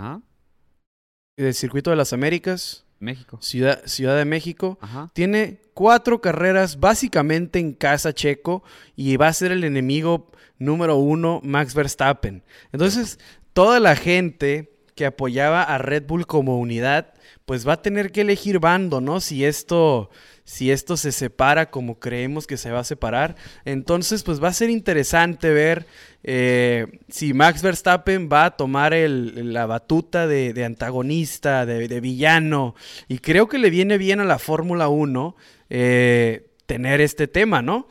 el 1.36 1.54
Circuito 1.54 1.90
de 1.90 1.96
las 1.96 2.14
Américas, 2.14 2.86
México. 3.00 3.38
Ciudad, 3.40 3.82
Ciudad 3.86 4.16
de 4.16 4.24
México. 4.24 4.78
Tiene 5.12 5.60
cuatro 5.74 6.20
carreras 6.20 6.78
básicamente 6.78 7.58
en 7.58 7.72
casa 7.72 8.12
checo 8.14 8.62
y 8.94 9.16
va 9.16 9.28
a 9.28 9.32
ser 9.32 9.50
el 9.50 9.64
enemigo 9.64 10.30
número 10.58 10.96
uno 10.96 11.40
Max 11.42 11.74
Verstappen. 11.74 12.44
Entonces, 12.72 13.18
toda 13.52 13.80
la 13.80 13.96
gente 13.96 14.76
que 14.94 15.06
apoyaba 15.06 15.62
a 15.62 15.78
Red 15.78 16.04
Bull 16.06 16.26
como 16.26 16.58
unidad, 16.60 17.14
pues 17.46 17.66
va 17.66 17.72
a 17.74 17.82
tener 17.82 18.12
que 18.12 18.20
elegir 18.20 18.60
bando, 18.60 19.00
¿no? 19.00 19.20
Si 19.20 19.44
esto 19.44 20.10
si 20.50 20.72
esto 20.72 20.96
se 20.96 21.12
separa 21.12 21.70
como 21.70 22.00
creemos 22.00 22.48
que 22.48 22.56
se 22.56 22.72
va 22.72 22.80
a 22.80 22.84
separar. 22.84 23.36
Entonces, 23.64 24.24
pues 24.24 24.42
va 24.42 24.48
a 24.48 24.52
ser 24.52 24.68
interesante 24.68 25.50
ver 25.50 25.86
eh, 26.24 26.88
si 27.08 27.34
Max 27.34 27.62
Verstappen 27.62 28.28
va 28.28 28.46
a 28.46 28.56
tomar 28.56 28.92
la 28.92 29.66
batuta 29.66 30.26
de, 30.26 30.64
antagonista, 30.64 31.66
de, 31.66 32.00
villano. 32.00 32.74
Y 33.06 33.18
creo 33.18 33.48
que 33.48 33.58
le 33.58 33.70
viene 33.70 33.96
bien 33.96 34.18
a 34.18 34.24
la 34.24 34.40
Fórmula 34.40 34.88
1 34.88 35.36
eh, 35.68 36.50
tener 36.66 37.00
este 37.00 37.28
tema, 37.28 37.62
¿no? 37.62 37.86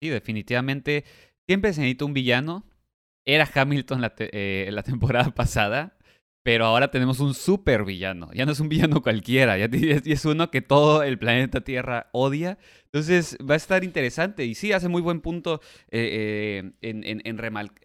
Sí, 0.00 0.10
definitivamente. 0.10 1.04
Siempre 1.48 1.72
se 1.72 1.80
necesita 1.80 2.04
un 2.04 2.14
villano. 2.14 2.64
Era 3.26 3.50
Hamilton 3.52 4.00
la, 4.00 4.14
eh, 4.16 4.68
la 4.70 4.84
temporada 4.84 5.30
pasada. 5.34 5.97
Pero 6.48 6.64
ahora 6.64 6.90
tenemos 6.90 7.20
un 7.20 7.34
super 7.34 7.84
villano. 7.84 8.30
Ya 8.32 8.46
no 8.46 8.52
es 8.52 8.60
un 8.60 8.70
villano 8.70 9.02
cualquiera. 9.02 9.58
Ya 9.58 9.68
es 9.70 10.24
uno 10.24 10.50
que 10.50 10.62
todo 10.62 11.02
el 11.02 11.18
planeta 11.18 11.60
Tierra 11.60 12.08
odia. 12.12 12.56
Entonces 12.84 13.36
va 13.38 13.52
a 13.52 13.58
estar 13.58 13.84
interesante. 13.84 14.46
Y 14.46 14.54
sí, 14.54 14.72
hace 14.72 14.88
muy 14.88 15.02
buen 15.02 15.20
punto 15.20 15.60
eh, 15.90 16.72
eh, 16.80 17.20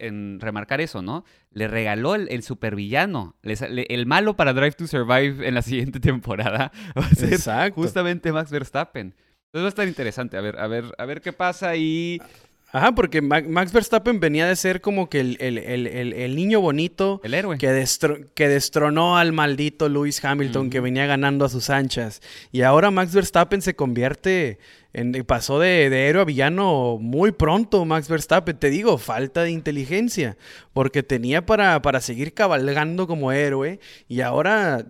en, 0.08 0.40
remarcar 0.40 0.80
eso, 0.80 1.02
¿no? 1.02 1.26
Le 1.50 1.68
regaló 1.68 2.14
el, 2.14 2.42
supervillano. 2.42 3.36
el 3.42 4.06
malo 4.06 4.34
para 4.34 4.54
Drive 4.54 4.72
to 4.72 4.86
Survive 4.86 5.46
en 5.46 5.52
la 5.52 5.60
siguiente 5.60 6.00
temporada 6.00 6.72
va 6.98 7.04
a 7.04 7.14
ser 7.14 7.70
justamente 7.74 8.32
Max 8.32 8.50
Verstappen. 8.50 9.08
Entonces 9.08 9.62
va 9.62 9.66
a 9.66 9.68
estar 9.68 9.88
interesante. 9.88 10.38
A 10.38 10.40
ver, 10.40 10.58
a 10.58 10.66
ver, 10.68 10.86
a 10.96 11.04
ver 11.04 11.20
qué 11.20 11.34
pasa 11.34 11.76
y. 11.76 12.18
Ajá, 12.74 12.92
porque 12.92 13.22
Max 13.22 13.72
Verstappen 13.72 14.18
venía 14.18 14.48
de 14.48 14.56
ser 14.56 14.80
como 14.80 15.08
que 15.08 15.20
el, 15.20 16.34
niño 16.34 16.60
bonito. 16.60 17.20
El 17.22 17.34
héroe. 17.34 17.56
Que, 17.56 17.86
que 18.34 18.48
destronó 18.48 19.16
al 19.16 19.32
maldito 19.32 19.88
Lewis 19.88 20.24
Hamilton 20.24 20.70
que 20.70 20.80
venía 20.80 21.06
ganando 21.06 21.44
a 21.44 21.48
sus 21.48 21.70
anchas. 21.70 22.20
Y 22.50 22.62
ahora 22.62 22.90
Max 22.90 23.14
Verstappen 23.14 23.62
se 23.62 23.76
convierte 23.76 24.58
en. 24.92 25.12
Pasó 25.24 25.60
de, 25.60 25.86
héroe 25.86 26.22
a 26.22 26.24
villano 26.24 26.98
muy 27.00 27.30
pronto, 27.30 27.84
Max 27.84 28.08
Verstappen. 28.08 28.58
Te 28.58 28.70
digo, 28.70 28.98
falta 28.98 29.44
de 29.44 29.52
inteligencia. 29.52 30.36
Porque 30.72 31.04
tenía 31.04 31.46
para, 31.46 31.80
para 31.80 32.00
seguir 32.00 32.34
cabalgando 32.34 33.06
como 33.06 33.30
héroe. 33.30 33.78
Y 34.08 34.20
ahora 34.20 34.84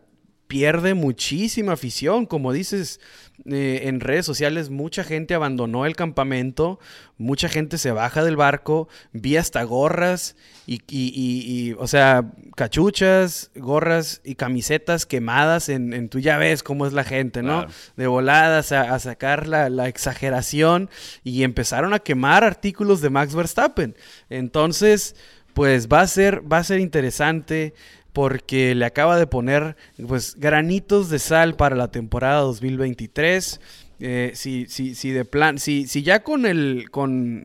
pierde 0.47 0.95
muchísima 0.95 1.73
afición. 1.73 2.27
Como 2.27 2.53
dices, 2.53 3.01
eh, 3.47 3.83
en 3.85 4.01
redes 4.01 4.25
sociales 4.25 4.71
mucha 4.71 5.03
gente 5.03 5.35
abandonó 5.35 5.87
el 5.87 5.97
campamento, 5.97 6.79
mucha 7.19 7.49
gente 7.49 7.79
se 7.79 7.91
baja 7.91 8.23
del 8.25 8.37
barco, 8.37 8.89
vi 9.13 9.37
hasta 9.37 9.63
gorras 9.65 10.37
y, 10.67 11.75
o 11.79 11.87
sea, 11.87 12.31
cachuchas, 12.57 13.51
gorras 13.57 14.21
y 14.25 14.37
camisetas 14.37 15.05
quemadas 15.05 15.69
en, 15.69 16.09
tú 16.09 16.21
ya 16.21 16.39
ves 16.39 16.63
cómo 16.63 16.87
es 16.87 16.93
la 16.93 17.05
gente, 17.05 17.43
¿no? 17.43 17.67
De 17.97 18.07
voladas 18.07 18.73
a, 18.73 18.99
sacar 18.99 19.47
la, 19.47 19.69
la, 19.69 19.89
exageración 19.89 20.89
y 21.23 21.43
empezaron 21.43 21.93
a 21.93 21.99
quemar 21.99 22.45
artículos 22.45 23.01
de 23.01 23.11
Max 23.11 23.35
Verstappen. 23.35 23.97
Entonces, 24.31 25.17
pues 25.55 25.89
va 25.89 26.01
a 26.01 26.07
ser, 26.07 26.51
va 26.51 26.59
a 26.59 26.65
ser 26.65 26.81
interesante 26.81 27.75
porque 28.15 28.77
le 28.77 28.87
acaba 28.87 29.19
de 29.19 29.27
poner 29.27 29.77
pues 30.07 30.37
granitos 30.37 31.11
de 31.11 31.19
sal 31.19 31.57
para 31.57 31.77
la 31.77 31.91
temporada 31.91 32.41
2023. 32.41 33.61
Eh, 33.99 34.31
si, 34.35 34.67
si, 34.67 34.95
si 34.95 35.11
de 35.11 35.25
plan, 35.25 35.59
si, 35.59 35.89
si 35.89 36.03
ya 36.03 36.23
con 36.23 36.47
el, 36.47 36.91
con, 36.91 37.45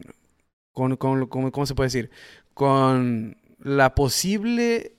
con, 0.71 0.95
con, 0.95 1.27
¿cómo 1.27 1.65
se 1.65 1.73
puede 1.75 1.87
decir? 1.87 2.11
Con 2.53 3.37
la 3.57 3.95
posible 3.95 4.93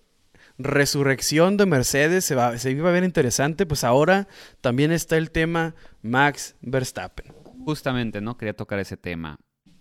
resurrección 0.59 1.57
de 1.57 1.67
Mercedes 1.67 2.25
se, 2.25 2.35
va, 2.35 2.59
se 2.59 2.73
iba 2.73 2.89
a 2.89 2.93
ver 2.93 3.05
interesante, 3.05 3.65
pues 3.65 3.85
ahora 3.85 4.27
también 4.61 4.91
está 4.91 5.17
el 5.17 5.31
tema 5.31 5.77
Max 6.03 6.57
Verstappen. 6.63 7.33
Justamente, 7.65 8.21
¿no? 8.21 8.37
Quería 8.37 8.55
tocar 8.55 8.81
ese 8.81 8.97
tema. 8.97 9.39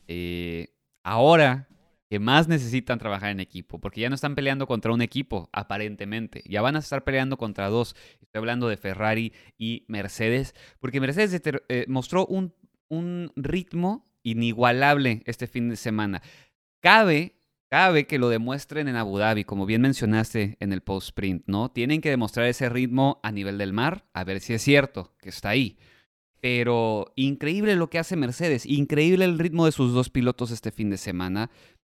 Eh, 0.08 0.68
ahora 1.04 1.69
que 2.10 2.20
más 2.20 2.48
necesitan 2.48 2.98
trabajar 2.98 3.30
en 3.30 3.40
equipo, 3.40 3.80
porque 3.80 4.02
ya 4.02 4.10
no 4.10 4.16
están 4.16 4.34
peleando 4.34 4.66
contra 4.66 4.92
un 4.92 5.02
equipo, 5.02 5.48
aparentemente, 5.54 6.44
ya 6.48 6.62
van 6.62 6.76
a 6.76 6.80
estar 6.80 7.04
peleando 7.04 7.38
contra 7.38 7.70
dos. 7.70 7.96
Estoy 8.22 8.40
hablando 8.40 8.68
de 8.68 8.78
Ferrari 8.78 9.32
y 9.60 9.86
Mercedes, 9.88 10.56
porque 10.80 11.00
Mercedes 11.00 11.40
eh, 11.70 11.86
mostró 11.88 12.26
un, 12.26 12.54
ritmo 13.36 14.10
inigualable 14.24 15.22
este 15.26 15.46
fin 15.46 15.70
de 15.70 15.76
semana. 15.76 16.24
Cabe 16.82 17.36
Cabe 17.70 18.08
que 18.08 18.18
lo 18.18 18.30
demuestren 18.30 18.88
en 18.88 18.96
Abu 18.96 19.20
Dhabi, 19.20 19.44
como 19.44 19.68
bien 19.68 19.82
mencionaste 19.82 20.58
en 20.60 20.74
el 20.74 20.82
post 20.82 21.10
sprint, 21.10 21.44
¿no? 21.46 21.70
Tienen 21.70 22.02
que 22.02 22.10
demostrar 22.10 22.48
ese 22.48 22.68
ritmo 22.68 23.20
a 23.22 23.32
nivel 23.32 23.60
del 23.60 23.74
mar, 23.74 24.08
a 24.12 24.24
ver 24.24 24.40
si 24.40 24.54
es 24.54 24.64
cierto 24.64 25.14
que 25.22 25.30
está 25.30 25.50
ahí. 25.50 25.78
Pero 26.42 27.14
increíble 27.16 27.76
lo 27.76 27.92
que 27.92 28.00
hace 28.00 28.16
Mercedes, 28.16 28.66
increíble 28.66 29.24
el 29.26 29.38
ritmo 29.38 29.68
de 29.68 29.72
sus 29.72 29.94
dos 29.94 30.10
pilotos 30.10 30.50
este 30.50 30.72
fin 30.72 30.90
de 30.90 30.98
semana. 30.98 31.52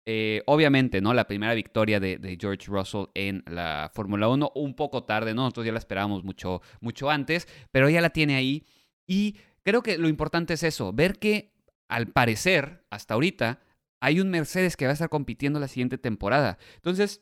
Eh, 0.06 0.41
obviamente, 0.47 0.99
¿no? 0.99 1.14
La 1.14 1.28
primera 1.28 1.54
victoria 1.54 1.99
de, 1.99 2.38
George 2.39 2.68
Russell 2.68 3.06
en 3.14 3.43
la 3.47 3.91
Fórmula 3.93 4.28
1, 4.30 4.52
un 4.56 4.74
poco 4.76 5.04
tarde, 5.04 5.34
¿no? 5.34 5.43
Nosotros 5.43 5.66
ya 5.66 5.72
la 5.72 5.80
esperábamos 5.80 6.24
mucho, 6.24 6.62
mucho 6.80 7.10
antes, 7.10 7.47
pero 7.72 7.89
ya 7.89 8.02
la 8.02 8.10
tiene 8.10 8.36
ahí. 8.36 8.66
Y 9.06 9.38
creo 9.64 9.84
que 9.84 9.97
lo 9.97 10.08
importante 10.08 10.56
es 10.56 10.64
eso, 10.64 10.91
ver 10.91 11.20
que 11.20 11.54
al 11.88 12.08
parecer, 12.08 12.86
hasta 12.89 13.14
ahorita, 13.14 13.60
hay 13.99 14.20
un 14.20 14.30
Mercedes 14.30 14.76
que 14.76 14.86
va 14.86 14.91
a 14.91 14.93
estar 14.93 15.10
compitiendo 15.10 15.60
la 15.60 15.68
siguiente 15.68 15.97
temporada. 15.97 16.58
Entonces, 16.76 17.22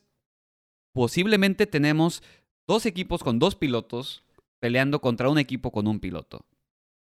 posiblemente 0.94 1.66
tenemos 1.66 2.22
dos 2.66 2.86
equipos 2.86 3.22
con 3.22 3.38
dos 3.38 3.56
pilotos 3.56 4.24
peleando 4.60 5.00
contra 5.00 5.28
un 5.28 5.38
equipo 5.38 5.72
con 5.72 5.86
un 5.86 6.00
piloto, 6.00 6.46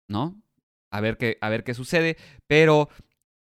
¿no? 0.07 0.41
A 0.89 1.01
ver 1.01 1.17
qué, 1.17 1.38
a 1.41 1.49
ver 1.49 1.63
qué 1.63 1.73
sucede, 1.73 2.17
pero 2.47 2.89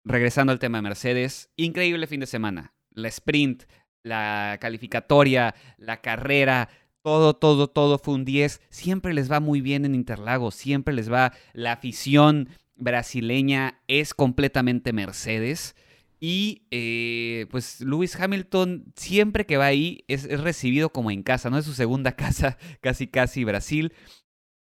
regresando 0.05 0.53
al 0.53 0.59
tema 0.59 0.79
de 0.79 0.83
Mercedes, 0.83 1.51
increíble 1.57 2.07
fin 2.07 2.21
de 2.21 2.27
semana. 2.27 2.75
La 2.91 3.09
sprint, 3.09 3.65
la 4.03 4.59
calificatoria, 4.61 5.55
la 5.79 6.01
carrera, 6.01 6.69
todo, 7.03 7.35
todo, 7.35 7.69
todo 7.69 7.99
fue 7.99 8.15
un 8.15 8.25
10. 8.25 8.61
Siempre 8.71 9.15
les 9.15 9.31
va 9.31 9.41
muy 9.41 9.61
bien 9.61 9.85
en 9.85 9.95
Interlagos, 9.95 10.55
siempre 10.55 10.95
les 10.95 11.11
va. 11.11 11.33
La 11.53 11.73
afición 11.73 12.49
brasileña 12.77 13.81
es 13.89 14.15
completamente 14.15 14.93
Mercedes. 14.93 15.77
Y 16.23 16.67
eh, 16.71 17.47
pues 17.51 17.81
Lewis 17.81 18.15
Hamilton 18.15 18.93
siempre 18.95 19.47
que 19.47 19.57
va 19.57 19.67
ahí 19.67 20.05
es, 20.07 20.27
es, 20.27 20.41
recibido 20.41 20.91
como 20.93 21.11
en 21.11 21.23
casa, 21.23 21.49
¿no? 21.49 21.57
Es 21.57 21.65
su 21.65 21.73
segunda 21.73 22.13
casa, 22.17 22.59
casi 22.83 23.07
casi 23.07 23.45
Brasil 23.45 23.93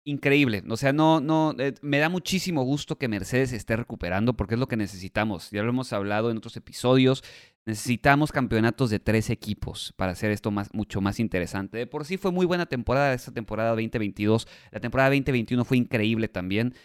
increíble. 0.06 0.64
O 0.70 0.78
sea, 0.78 0.93
no, 0.93 1.20
no, 1.20 1.53
eh, 1.58 1.74
me 1.82 1.97
da 1.99 2.10
muchísimo 2.10 2.64
gusto 2.64 2.97
que 2.97 3.08
Mercedes 3.08 3.51
esté 3.51 3.76
recuperando 3.76 4.36
porque 4.36 4.53
es 4.53 4.60
lo 4.60 4.68
que 4.68 4.78
necesitamos. 4.78 5.51
Ya 5.51 5.64
lo 5.64 5.70
hemos 5.70 5.91
hablado 5.91 6.32
en 6.32 6.38
otros 6.38 6.56
episodios. 6.56 7.24
Necesitamos 7.66 8.32
campeonatos 8.32 8.91
de 8.91 8.99
tres 8.99 9.32
equipos 9.32 9.93
para 9.97 10.12
hacer 10.12 10.32
esto 10.32 10.51
más, 10.51 10.74
mucho 10.74 11.01
más 11.01 11.20
interesante. 11.20 11.80
De 11.80 11.88
por 11.88 12.06
sí 12.06 12.18
fue 12.18 12.32
muy 12.32 12.45
buena 12.45 12.68
temporada 12.68 13.14
esta 13.14 13.34
temporada 13.34 13.72
2022. 13.72 14.47
La 14.72 14.80
temporada 14.80 15.10
2021 15.10 15.66
fue 15.66 15.78
increíble 15.78 16.28
también. 16.28 16.76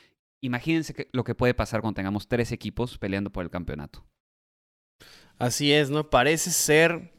Imagínense 0.41 1.09
lo 1.13 1.23
que 1.23 1.35
puede 1.35 1.53
pasar 1.53 1.83
cuando 1.83 1.97
tengamos 1.97 2.27
tres 2.27 2.51
equipos 2.51 2.97
peleando 2.97 3.31
por 3.31 3.45
el 3.45 3.51
campeonato. 3.51 4.07
Así 5.39 5.73
es, 5.73 5.91
¿no? 5.91 6.09
Parece 6.09 6.51
ser 6.51 7.13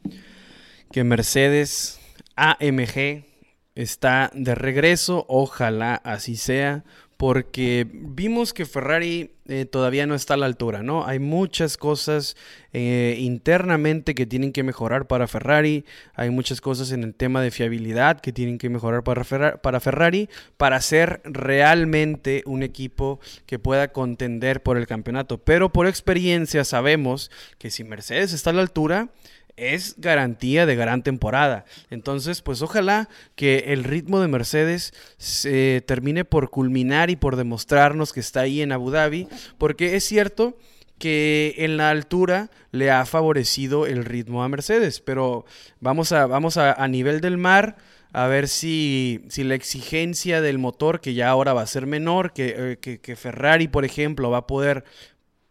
que 0.91 1.03
Mercedes 1.03 1.99
AMG 2.35 3.30
está 3.75 4.31
de 4.33 4.55
regreso, 4.55 5.25
ojalá 5.27 5.95
así 5.95 6.35
sea, 6.35 6.83
porque 7.21 7.87
vimos 7.93 8.51
que 8.51 8.65
Ferrari 8.65 9.29
eh, 9.47 9.65
todavía 9.65 10.07
no 10.07 10.15
está 10.15 10.33
a 10.33 10.37
la 10.37 10.47
altura, 10.47 10.81
¿no? 10.81 11.05
Hay 11.05 11.19
muchas 11.19 11.77
cosas 11.77 12.35
eh, 12.73 13.15
internamente 13.19 14.15
que 14.15 14.25
tienen 14.25 14.51
que 14.51 14.63
mejorar 14.63 15.05
para 15.05 15.27
Ferrari, 15.27 15.85
hay 16.15 16.31
muchas 16.31 16.61
cosas 16.61 16.91
en 16.91 17.03
el 17.03 17.13
tema 17.13 17.43
de 17.43 17.51
fiabilidad 17.51 18.21
que 18.21 18.33
tienen 18.33 18.57
que 18.57 18.69
mejorar 18.69 19.03
para, 19.03 19.61
para 19.61 19.79
Ferrari 19.79 20.29
para 20.57 20.81
ser 20.81 21.21
realmente 21.23 22.41
un 22.47 22.63
equipo 22.63 23.19
que 23.45 23.59
pueda 23.59 23.91
contender 23.91 24.63
por 24.63 24.77
el 24.77 24.87
campeonato. 24.87 25.37
Pero 25.37 25.71
por 25.71 25.85
experiencia 25.85 26.63
sabemos 26.63 27.29
que 27.59 27.69
si 27.69 27.83
Mercedes 27.83 28.33
está 28.33 28.49
a 28.49 28.53
la 28.53 28.61
altura, 28.61 29.09
es 29.57 29.95
garantía 29.97 30.65
de 30.65 30.75
gran 30.75 31.03
temporada. 31.03 31.65
Entonces, 31.89 32.41
pues 32.41 32.61
ojalá 32.61 33.09
que 33.35 33.65
el 33.67 33.83
ritmo 33.83 34.19
de 34.19 34.27
Mercedes 34.27 34.93
se 35.17 35.83
termine 35.85 36.25
por 36.25 36.49
culminar 36.49 37.09
y 37.09 37.15
por 37.15 37.35
demostrarnos 37.35 38.13
que 38.13 38.19
está 38.19 38.41
ahí 38.41 38.61
en 38.61 38.71
Abu 38.71 38.91
Dhabi, 38.91 39.27
porque 39.57 39.95
es 39.95 40.03
cierto 40.03 40.57
que 40.97 41.55
en 41.57 41.77
la 41.77 41.89
altura 41.89 42.51
le 42.71 42.91
ha 42.91 43.05
favorecido 43.05 43.87
el 43.87 44.05
ritmo 44.05 44.43
a 44.43 44.49
Mercedes, 44.49 45.01
pero 45.01 45.45
vamos 45.79 46.11
a, 46.11 46.27
vamos 46.27 46.57
a, 46.57 46.87
nivel 46.87 47.21
del 47.21 47.37
mar 47.37 47.75
a 48.13 48.27
ver 48.27 48.47
si, 48.47 49.21
si, 49.29 49.43
la 49.43 49.55
exigencia 49.55 50.41
del 50.41 50.59
motor, 50.59 51.01
que 51.01 51.15
ya 51.15 51.29
ahora 51.29 51.53
va 51.53 51.61
a 51.61 51.67
ser 51.67 51.87
menor, 51.87 52.33
que, 52.33 52.77
eh, 52.83 52.99
que 52.99 53.15
Ferrari, 53.15 53.67
por 53.67 53.83
ejemplo, 53.83 54.29
va 54.29 54.39
a 54.39 54.47
poder 54.47 54.83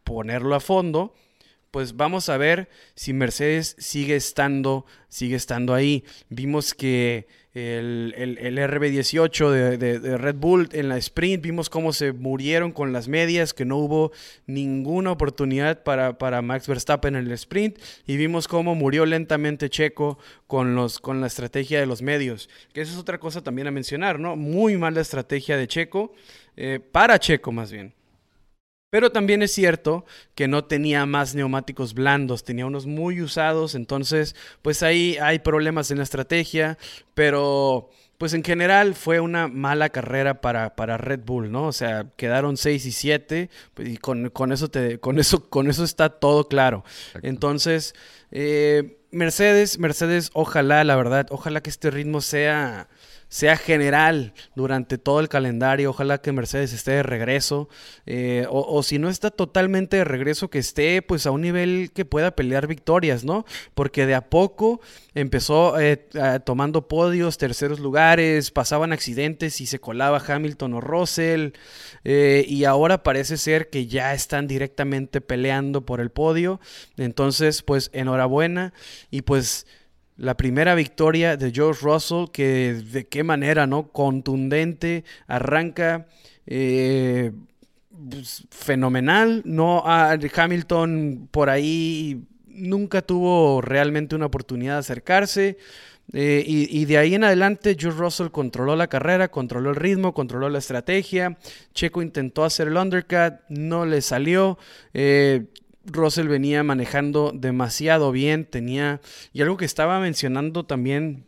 ponerlo 0.04 0.54
a 0.54 0.60
fondo, 0.60 1.14
pues 1.70 1.96
vamos 1.96 2.28
a 2.28 2.36
ver 2.36 2.68
si 2.94 3.12
Mercedes 3.12 3.76
sigue 3.78 4.16
estando, 4.16 4.86
sigue 5.08 5.36
estando 5.36 5.74
ahí. 5.74 6.04
Vimos 6.28 6.74
que 6.74 7.28
el, 7.52 8.14
RB18 8.14 9.76
de, 9.78 10.18
Red 10.18 10.36
Bull 10.36 10.68
en 10.72 10.88
la 10.88 10.96
sprint, 10.96 11.42
vimos 11.42 11.68
cómo 11.68 11.92
se 11.92 12.12
murieron 12.12 12.72
con 12.72 12.92
las 12.92 13.08
medias, 13.08 13.54
que 13.54 13.64
no 13.64 13.76
hubo 13.76 14.12
ninguna 14.46 15.12
oportunidad 15.12 15.82
para, 15.82 16.18
para 16.18 16.42
Max 16.42 16.68
Verstappen 16.68 17.16
en 17.16 17.26
el 17.26 17.32
sprint, 17.32 17.78
y 18.06 18.16
vimos 18.16 18.46
cómo 18.46 18.74
murió 18.74 19.06
lentamente 19.06 19.70
Checo 19.70 20.18
con, 20.46 20.74
los, 20.74 21.00
con 21.00 21.20
la 21.20 21.26
estrategia 21.26 21.80
de 21.80 21.86
los 21.86 22.02
medios, 22.02 22.48
que 22.72 22.82
esa 22.82 22.92
es 22.92 22.98
otra 22.98 23.18
cosa 23.18 23.42
también 23.42 23.66
a 23.66 23.72
mencionar, 23.72 24.18
¿no? 24.18 24.36
Muy 24.36 24.76
mala 24.76 25.00
estrategia 25.00 25.56
de 25.56 25.66
Checo, 25.66 26.12
eh, 26.56 26.80
para 26.80 27.18
Checo 27.18 27.52
más 27.52 27.72
bien. 27.72 27.99
Pero 28.90 29.12
también 29.12 29.42
es 29.42 29.52
cierto 29.52 30.04
que 30.34 30.48
no 30.48 30.64
tenía 30.64 31.06
más 31.06 31.34
neumáticos 31.36 31.94
blandos, 31.94 32.42
tenía 32.42 32.66
unos 32.66 32.86
muy 32.86 33.22
usados, 33.22 33.76
entonces 33.76 34.34
pues 34.62 34.82
ahí 34.82 35.16
hay 35.22 35.38
problemas 35.38 35.92
en 35.92 35.98
la 35.98 36.04
estrategia, 36.04 36.76
pero 37.14 37.90
pues 38.18 38.34
en 38.34 38.44
general 38.44 38.94
fue 38.94 39.20
una 39.20 39.48
mala 39.48 39.88
carrera 39.88 40.40
para, 40.40 40.74
para 40.74 40.98
Red 40.98 41.20
Bull, 41.24 41.50
¿no? 41.50 41.68
O 41.68 41.72
sea, 41.72 42.06
quedaron 42.16 42.56
6 42.56 42.84
y 42.84 42.92
7 42.92 43.50
pues, 43.72 43.88
y 43.88 43.96
con, 43.96 44.52
eso 44.52 44.68
te, 44.68 44.98
con, 44.98 45.18
eso, 45.18 45.48
con 45.48 45.70
eso 45.70 45.84
está 45.84 46.10
todo 46.10 46.48
claro. 46.48 46.84
Entonces, 47.22 47.94
eh, 48.30 48.98
Mercedes, 49.12 49.78
Mercedes, 49.78 50.30
ojalá, 50.34 50.84
la 50.84 50.96
verdad, 50.96 51.28
ojalá 51.30 51.62
que 51.62 51.70
este 51.70 51.90
ritmo 51.90 52.20
sea 52.20 52.88
sea 53.30 53.56
general 53.56 54.34
durante 54.56 54.98
todo 54.98 55.20
el 55.20 55.28
calendario. 55.28 55.90
Ojalá 55.90 56.18
que 56.18 56.32
Mercedes 56.32 56.72
esté 56.72 56.90
de 56.90 57.02
regreso. 57.04 57.68
Eh, 58.04 58.44
o, 58.50 58.82
si 58.82 58.98
no 58.98 59.08
está 59.08 59.30
totalmente 59.30 59.96
de 59.98 60.04
regreso, 60.04 60.50
que 60.50 60.58
esté 60.58 61.00
pues 61.00 61.26
a 61.26 61.30
un 61.30 61.40
nivel 61.40 61.92
que 61.94 62.04
pueda 62.04 62.32
pelear 62.32 62.66
victorias, 62.66 63.24
¿no? 63.24 63.46
Porque 63.74 64.04
de 64.04 64.16
a 64.16 64.28
poco 64.28 64.80
empezó 65.14 65.78
eh, 65.78 66.08
tomando 66.44 66.88
podios, 66.88 67.38
terceros 67.38 67.78
lugares, 67.78 68.50
pasaban 68.50 68.92
accidentes 68.92 69.60
y 69.60 69.66
se 69.66 69.78
colaba 69.78 70.22
Hamilton 70.26 70.74
o 70.74 70.80
Russell. 70.80 71.50
Eh, 72.02 72.44
y 72.48 72.64
ahora 72.64 73.04
parece 73.04 73.36
ser 73.36 73.70
que 73.70 73.86
ya 73.86 74.12
están 74.12 74.48
directamente 74.48 75.20
peleando 75.20 75.86
por 75.86 76.00
el 76.00 76.10
podio. 76.10 76.60
Entonces, 76.96 77.62
pues 77.62 77.90
enhorabuena. 77.92 78.74
Y 79.08 79.22
pues 79.22 79.66
la 80.20 80.36
primera 80.36 80.74
victoria 80.74 81.38
de 81.38 81.50
George 81.50 81.80
Russell, 81.82 82.26
que 82.30 82.74
de 82.74 83.06
qué 83.06 83.24
manera, 83.24 83.66
¿no? 83.66 83.88
Contundente, 83.88 85.02
arranca 85.26 86.08
eh, 86.46 87.32
pues, 88.10 88.46
fenomenal, 88.50 89.40
¿no? 89.46 89.82
Hamilton 89.86 91.28
por 91.30 91.48
ahí 91.48 92.22
nunca 92.46 93.00
tuvo 93.00 93.62
realmente 93.62 94.14
una 94.14 94.26
oportunidad 94.26 94.74
de 94.74 94.80
acercarse. 94.80 95.56
Eh, 96.12 96.44
y, 96.46 96.84
de 96.84 96.98
ahí 96.98 97.14
en 97.14 97.24
adelante, 97.24 97.74
George 97.78 97.98
Russell 97.98 98.28
controló 98.28 98.76
la 98.76 98.88
carrera, 98.88 99.30
controló 99.30 99.70
el 99.70 99.76
ritmo, 99.76 100.12
controló 100.12 100.50
la 100.50 100.58
estrategia. 100.58 101.38
Checo 101.72 102.02
intentó 102.02 102.44
hacer 102.44 102.68
el 102.68 102.76
undercut, 102.76 103.40
no 103.48 103.86
le 103.86 104.02
salió. 104.02 104.58
Eh, 104.92 105.46
Russell 105.84 106.28
venía 106.28 106.62
manejando 106.62 107.32
demasiado 107.34 108.12
bien, 108.12 108.44
tenía... 108.44 109.00
Y 109.32 109.42
algo 109.42 109.56
que 109.56 109.64
estaba 109.64 110.00
mencionando 110.00 110.64
también, 110.64 111.24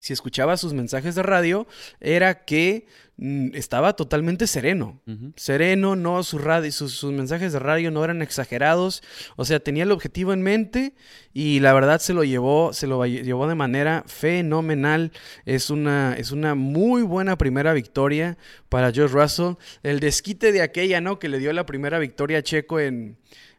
si 0.00 0.12
escuchaba 0.12 0.56
sus 0.56 0.72
mensajes 0.72 1.14
de 1.14 1.22
radio, 1.22 1.66
era 2.00 2.44
que 2.44 2.86
Mm, 3.18 3.54
estaba 3.54 3.94
totalmente 3.96 4.46
sereno. 4.46 5.00
Sereno, 5.36 5.96
no, 5.96 6.22
sus, 6.22 6.42
sus, 6.74 7.04
mensajes 7.04 7.54
de 7.54 7.58
radio 7.58 7.90
no 7.90 8.04
eran 8.04 8.20
exagerados. 8.20 9.02
O 9.36 9.46
sea, 9.46 9.58
tenía 9.58 9.84
el 9.84 9.92
objetivo 9.92 10.34
en 10.34 10.42
mente 10.42 10.94
y 11.32 11.60
la 11.60 11.72
verdad 11.72 11.98
se 12.00 12.12
lo 12.12 12.24
llevó, 12.24 12.74
se 12.74 12.86
lo 12.86 13.06
llevó 13.06 13.48
de 13.48 13.54
manera 13.54 14.04
fenomenal. 14.06 15.12
Es 15.46 15.70
una, 15.70 16.14
es 16.18 16.30
una 16.30 16.54
muy 16.54 17.02
buena 17.02 17.38
primera 17.38 17.72
victoria 17.72 18.36
para 18.68 18.92
George 18.92 19.14
Russell. 19.14 19.54
El 19.82 20.00
desquite 20.00 20.52
de 20.52 20.60
aquella, 20.60 21.00
¿no? 21.00 21.18
Que 21.18 21.30
le 21.30 21.38
dio 21.38 21.52
la 21.54 21.64
primera 21.64 21.98
victoria 21.98 22.38
a 22.38 22.42
Checo 22.42 22.80
en, 22.80 23.16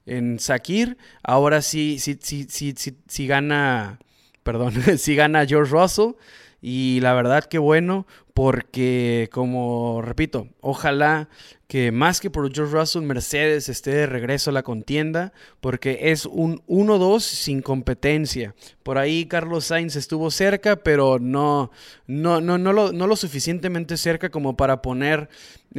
en 0.08 0.40
Sakir. 0.40 0.98
Ahora 1.22 1.62
sí, 1.62 2.00
sí, 2.00 2.18
sí, 2.20 2.48
sí, 2.50 2.74
sí, 2.76 2.98
sí 3.08 3.28
gana, 3.28 4.00
perdón, 4.44 4.74
sí 4.98 5.16
gana 5.16 5.46
George 5.46 5.72
Russell. 5.72 6.14
Y 6.60 7.00
la 7.02 7.14
verdad 7.14 7.44
que 7.44 7.60
bueno, 7.60 8.08
porque 8.34 9.30
como 9.32 10.02
repito, 10.02 10.48
ojalá 10.60 11.30
que 11.68 11.92
más 11.92 12.22
que 12.22 12.30
por 12.30 12.52
George 12.54 12.74
Russell, 12.74 13.02
Mercedes 13.04 13.68
esté 13.68 13.92
de 13.92 14.06
regreso 14.06 14.50
a 14.50 14.54
la 14.54 14.64
contienda, 14.64 15.34
porque 15.60 16.00
es 16.12 16.26
un 16.26 16.64
1-2 16.68 17.20
sin 17.20 17.62
competencia. 17.62 18.56
Por 18.84 18.98
ahí 18.98 19.26
Carlos 19.26 19.66
Sainz 19.66 19.96
estuvo 19.96 20.32
cerca, 20.32 20.78
pero 20.78 21.20
no, 21.20 21.72
no, 22.08 22.40
no, 22.40 22.58
no, 22.58 22.74
lo, 22.74 22.94
no 22.94 23.06
lo 23.06 23.16
suficientemente 23.18 23.98
cerca 23.98 24.30
como 24.30 24.56
para 24.56 24.82
poner 24.82 25.30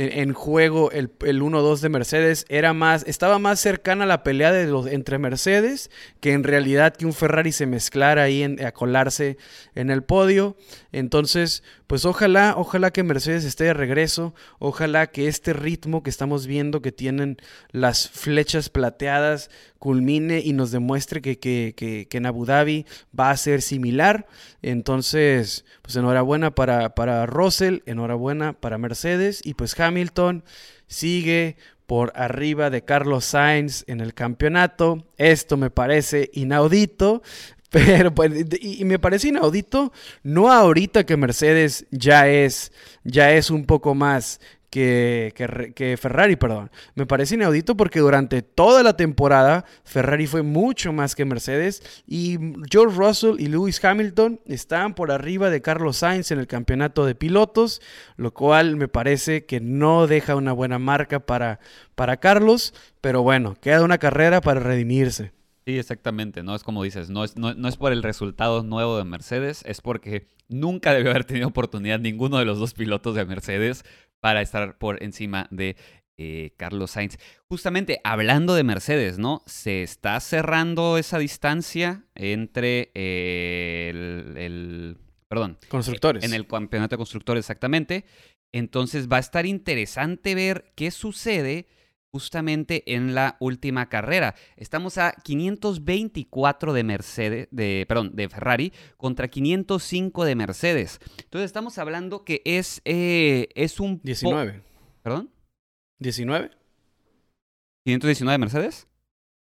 en 0.00 0.32
juego 0.32 0.90
el, 0.90 1.10
el 1.20 1.42
1-2 1.42 1.80
de 1.80 1.88
Mercedes. 1.88 2.46
Era 2.48 2.72
más, 2.72 3.04
estaba 3.06 3.38
más 3.38 3.60
cercana 3.60 4.04
a 4.04 4.06
la 4.06 4.22
pelea 4.22 4.52
de 4.52 4.66
los, 4.66 4.86
entre 4.86 5.18
Mercedes 5.18 5.90
que 6.20 6.32
en 6.32 6.44
realidad 6.44 6.96
que 6.96 7.06
un 7.06 7.12
Ferrari 7.12 7.52
se 7.52 7.66
mezclara 7.66 8.22
ahí 8.22 8.42
a 8.42 8.72
colarse 8.72 9.38
en 9.74 9.90
el 9.90 10.02
podio. 10.02 10.56
Entonces, 10.92 11.62
pues 11.86 12.04
ojalá, 12.04 12.54
ojalá 12.56 12.90
que 12.90 13.02
Mercedes 13.02 13.44
esté 13.44 13.64
de 13.64 13.74
regreso, 13.74 14.34
ojalá 14.58 15.08
que 15.08 15.28
este 15.28 15.52
ritmo 15.52 16.02
que 16.02 16.10
estamos 16.10 16.46
viendo 16.46 16.82
que 16.82 16.92
tienen 16.92 17.38
las 17.70 18.08
flechas 18.08 18.68
plateadas 18.68 19.50
culmine 19.78 20.40
y 20.40 20.52
nos 20.52 20.70
demuestre 20.70 21.22
que, 21.22 21.38
que, 21.38 21.74
que, 21.76 22.16
en 22.16 22.26
Abu 22.26 22.44
Dhabi 22.44 22.86
va 23.18 23.30
a 23.30 23.36
ser 23.36 23.62
similar. 23.62 24.26
Entonces, 24.62 25.64
pues 25.82 25.96
enhorabuena 25.96 26.54
para, 26.54 26.94
para 26.94 27.26
Russell, 27.26 27.80
enhorabuena 27.86 28.52
para 28.52 28.78
Mercedes 28.78 29.40
y 29.44 29.54
pues 29.54 29.78
Hamilton 29.78 30.44
sigue 30.86 31.56
por 31.86 32.12
arriba 32.16 32.68
de 32.68 32.84
Carlos 32.84 33.24
Sainz 33.24 33.84
en 33.86 34.00
el 34.00 34.12
campeonato. 34.12 35.06
Esto 35.16 35.56
me 35.56 35.70
parece 35.70 36.30
inaudito. 36.34 37.22
Pero 37.70 38.14
pues, 38.14 38.32
y, 38.60 38.84
me 38.86 38.98
parece 38.98 39.28
inaudito, 39.28 39.92
no 40.22 40.50
ahorita 40.50 41.04
que 41.04 41.18
Mercedes 41.18 41.86
ya 41.90 42.26
es, 42.26 42.72
ya 43.04 43.32
es 43.32 43.50
un 43.50 43.66
poco 43.66 43.94
más 43.94 44.40
que, 44.70 45.32
que, 45.74 45.96
Ferrari, 45.96 46.36
perdón. 46.36 46.70
Me 46.94 47.06
parece 47.06 47.36
inaudito 47.36 47.76
porque 47.76 48.00
durante 48.00 48.42
toda 48.42 48.82
la 48.82 48.96
temporada 48.96 49.64
Ferrari 49.84 50.26
fue 50.26 50.42
mucho 50.42 50.92
más 50.92 51.14
que 51.14 51.24
Mercedes 51.24 51.82
y 52.06 52.38
George 52.70 52.96
Russell 52.96 53.40
y 53.40 53.48
Lewis 53.48 53.82
Hamilton 53.82 54.40
están 54.46 54.94
por 54.94 55.10
arriba 55.10 55.50
de 55.50 55.62
Carlos 55.62 55.98
Sainz 55.98 56.30
en 56.30 56.38
el 56.38 56.46
campeonato 56.46 57.06
de 57.06 57.14
pilotos, 57.14 57.80
lo 58.16 58.32
cual 58.34 58.76
me 58.76 58.88
parece 58.88 59.46
que 59.46 59.60
no 59.60 60.06
deja 60.06 60.36
una 60.36 60.52
buena 60.52 60.78
marca 60.78 61.20
para, 61.20 61.60
para 61.94 62.18
Carlos, 62.18 62.74
pero 63.00 63.22
bueno, 63.22 63.56
queda 63.60 63.82
una 63.82 63.98
carrera 63.98 64.40
para 64.40 64.60
redimirse. 64.60 65.32
Sí, 65.68 65.78
exactamente, 65.78 66.42
no 66.42 66.54
es 66.54 66.62
como 66.62 66.82
dices, 66.82 67.10
no 67.10 67.24
es, 67.24 67.36
no, 67.36 67.68
es 67.68 67.76
por 67.76 67.92
el 67.92 68.02
resultado 68.02 68.62
nuevo 68.62 68.96
de 68.96 69.04
Mercedes, 69.04 69.62
es 69.66 69.82
porque 69.82 70.26
nunca 70.48 70.94
debió 70.94 71.10
haber 71.10 71.24
tenido 71.26 71.48
oportunidad 71.48 71.98
ninguno 71.98 72.38
de 72.38 72.46
los 72.46 72.58
dos 72.58 72.72
pilotos 72.72 73.14
de 73.14 73.26
Mercedes 73.26 73.84
para 74.20 74.42
estar 74.42 74.78
por 74.78 75.02
encima 75.02 75.48
de 75.50 75.76
eh, 76.16 76.52
Carlos 76.56 76.90
Sainz. 76.92 77.16
Justamente 77.48 78.00
hablando 78.02 78.54
de 78.54 78.64
Mercedes, 78.64 79.18
¿no? 79.18 79.42
Se 79.46 79.82
está 79.82 80.18
cerrando 80.20 80.98
esa 80.98 81.18
distancia 81.18 82.04
entre 82.14 82.90
eh, 82.94 84.34
el, 84.36 84.98
Perdón. 85.28 85.58
Constructores. 85.68 86.24
En 86.24 86.34
el 86.34 86.46
campeonato 86.46 86.96
de 86.96 86.98
constructores, 86.98 87.44
exactamente. 87.44 88.04
Entonces 88.52 89.08
va 89.08 89.18
a 89.18 89.20
estar 89.20 89.46
interesante 89.46 90.34
ver 90.34 90.72
qué 90.74 90.90
sucede 90.90 91.66
justamente 92.10 92.94
en 92.94 93.14
la 93.14 93.36
última 93.40 93.88
carrera. 93.88 94.34
Estamos 94.56 94.98
a 94.98 95.12
524 95.22 96.72
de 96.72 96.84
Mercedes, 96.84 97.48
de, 97.50 97.84
perdón, 97.88 98.14
de 98.14 98.28
Ferrari 98.28 98.72
contra 98.96 99.28
505 99.28 100.24
de 100.24 100.34
Mercedes. 100.34 101.00
Entonces 101.24 101.46
estamos 101.46 101.78
hablando 101.78 102.24
que 102.24 102.42
es, 102.44 102.80
eh, 102.84 103.48
es 103.54 103.80
un... 103.80 104.00
19. 104.02 104.62
¿Perdón? 105.02 105.30
¿19? 106.00 106.50
¿519 107.86 108.30
de 108.30 108.38
Mercedes? 108.38 108.88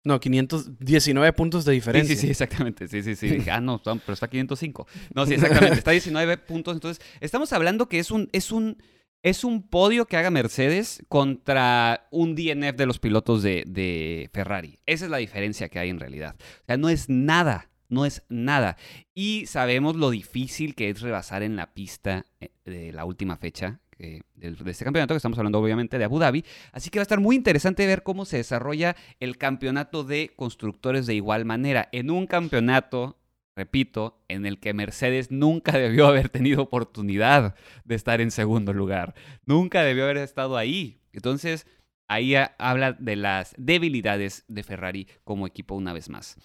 No, 0.05 0.19
519 0.19 1.31
puntos 1.33 1.63
de 1.63 1.71
diferencia. 1.71 2.13
Sí, 2.13 2.19
sí, 2.19 2.27
sí, 2.27 2.31
exactamente. 2.31 2.87
Sí, 2.89 3.01
sí, 3.03 3.15
sí. 3.15 3.37
Ah, 3.49 3.61
no, 3.61 3.81
pero 3.81 4.13
está 4.13 4.27
505. 4.27 4.87
No, 5.15 5.25
sí, 5.25 5.35
exactamente. 5.35 5.77
Está 5.77 5.91
19 5.91 6.37
puntos. 6.39 6.73
Entonces, 6.73 7.05
estamos 7.21 7.53
hablando 7.53 7.87
que 7.87 7.99
es 7.99 8.11
un, 8.11 8.29
es 8.33 8.51
un, 8.51 8.77
es 9.23 9.45
un 9.45 9.63
podio 9.63 10.05
que 10.05 10.17
haga 10.17 10.29
Mercedes 10.29 11.01
contra 11.07 12.07
un 12.11 12.35
DNF 12.35 12.75
de 12.75 12.85
los 12.85 12.99
pilotos 12.99 13.41
de, 13.41 14.29
Ferrari. 14.33 14.79
Esa 14.85 15.05
es 15.05 15.11
la 15.11 15.17
diferencia 15.17 15.69
que 15.69 15.79
hay 15.79 15.89
en 15.89 15.99
realidad. 15.99 16.35
O 16.39 16.65
sea, 16.67 16.77
no 16.77 16.89
es 16.89 17.07
nada, 17.07 17.69
no 17.87 18.05
es 18.05 18.23
nada. 18.27 18.75
Y 19.15 19.45
sabemos 19.45 19.95
lo 19.95 20.09
difícil 20.09 20.75
que 20.75 20.89
es 20.89 21.01
rebasar 21.01 21.41
en 21.41 21.55
la 21.55 21.73
pista 21.73 22.25
eh, 22.41 22.49
de 22.65 22.91
la 22.91 23.05
última 23.05 23.37
fecha 23.37 23.79
de, 23.97 24.23
este 24.65 24.83
campeonato, 24.83 25.13
que 25.13 25.17
estamos 25.17 25.37
hablando 25.37 25.59
obviamente 25.59 25.97
de 25.97 26.03
Abu 26.03 26.19
Dhabi. 26.19 26.43
Así 26.73 26.89
que 26.89 26.99
va 26.99 27.03
a 27.03 27.03
estar 27.03 27.21
muy 27.21 27.37
interesante 27.37 27.87
ver 27.87 28.03
cómo 28.03 28.25
se 28.25 28.37
desarrolla 28.37 28.97
el 29.21 29.37
campeonato 29.37 30.03
de 30.03 30.33
constructores 30.35 31.05
de 31.05 31.15
igual 31.15 31.45
manera. 31.45 31.87
En 31.93 32.11
un 32.11 32.27
campeonato 32.27 33.22
repito, 33.55 34.23
en 34.27 34.45
el 34.45 34.59
que 34.59 34.73
Mercedes 34.73 35.31
nunca 35.31 35.71
debió 35.77 36.07
haber 36.07 36.29
tenido 36.29 36.63
oportunidad 36.63 37.55
de 37.85 37.95
estar 37.95 38.21
en 38.21 38.31
segundo 38.31 38.73
lugar. 38.73 39.13
Nunca 39.45 39.83
debió 39.83 40.05
haber 40.05 40.17
estado 40.17 40.57
ahí. 40.57 40.99
Entonces, 41.11 41.67
ahí 42.07 42.35
habla 42.57 42.93
de 42.93 43.15
las 43.15 43.53
debilidades 43.57 44.45
de 44.47 44.63
Ferrari 44.63 45.07
como 45.23 45.47
equipo 45.47 45.75
una 45.75 45.93
vez 45.93 46.09
más. 46.09 46.37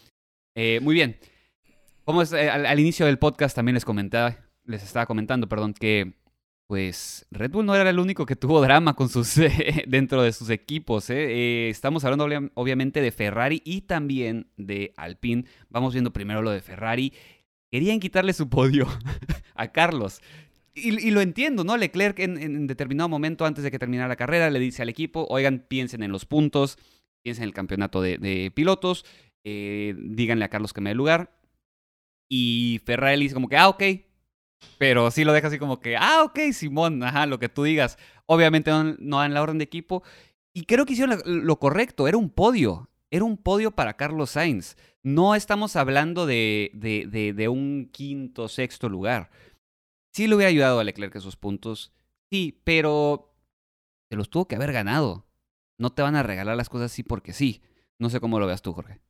Eh, 0.54 0.80
muy 0.82 0.94
bien. 0.94 1.18
Como 2.04 2.22
eh, 2.22 2.50
al, 2.50 2.80
inicio 2.80 3.06
del 3.06 3.18
podcast 3.18 3.54
también 3.54 3.74
les 3.74 3.84
comentaba, 3.84 4.36
les 4.64 4.82
estaba 4.82 5.06
comentando, 5.06 5.48
perdón, 5.48 5.74
que 5.74 6.14
pues 6.68 7.26
Red 7.30 7.50
Bull 7.50 7.64
no 7.64 7.74
era 7.74 7.88
el 7.88 7.98
único 7.98 8.26
que 8.26 8.36
tuvo 8.36 8.60
drama 8.60 8.94
con 8.94 9.08
sus, 9.08 9.36
dentro 9.86 10.22
de 10.22 10.32
sus 10.34 10.50
equipos. 10.50 11.08
¿eh? 11.08 11.16
Eh, 11.16 11.68
estamos 11.70 12.04
hablando 12.04 12.50
obviamente 12.54 13.00
de 13.00 13.10
Ferrari 13.10 13.62
y 13.64 13.80
también 13.80 14.50
de 14.58 14.92
Alpine. 14.98 15.46
Vamos 15.70 15.94
viendo 15.94 16.12
primero 16.12 16.42
lo 16.42 16.50
de 16.50 16.60
Ferrari. 16.60 17.14
Querían 17.72 18.00
quitarle 18.00 18.34
su 18.34 18.50
podio 18.50 18.86
a 19.54 19.72
Carlos. 19.72 20.20
Y, 20.74 21.10
lo 21.10 21.22
entiendo, 21.22 21.64
¿no? 21.64 21.76
Leclerc 21.76 22.18
en, 22.20 22.66
determinado 22.66 23.08
momento 23.08 23.46
antes 23.46 23.64
de 23.64 23.70
que 23.70 23.78
terminara 23.78 24.06
la 24.06 24.16
carrera 24.16 24.50
le 24.50 24.60
dice 24.60 24.82
al 24.82 24.90
equipo, 24.90 25.26
oigan, 25.30 25.64
piensen 25.66 26.02
en 26.02 26.12
los 26.12 26.26
puntos, 26.26 26.78
piensen 27.22 27.44
en 27.44 27.48
el 27.48 27.54
campeonato 27.54 28.00
de, 28.02 28.52
pilotos, 28.54 29.06
eh, 29.42 29.96
díganle 29.98 30.44
a 30.44 30.50
Carlos 30.50 30.74
que 30.74 30.82
me 30.82 30.90
dé 30.90 30.94
lugar. 30.94 31.34
Y 32.28 32.80
Ferrari 32.84 33.22
dice 33.22 33.34
como 33.34 33.48
que, 33.48 33.56
ah, 33.56 33.70
ok, 33.70 33.82
pero 34.78 35.10
sí 35.10 35.24
lo 35.24 35.32
deja 35.32 35.48
así 35.48 35.58
como 35.58 35.80
que, 35.80 35.96
ah, 35.96 36.22
ok, 36.24 36.38
Simón, 36.52 37.02
ajá, 37.02 37.26
lo 37.26 37.38
que 37.38 37.48
tú 37.48 37.64
digas. 37.64 37.98
Obviamente 38.26 38.70
no, 38.70 38.96
no 38.98 39.24
en 39.24 39.34
la 39.34 39.42
orden 39.42 39.58
de 39.58 39.64
equipo. 39.64 40.02
Y 40.54 40.64
creo 40.64 40.86
que 40.86 40.92
hicieron 40.94 41.20
lo 41.24 41.58
correcto, 41.58 42.08
era 42.08 42.16
un 42.16 42.30
podio. 42.30 42.88
Era 43.10 43.24
un 43.24 43.36
podio 43.36 43.70
para 43.70 43.96
Carlos 43.96 44.30
Sainz. 44.30 44.76
No 45.02 45.34
estamos 45.34 45.76
hablando 45.76 46.26
de, 46.26 46.70
de, 46.74 47.32
de, 47.32 47.48
un 47.48 47.88
quinto, 47.90 48.48
sexto 48.48 48.88
lugar. 48.88 49.30
Sí 50.14 50.26
le 50.26 50.34
hubiera 50.34 50.50
ayudado 50.50 50.80
a 50.80 50.84
Leclerc 50.84 51.14
esos 51.16 51.36
puntos. 51.36 51.92
Sí, 52.30 52.60
pero 52.64 53.34
se 54.10 54.16
los 54.16 54.28
tuvo 54.28 54.46
que 54.46 54.56
haber 54.56 54.72
ganado. 54.72 55.26
No 55.78 55.90
te 55.90 56.02
van 56.02 56.16
a 56.16 56.22
regalar 56.22 56.56
las 56.56 56.68
cosas 56.68 56.92
así 56.92 57.02
porque 57.02 57.32
sí. 57.32 57.62
No 57.98 58.10
sé 58.10 58.20
cómo 58.20 58.38
lo 58.38 58.46
veas 58.46 58.62
tú, 58.62 58.72
Jorge. 58.72 59.00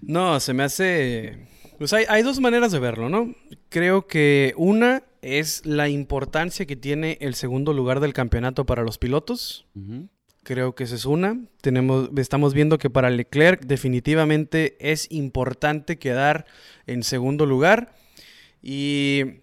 No, 0.00 0.40
se 0.40 0.54
me 0.54 0.62
hace 0.62 1.48
pues 1.78 1.92
hay, 1.92 2.22
dos 2.22 2.40
maneras 2.40 2.72
de 2.72 2.78
verlo, 2.78 3.08
¿no? 3.08 3.34
Creo 3.68 4.06
que 4.06 4.54
una 4.56 5.02
es 5.22 5.64
la 5.64 5.88
importancia 5.88 6.66
que 6.66 6.76
tiene 6.76 7.18
el 7.20 7.34
segundo 7.34 7.72
lugar 7.72 8.00
del 8.00 8.12
campeonato 8.12 8.66
para 8.66 8.82
los 8.82 8.98
pilotos. 8.98 9.66
Creo 10.42 10.74
que 10.74 10.84
esa 10.84 10.94
es 10.94 11.04
una. 11.04 11.38
Tenemos, 11.60 12.10
estamos 12.16 12.54
viendo 12.54 12.78
que 12.78 12.90
para 12.90 13.10
Leclerc 13.10 13.64
definitivamente 13.64 14.76
es 14.78 15.10
importante 15.10 15.98
quedar 15.98 16.44
en 16.86 17.02
segundo 17.02 17.46
lugar. 17.46 17.94
Y 18.62 19.40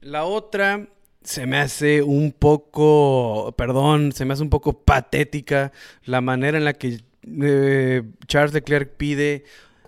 la 0.00 0.24
otra 0.24 0.88
se 1.22 1.46
me 1.46 1.56
hace 1.58 2.02
un 2.02 2.32
poco, 2.32 3.54
perdón, 3.56 4.12
se 4.12 4.24
me 4.24 4.34
hace 4.34 4.42
un 4.42 4.50
poco 4.50 4.84
patética 4.84 5.72
la 6.04 6.20
manera 6.20 6.58
en 6.58 6.64
la 6.64 6.74
que 6.74 7.00
eh, 7.26 8.02
Charles 8.26 8.52
Leclerc 8.52 8.96
pide 8.96 9.44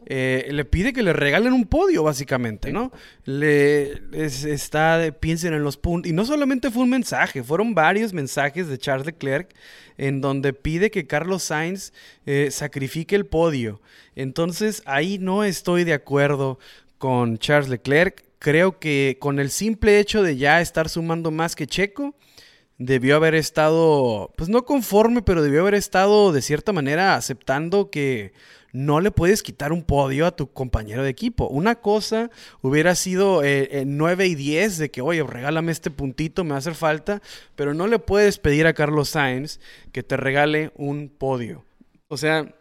eh, 0.09 0.49
le 0.51 0.65
pide 0.65 0.93
que 0.93 1.03
le 1.03 1.13
regalen 1.13 1.53
un 1.53 1.67
podio, 1.67 2.05
básicamente, 2.05 2.73
¿no? 2.73 2.93
Le 3.25 4.01
está, 4.13 5.13
piensen 5.19 5.53
en 5.53 5.65
los 5.65 5.77
puntos. 5.77 6.09
Y 6.09 6.15
no 6.15 6.25
solamente 6.25 6.71
fue 6.71 6.85
un 6.85 6.91
mensaje, 6.91 7.43
fueron 7.43 7.75
varios 7.75 8.13
mensajes 8.13 8.69
de 8.69 8.79
Charles 8.79 9.07
Leclerc 9.07 9.53
en 9.99 10.21
donde 10.21 10.53
pide 10.53 10.91
que 10.91 11.07
Carlos 11.07 11.43
Sainz 11.43 11.93
eh, 12.25 12.51
sacrifique 12.53 13.17
el 13.17 13.27
podio. 13.27 13.81
Entonces, 14.15 14.83
ahí 14.87 15.19
no 15.19 15.43
estoy 15.43 15.85
de 15.85 15.95
acuerdo 15.95 16.59
con 16.99 17.39
Charles 17.39 17.69
Leclerc. 17.69 18.25
Creo 18.39 18.79
que 18.79 19.17
con 19.19 19.41
el 19.41 19.51
simple 19.51 19.99
hecho 19.99 20.23
de 20.23 20.37
ya 20.37 20.61
estar 20.61 20.89
sumando 20.89 21.31
más 21.31 21.57
que 21.57 21.67
Checo, 21.67 22.15
debió 22.79 23.17
haber 23.17 23.35
estado, 23.35 24.33
pues 24.37 24.49
no 24.49 24.65
conforme, 24.65 25.23
pero 25.23 25.43
debió 25.43 25.63
haber 25.63 25.75
estado 25.75 26.33
de 26.33 26.43
cierta 26.43 26.73
manera 26.73 27.15
aceptando 27.17 27.91
que 27.91 28.33
no 28.77 29.01
le 29.01 29.11
puedes 29.11 29.43
quitar 29.43 29.73
un 29.73 29.83
podio 29.83 30.27
a 30.27 30.37
tu 30.37 30.53
compañero 30.53 31.03
de 31.03 31.09
equipo. 31.09 31.49
Una 31.49 31.77
cosa 31.77 32.31
hubiera 32.61 32.95
sido 32.95 33.41
9 33.41 34.25
eh, 34.25 34.29
y 34.29 34.35
10 34.35 34.77
de 34.77 34.91
que, 34.91 35.01
oye, 35.01 35.23
regálame 35.23 35.73
este 35.73 35.91
puntito, 35.91 36.45
me 36.45 36.51
va 36.51 36.57
a 36.57 36.59
hacer 36.59 36.75
falta, 36.75 37.23
pero 37.55 37.73
no 37.73 37.87
le 37.87 37.99
puedes 37.99 38.39
pedir 38.39 38.67
a 38.67 38.75
Carlos 38.75 39.09
Sainz 39.09 39.61
que 39.93 40.03
te 40.03 40.19
regale 40.19 40.73
un 40.77 41.09
podio. 41.09 41.65
O 42.09 42.19
sea, 42.19 42.55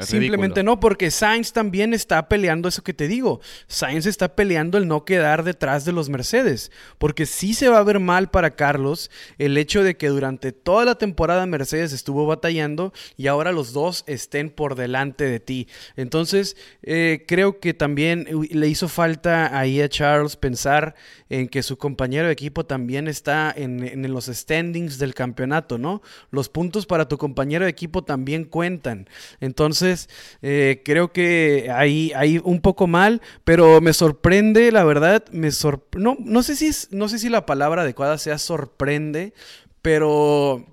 Simplemente 0.00 0.62
no, 0.62 0.78
porque 0.78 1.10
Sainz 1.10 1.52
también 1.52 1.94
está 1.94 2.28
peleando 2.28 2.68
eso 2.68 2.82
que 2.82 2.92
te 2.92 3.08
digo. 3.08 3.40
Sainz 3.66 4.04
está 4.04 4.36
peleando 4.36 4.76
el 4.76 4.86
no 4.86 5.06
quedar 5.06 5.42
detrás 5.42 5.86
de 5.86 5.92
los 5.92 6.10
Mercedes. 6.10 6.70
Porque 6.98 7.24
sí 7.24 7.54
se 7.54 7.68
va 7.68 7.78
a 7.78 7.82
ver 7.82 7.98
mal 7.98 8.30
para 8.30 8.50
Carlos 8.50 9.10
el 9.38 9.56
hecho 9.56 9.82
de 9.82 9.96
que 9.96 10.08
durante 10.08 10.52
toda 10.52 10.84
la 10.84 10.96
temporada 10.96 11.46
Mercedes 11.46 11.94
estuvo 11.94 12.26
batallando 12.26 12.92
y 13.16 13.26
ahora 13.26 13.52
los 13.52 13.72
dos 13.72 14.04
estén 14.06 14.50
por 14.50 14.74
delante 14.74 15.24
de 15.24 15.40
ti. 15.40 15.66
Entonces, 15.96 16.58
eh, 16.82 17.24
creo 17.26 17.58
que 17.58 17.72
también 17.72 18.26
le 18.50 18.68
hizo 18.68 18.88
falta 18.88 19.58
ahí 19.58 19.80
a 19.80 19.88
Charles 19.88 20.36
pensar 20.36 20.94
en 21.30 21.48
que 21.48 21.62
su 21.62 21.78
compañero 21.78 22.26
de 22.26 22.32
equipo 22.32 22.66
también 22.66 23.08
está 23.08 23.52
en, 23.56 23.82
en 23.82 24.12
los 24.12 24.26
standings 24.26 24.98
del 24.98 25.14
campeonato, 25.14 25.78
¿no? 25.78 26.02
Los 26.30 26.50
puntos 26.50 26.84
para 26.84 27.08
tu 27.08 27.16
compañero 27.16 27.64
de 27.64 27.70
equipo 27.70 28.04
también 28.04 28.44
cuentan. 28.44 29.08
Entonces, 29.40 29.53
eh, 30.42 30.82
creo 30.84 31.12
que 31.12 31.70
ahí, 31.74 32.12
ahí 32.14 32.40
un 32.42 32.60
poco 32.60 32.86
mal, 32.86 33.22
pero 33.44 33.80
me 33.80 33.92
sorprende, 33.92 34.70
la 34.72 34.84
verdad, 34.84 35.24
me 35.30 35.50
no, 35.96 36.16
no, 36.20 36.42
sé 36.42 36.56
si 36.56 36.66
es, 36.66 36.88
no 36.90 37.08
sé 37.08 37.18
si 37.18 37.28
la 37.28 37.46
palabra 37.46 37.82
adecuada 37.82 38.18
sea 38.18 38.38
sorprende, 38.38 39.32
pero 39.82 40.64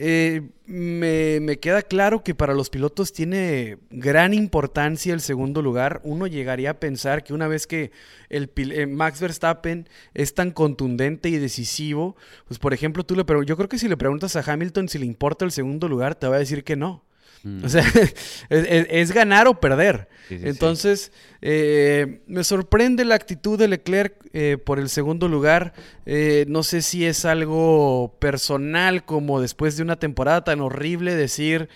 eh, 0.00 0.42
me, 0.64 1.58
queda 1.58 1.82
claro 1.82 2.22
que 2.22 2.32
para 2.32 2.54
los 2.54 2.70
pilotos 2.70 3.12
tiene 3.12 3.78
gran 3.90 4.32
importancia 4.32 5.12
el 5.12 5.20
segundo 5.20 5.60
lugar. 5.60 6.00
Uno 6.04 6.28
llegaría 6.28 6.70
a 6.70 6.80
pensar 6.80 7.24
que 7.24 7.34
una 7.34 7.48
vez 7.48 7.66
que 7.66 7.90
el, 8.28 8.52
eh, 8.54 8.86
Max 8.86 9.20
Verstappen 9.20 9.88
es 10.14 10.34
tan 10.34 10.52
contundente 10.52 11.30
y 11.30 11.38
decisivo, 11.38 12.16
pues 12.46 12.60
por 12.60 12.74
ejemplo, 12.74 13.04
tú 13.04 13.16
le 13.16 13.24
yo 13.44 13.56
creo 13.56 13.68
que 13.68 13.78
si 13.78 13.88
le 13.88 13.96
preguntas 13.96 14.36
a 14.36 14.52
Hamilton 14.52 14.88
si 14.88 14.98
le 14.98 15.06
importa 15.06 15.44
el 15.44 15.50
segundo 15.50 15.88
lugar, 15.88 16.14
te 16.14 16.28
va 16.28 16.36
a 16.36 16.40
decir 16.40 16.62
que 16.62 16.76
no. 16.76 17.02
Mm. 17.42 17.64
O 17.64 17.68
sea, 17.68 17.84
es, 18.48 19.12
ganar 19.12 19.46
o 19.46 19.60
perder. 19.60 20.08
Entonces, 20.30 21.10
eh, 21.40 22.20
me 22.26 22.44
sorprende 22.44 23.04
la 23.04 23.14
actitud 23.14 23.58
de 23.58 23.68
Leclerc 23.68 24.14
eh, 24.32 24.58
por 24.62 24.78
el 24.78 24.88
segundo 24.88 25.28
lugar. 25.28 25.72
Eh, 26.04 26.44
no 26.48 26.62
sé 26.62 26.82
si 26.82 27.06
es 27.06 27.24
algo 27.24 28.14
personal, 28.18 29.04
como 29.04 29.40
después 29.40 29.76
de 29.76 29.82
una 29.82 29.96
temporada 29.96 30.44
tan 30.44 30.60
horrible, 30.60 31.14
decir, 31.14 31.68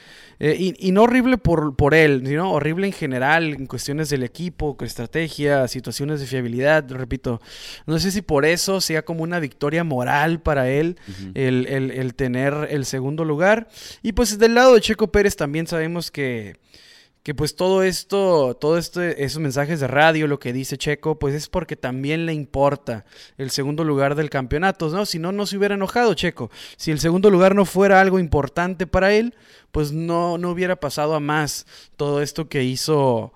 y, 0.45 0.91
no 0.91 1.03
horrible 1.03 1.39
por, 1.39 1.77
por 1.77 1.95
él, 1.95 2.25
sino 2.27 2.51
horrible 2.51 2.89
en 2.89 2.93
general, 2.93 3.55
en 3.55 3.67
cuestiones 3.67 4.09
del 4.11 4.25
equipo, 4.25 4.77
estrategia, 4.81 5.69
situaciones 5.69 6.19
de 6.19 6.27
fiabilidad. 6.27 6.85
Repito, 6.91 7.41
no 7.87 7.99
sé 8.01 8.11
si 8.11 8.23
por 8.23 8.45
eso 8.45 8.81
sea 8.81 9.05
como 9.05 9.23
una 9.23 9.39
victoria 9.39 9.85
moral 9.85 10.41
para 10.41 10.69
él 10.69 10.99
el, 11.35 11.67
el 11.67 12.15
tener 12.15 12.67
el 12.71 12.85
segundo 12.87 13.25
lugar. 13.25 13.69
Y 14.03 14.13
pues 14.13 14.37
del 14.37 14.57
lado 14.57 14.75
de 14.75 14.81
Checo 14.81 15.13
Pérez 15.13 15.37
también 15.37 15.69
sabemos 15.69 16.11
que 16.11 16.57
que 17.23 17.35
pues 17.35 17.55
todo 17.55 17.85
esto, 17.85 18.57
todo 18.61 18.79
este, 18.79 19.25
esos 19.25 19.41
mensajes 19.41 19.79
de 19.79 19.87
radio, 19.87 20.27
lo 20.27 20.41
que 20.41 20.53
dice 20.53 20.77
Checo, 20.77 21.19
pues 21.19 21.35
es 21.35 21.49
porque 21.49 21.77
también 21.77 22.27
le 22.27 22.33
importa 22.33 23.05
el 23.39 23.51
segundo 23.51 23.85
lugar 23.85 24.17
del 24.17 24.29
campeonato, 24.29 24.89
¿no? 24.89 25.07
Si 25.07 25.21
no, 25.21 25.31
no 25.31 25.47
se 25.47 25.57
hubiera 25.57 25.77
enojado 25.77 26.15
Checo. 26.15 26.51
Si 26.77 26.91
el 26.91 26.99
segundo 26.99 27.31
lugar 27.31 27.55
no 27.55 27.65
fuera 27.65 28.01
algo 28.01 28.19
importante 28.19 28.89
para 28.89 29.13
él, 29.13 29.35
pues 29.71 29.93
no, 29.93 30.37
no 30.37 30.51
hubiera 30.51 30.77
pasado 30.77 31.15
a 31.15 31.21
más 31.21 31.67
todo 31.97 32.23
esto 32.23 32.49
que 32.49 32.65
hizo 32.65 33.33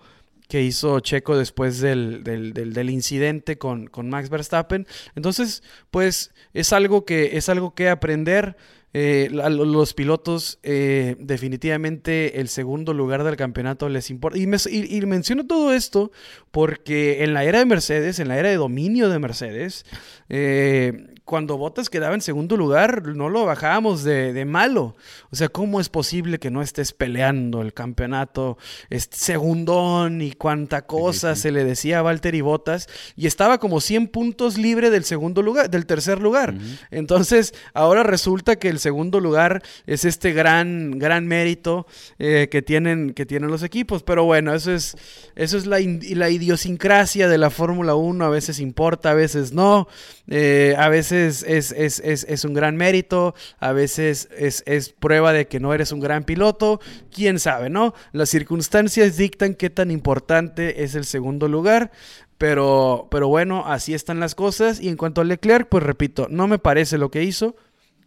que 0.49 0.63
hizo 0.63 1.01
Checo 1.01 1.37
después 1.37 1.81
del, 1.81 2.23
del, 2.23 2.53
del, 2.53 2.91
incidente 2.91 3.59
con, 3.59 3.89
con, 3.89 4.09
Max 4.09 4.31
Verstappen. 4.31 4.87
Entonces, 5.17 5.65
pues 5.91 6.33
es 6.55 6.73
algo 6.73 7.05
que, 7.05 7.37
es 7.37 7.49
algo 7.49 7.75
que 7.75 7.89
aprender. 7.89 8.57
Eh, 8.99 9.29
los 9.31 9.93
pilotos, 9.93 10.59
eh, 10.63 11.17
definitivamente 11.19 12.41
el 12.41 12.49
segundo 12.49 12.95
lugar 12.95 13.25
del 13.25 13.37
campeonato 13.37 13.91
les 13.91 14.09
importa. 14.09 14.39
Y, 14.39 14.45
y, 14.45 15.01
menciono 15.03 15.47
todo 15.47 15.75
esto 15.75 16.13
porque 16.51 17.23
en 17.23 17.35
la 17.35 17.45
era 17.45 17.59
de 17.59 17.67
Mercedes, 17.67 18.21
en 18.21 18.29
la 18.29 18.39
era 18.39 18.49
de 18.49 18.57
dominio 18.57 19.11
de 19.11 19.19
Mercedes, 19.19 19.85
eh, 20.31 21.13
cuando 21.27 21.59
Bottas 21.59 21.91
quedaba 21.91 22.15
en 22.15 22.21
segundo 22.21 22.57
lugar, 22.57 23.09
no 23.09 23.29
lo 23.29 23.45
bajábamos 23.45 24.05
de, 24.05 24.45
malo. 24.47 24.95
O 25.33 25.37
sea, 25.37 25.49
¿cómo 25.49 25.81
es 25.81 25.89
posible 25.89 26.39
que 26.39 26.53
no 26.53 26.63
estés 26.63 26.93
peleando 26.93 27.63
el 27.63 27.75
campeonato 27.75 28.59
este 28.91 29.17
segundón 29.17 30.23
y 30.23 30.33
cuánta 30.33 30.83
cosa 30.83 31.35
se 31.35 31.51
le 31.51 31.65
decía 31.65 31.99
a 31.99 32.03
Valtteri 32.03 32.43
Bottas? 32.43 32.89
Y 33.17 33.27
estaba 33.27 33.59
como 33.59 33.81
100 33.81 34.07
puntos 34.07 34.57
libre 34.57 34.89
del 34.89 35.03
segundo 35.03 35.43
lugar, 35.43 35.69
del 35.69 35.85
tercer 35.85 36.21
lugar. 36.21 36.55
Entonces, 36.93 37.55
ahora 37.75 38.05
resulta 38.05 38.55
que 38.55 38.69
el 38.69 38.79
segundo 38.79 39.19
lugar 39.19 39.65
es 39.85 40.05
este 40.05 40.33
gran, 40.33 40.97
gran 40.97 41.27
mérito 41.27 41.89
eh, 42.21 42.47
que, 42.53 42.63
tienen, 42.63 43.15
que 43.15 43.27
tienen 43.27 43.51
los 43.51 43.65
equipos. 43.65 44.05
Pero 44.05 44.23
bueno, 44.23 44.55
eso 44.55 44.73
es, 44.73 44.97
eso 45.35 45.59
es 45.59 45.67
la, 45.67 45.79
la 45.81 46.31
idiosincrasia 46.31 47.29
de 47.29 47.39
la 47.39 47.51
Fórmula 47.51 47.97
1. 47.97 48.25
A 48.25 48.31
veces 48.31 48.61
importa, 48.61 49.11
a 49.11 49.15
veces 49.15 49.53
no. 49.53 49.89
Eh, 50.29 50.75
a 50.79 50.89
veces 50.89 51.16
es, 51.17 51.43
es, 51.43 51.73
es, 51.73 52.27
es 52.29 52.45
un 52.45 52.55
gran 52.55 52.77
mérito, 52.77 53.35
a 53.59 53.73
veces 53.73 54.29
es, 54.37 54.63
es, 54.67 54.91
prueba 54.91 55.33
de 55.33 55.47
que 55.49 55.61
no 55.61 55.73
eres 55.75 55.93
un 55.93 56.01
gran 56.01 56.25
piloto, 56.25 56.81
quién 57.11 57.39
sabe, 57.39 57.71
¿no? 57.71 57.95
Las 58.13 58.29
circunstancias 58.29 59.17
dictan 59.17 59.55
qué 59.55 59.71
tan 59.71 59.91
importante 59.91 60.85
es 60.85 60.95
el 60.95 61.05
segundo 61.05 61.49
lugar. 61.49 61.91
Pero, 62.39 63.09
pero 63.11 63.29
bueno, 63.29 63.65
así 63.67 63.95
están 63.95 64.21
las 64.21 64.35
cosas. 64.35 64.81
Y 64.81 64.89
en 64.89 64.97
cuanto 64.97 65.23
a 65.23 65.25
Leclerc, 65.25 65.69
pues 65.69 65.83
repito, 65.83 66.27
no 66.31 66.47
me 66.47 66.59
parece 66.59 66.99
lo 66.99 67.11
que 67.11 67.23
hizo. 67.23 67.57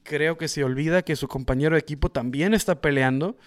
Creo 0.04 0.38
que 0.38 0.48
se 0.48 0.64
olvida 0.64 1.02
que 1.02 1.16
su 1.16 1.28
compañero 1.28 1.76
de 1.76 1.80
equipo 1.80 2.10
también 2.10 2.54
está 2.54 2.80
peleando. 2.80 3.38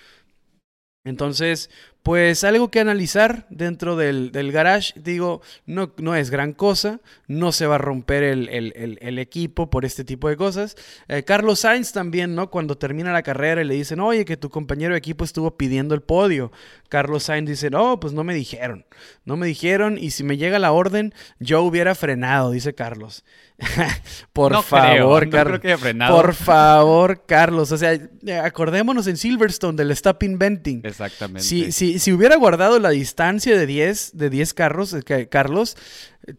Entonces, 1.04 1.70
pues 2.02 2.42
algo 2.42 2.70
que 2.70 2.80
analizar 2.80 3.46
dentro 3.48 3.96
del, 3.96 4.30
garage, 4.52 4.92
digo, 4.96 5.40
no, 5.66 5.92
no, 5.98 6.16
es 6.16 6.30
gran 6.30 6.52
cosa, 6.52 7.00
no 7.28 7.52
se 7.52 7.66
va 7.66 7.76
a 7.76 7.78
romper 7.78 8.24
el, 8.24 9.18
equipo 9.18 9.70
por 9.70 9.84
este 9.84 10.04
tipo 10.04 10.28
de 10.28 10.36
cosas. 10.36 10.76
Eh, 11.06 11.22
Carlos 11.22 11.60
Sainz 11.60 11.92
también, 11.92 12.34
¿no? 12.34 12.50
Cuando 12.50 12.76
termina 12.76 13.12
la 13.12 13.22
carrera 13.22 13.62
y 13.62 13.64
le 13.64 13.74
dicen, 13.74 14.00
oye, 14.00 14.24
que 14.24 14.36
tu 14.36 14.50
compañero 14.50 14.94
de 14.94 14.98
equipo 14.98 15.24
estuvo 15.24 15.56
pidiendo 15.56 15.94
el 15.94 16.02
podio. 16.02 16.50
Carlos 16.88 17.24
Sainz 17.24 17.48
dice, 17.48 17.70
no, 17.70 18.00
pues 18.00 18.12
no 18.12 18.24
me 18.24 18.34
dijeron, 18.34 18.84
no 19.24 19.36
me 19.36 19.46
dijeron 19.46 19.96
y 19.96 20.10
si 20.10 20.24
me 20.24 20.36
llega 20.36 20.58
la 20.58 20.72
orden, 20.72 21.14
yo 21.38 21.62
hubiera 21.62 21.94
frenado, 21.94 22.50
dice 22.50 22.74
Carlos. 22.74 23.24
por 24.32 24.62
favor, 24.62 25.28
Carlos. 25.30 25.60
Por 26.08 26.34
favor, 26.34 27.24
Carlos. 27.26 27.72
O 27.72 27.78
sea, 27.78 27.98
acordémonos 28.42 29.06
en 29.06 29.16
Silverstone 29.16 29.76
del 29.76 29.90
Stop 29.92 30.22
Inventing. 30.22 30.82
Exactamente. 30.84 31.42
Si, 31.42 31.91
si, 31.98 32.12
hubiera 32.12 32.36
guardado 32.36 32.78
la 32.78 32.90
distancia 32.90 33.56
de 33.56 33.66
10, 33.66 34.16
de 34.16 34.30
10 34.30 34.54
carros, 34.54 34.94
eh, 34.94 35.28
Carlos, 35.28 35.76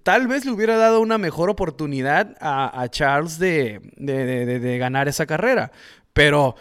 tal 0.03 0.27
vez 0.27 0.45
le 0.45 0.51
hubiera 0.51 0.77
dado 0.77 1.01
una 1.01 1.17
mejor 1.17 1.49
oportunidad 1.49 2.35
a, 2.39 2.87
Charles 2.89 3.39
de, 3.39 3.81
ganar 4.79 5.07
esa 5.07 5.25
carrera. 5.25 5.71
Pero 6.13 6.55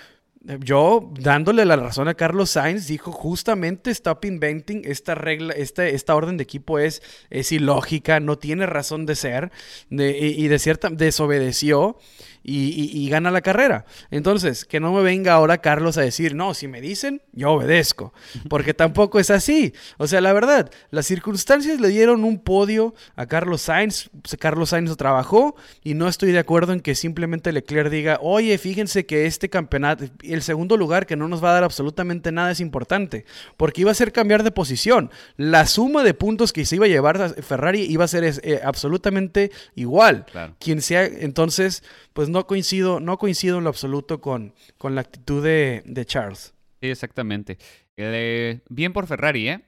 yo, 0.61 1.13
dándole 1.21 1.65
la 1.65 1.77
razón 1.77 2.09
a 2.09 2.15
Carlos 2.15 2.51
Sainz, 2.51 2.87
dijo 2.89 3.13
justamente 3.13 3.91
stop 3.91 4.25
inventing, 4.25 4.83
esta 4.85 5.15
regla, 5.15 5.55
esta, 5.55 5.87
esta 5.87 6.17
orden 6.17 6.37
de 6.37 6.43
equipo 6.43 6.79
es, 6.79 7.03
es 7.31 7.53
ilógica, 7.53 8.19
no 8.19 8.39
tiene 8.39 8.67
razón 8.67 9.07
de 9.07 9.15
ser, 9.15 9.53
y, 9.91 10.49
de 10.49 10.59
cierta, 10.59 10.89
desobedeció 10.91 11.97
y, 12.45 13.09
gana 13.09 13.31
la 13.31 13.41
carrera. 13.41 13.85
Entonces, 14.11 14.65
que 14.65 14.81
no 14.81 14.93
me 14.93 15.03
venga 15.03 15.35
ahora 15.35 15.59
Carlos 15.59 15.99
a 15.99 16.03
decir, 16.03 16.35
no, 16.35 16.55
si 16.55 16.67
me 16.69 16.81
dicen, 16.81 17.23
yo 17.33 17.53
obedezco, 17.53 18.13
porque 18.49 18.75
tampoco 18.75 19.21
es 19.21 19.31
así. 19.31 19.75
O 19.99 20.07
sea, 20.07 20.21
la 20.21 20.33
verdad, 20.33 20.71
las 20.91 21.07
circunstancias 21.07 21.81
le 21.81 21.89
dieron 21.89 22.25
un 22.25 22.39
podio 22.39 22.95
a 23.17 23.27
Carlos 23.27 23.63
Sainz, 23.63 24.11
Carlos 24.39 24.71
Sainz 24.71 24.97
trabajó 24.97 25.57
y 25.83 25.95
no 25.95 26.09
estoy 26.09 26.33
de 26.33 26.39
acuerdo 26.39 26.73
en 26.73 26.81
que 26.81 26.95
simplemente 26.95 27.53
Leclerc 27.53 27.91
diga, 27.91 28.19
oye, 28.21 28.57
fíjense 28.59 29.07
que 29.07 29.27
este 29.27 29.49
campeonato, 29.49 30.05
el 30.23 30.43
segundo 30.43 30.77
lugar 30.77 31.07
que 31.07 31.17
no 31.17 31.29
nos 31.29 31.43
va 31.43 31.51
a 31.51 31.55
dar 31.55 31.65
absolutamente 31.65 32.33
nada 32.33 32.51
es 32.51 32.61
importante, 32.61 33.25
porque 33.57 33.83
iba 33.83 33.91
a 33.91 33.95
ser 33.95 34.13
cambiar 34.13 34.43
de 34.43 34.51
posición. 34.51 35.11
La 35.37 35.67
suma 35.67 36.03
de 36.03 36.15
puntos 36.15 36.53
que 36.53 36.65
se 36.65 36.77
iba 36.77 36.87
a 36.87 36.89
llevar 36.89 37.43
Ferrari 37.43 37.83
iba 37.83 38.05
a 38.05 38.09
ser 38.09 38.25
eh, 38.25 38.61
absolutamente 38.65 39.51
igual. 39.75 40.27
Quien 40.59 40.81
sea, 40.81 41.05
entonces 41.05 41.83
pues 42.13 42.29
no 42.29 42.47
coincido, 42.47 43.01
no 43.01 43.19
coincido 43.19 43.59
en 43.59 43.65
lo 43.65 43.71
absoluto 43.71 44.21
con, 44.21 44.55
con 44.79 44.95
la 44.95 45.01
actitud 45.01 45.43
de, 45.43 46.05
Charles. 46.07 46.55
Sí, 46.81 46.89
exactamente. 46.89 47.59
Eh, 47.97 48.61
bien 48.69 48.93
por 48.93 49.07
Ferrari, 49.07 49.49
¿eh? 49.49 49.65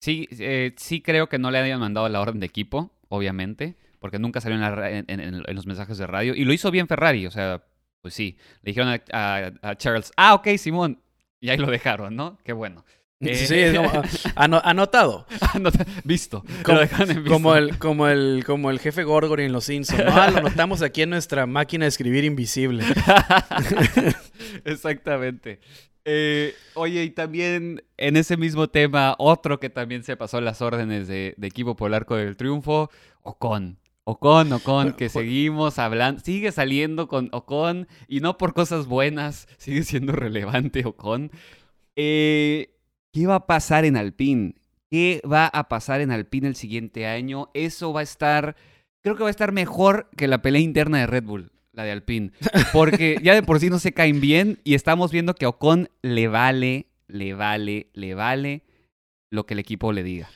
Sí, 0.00 0.28
eh, 0.32 0.72
sí 0.76 1.00
creo 1.00 1.28
que 1.28 1.38
no 1.38 1.50
le 1.50 1.58
hayan 1.58 1.80
mandado 1.80 2.08
la 2.08 2.20
orden 2.20 2.40
de 2.40 2.46
equipo, 2.46 2.90
obviamente, 3.08 3.76
porque 4.00 4.18
nunca 4.18 4.40
salió 4.40 4.58
en, 4.58 5.42
los 5.54 5.66
mensajes 5.66 5.98
de 5.98 6.06
radio. 6.06 6.34
Y 6.34 6.44
lo 6.44 6.52
hizo 6.52 6.70
bien 6.70 6.88
Ferrari, 6.88 7.26
o 7.26 7.30
sea, 7.30 7.64
pues 8.00 8.14
sí. 8.14 8.36
Le 8.62 8.70
dijeron 8.70 9.00
a 9.12 9.76
Charles, 9.76 10.12
ah, 10.16 10.34
ok, 10.34 10.48
Simón. 10.56 11.00
Y 11.40 11.50
ahí 11.50 11.58
lo 11.58 11.70
dejaron, 11.70 12.14
¿no? 12.14 12.38
Qué 12.44 12.52
bueno. 12.52 12.84
Sí, 13.22 13.62
anotado. 14.34 15.26
visto. 16.04 16.44
Como, 16.64 17.54
el, 17.54 17.78
como, 17.78 18.08
el, 18.08 18.44
como 18.44 18.70
el 18.70 18.80
jefe 18.80 19.04
Gorgory 19.04 19.44
en 19.44 19.52
Los 19.52 19.64
Simpsons. 19.64 20.02
Ah, 20.06 20.30
lo 20.30 20.38
anotamos 20.38 20.82
aquí 20.82 21.02
en 21.02 21.10
nuestra 21.10 21.46
máquina 21.46 21.84
de 21.84 21.90
escribir 21.90 22.24
invisible. 22.24 22.84
Exactamente. 24.64 25.60
Eh, 26.04 26.54
oye, 26.74 27.04
y 27.04 27.10
también 27.10 27.84
en 27.96 28.16
ese 28.16 28.36
mismo 28.36 28.68
tema, 28.68 29.14
otro 29.18 29.60
que 29.60 29.70
también 29.70 30.02
se 30.02 30.16
pasó 30.16 30.40
las 30.40 30.60
órdenes 30.60 31.06
de, 31.06 31.36
equipo 31.42 31.76
por 31.76 31.90
el 31.90 31.94
arco 31.94 32.16
del 32.16 32.36
triunfo, 32.36 32.90
Ocon. 33.22 33.78
Ocon, 34.04 34.52
Ocon, 34.52 34.94
que 34.94 35.08
seguimos 35.08 35.78
hablando, 35.78 36.20
sigue 36.24 36.50
saliendo 36.50 37.06
con 37.06 37.28
Ocon 37.30 37.86
y 38.08 38.18
no 38.18 38.36
por 38.36 38.52
cosas 38.52 38.86
buenas, 38.86 39.46
sigue 39.58 39.84
siendo 39.84 40.12
relevante 40.12 40.84
Ocon. 40.84 41.30
Eh, 41.94 42.71
¿Qué 43.12 43.26
va 43.26 43.34
a 43.34 43.46
pasar 43.46 43.84
en 43.84 43.98
Alpine? 43.98 44.54
¿Qué 44.90 45.20
va 45.30 45.46
a 45.46 45.68
pasar 45.68 46.00
en 46.00 46.10
Alpine 46.10 46.48
el 46.48 46.56
siguiente 46.56 47.06
año? 47.06 47.50
Eso 47.52 47.92
va 47.92 48.00
a 48.00 48.04
estar, 48.04 48.56
creo 49.02 49.16
que 49.16 49.22
va 49.22 49.28
a 49.28 49.30
estar 49.30 49.52
mejor 49.52 50.08
que 50.16 50.28
la 50.28 50.40
pelea 50.40 50.62
interna 50.62 50.98
de 50.98 51.06
Red 51.06 51.24
Bull, 51.24 51.52
la 51.72 51.84
de 51.84 51.92
Alpine. 51.92 52.32
Porque 52.72 53.18
ya 53.22 53.34
de 53.34 53.42
por 53.42 53.60
sí 53.60 53.68
no 53.68 53.78
se 53.78 53.92
caen 53.92 54.22
bien 54.22 54.60
y 54.64 54.74
estamos 54.74 55.12
viendo 55.12 55.34
que 55.34 55.44
a 55.44 55.50
Ocon 55.50 55.90
le 56.00 56.28
vale, 56.28 56.86
le 57.06 57.34
vale, 57.34 57.88
le 57.92 58.14
vale 58.14 58.62
lo 59.30 59.44
que 59.44 59.54
el 59.54 59.60
equipo 59.60 59.92
le 59.92 60.02
diga. 60.02 60.30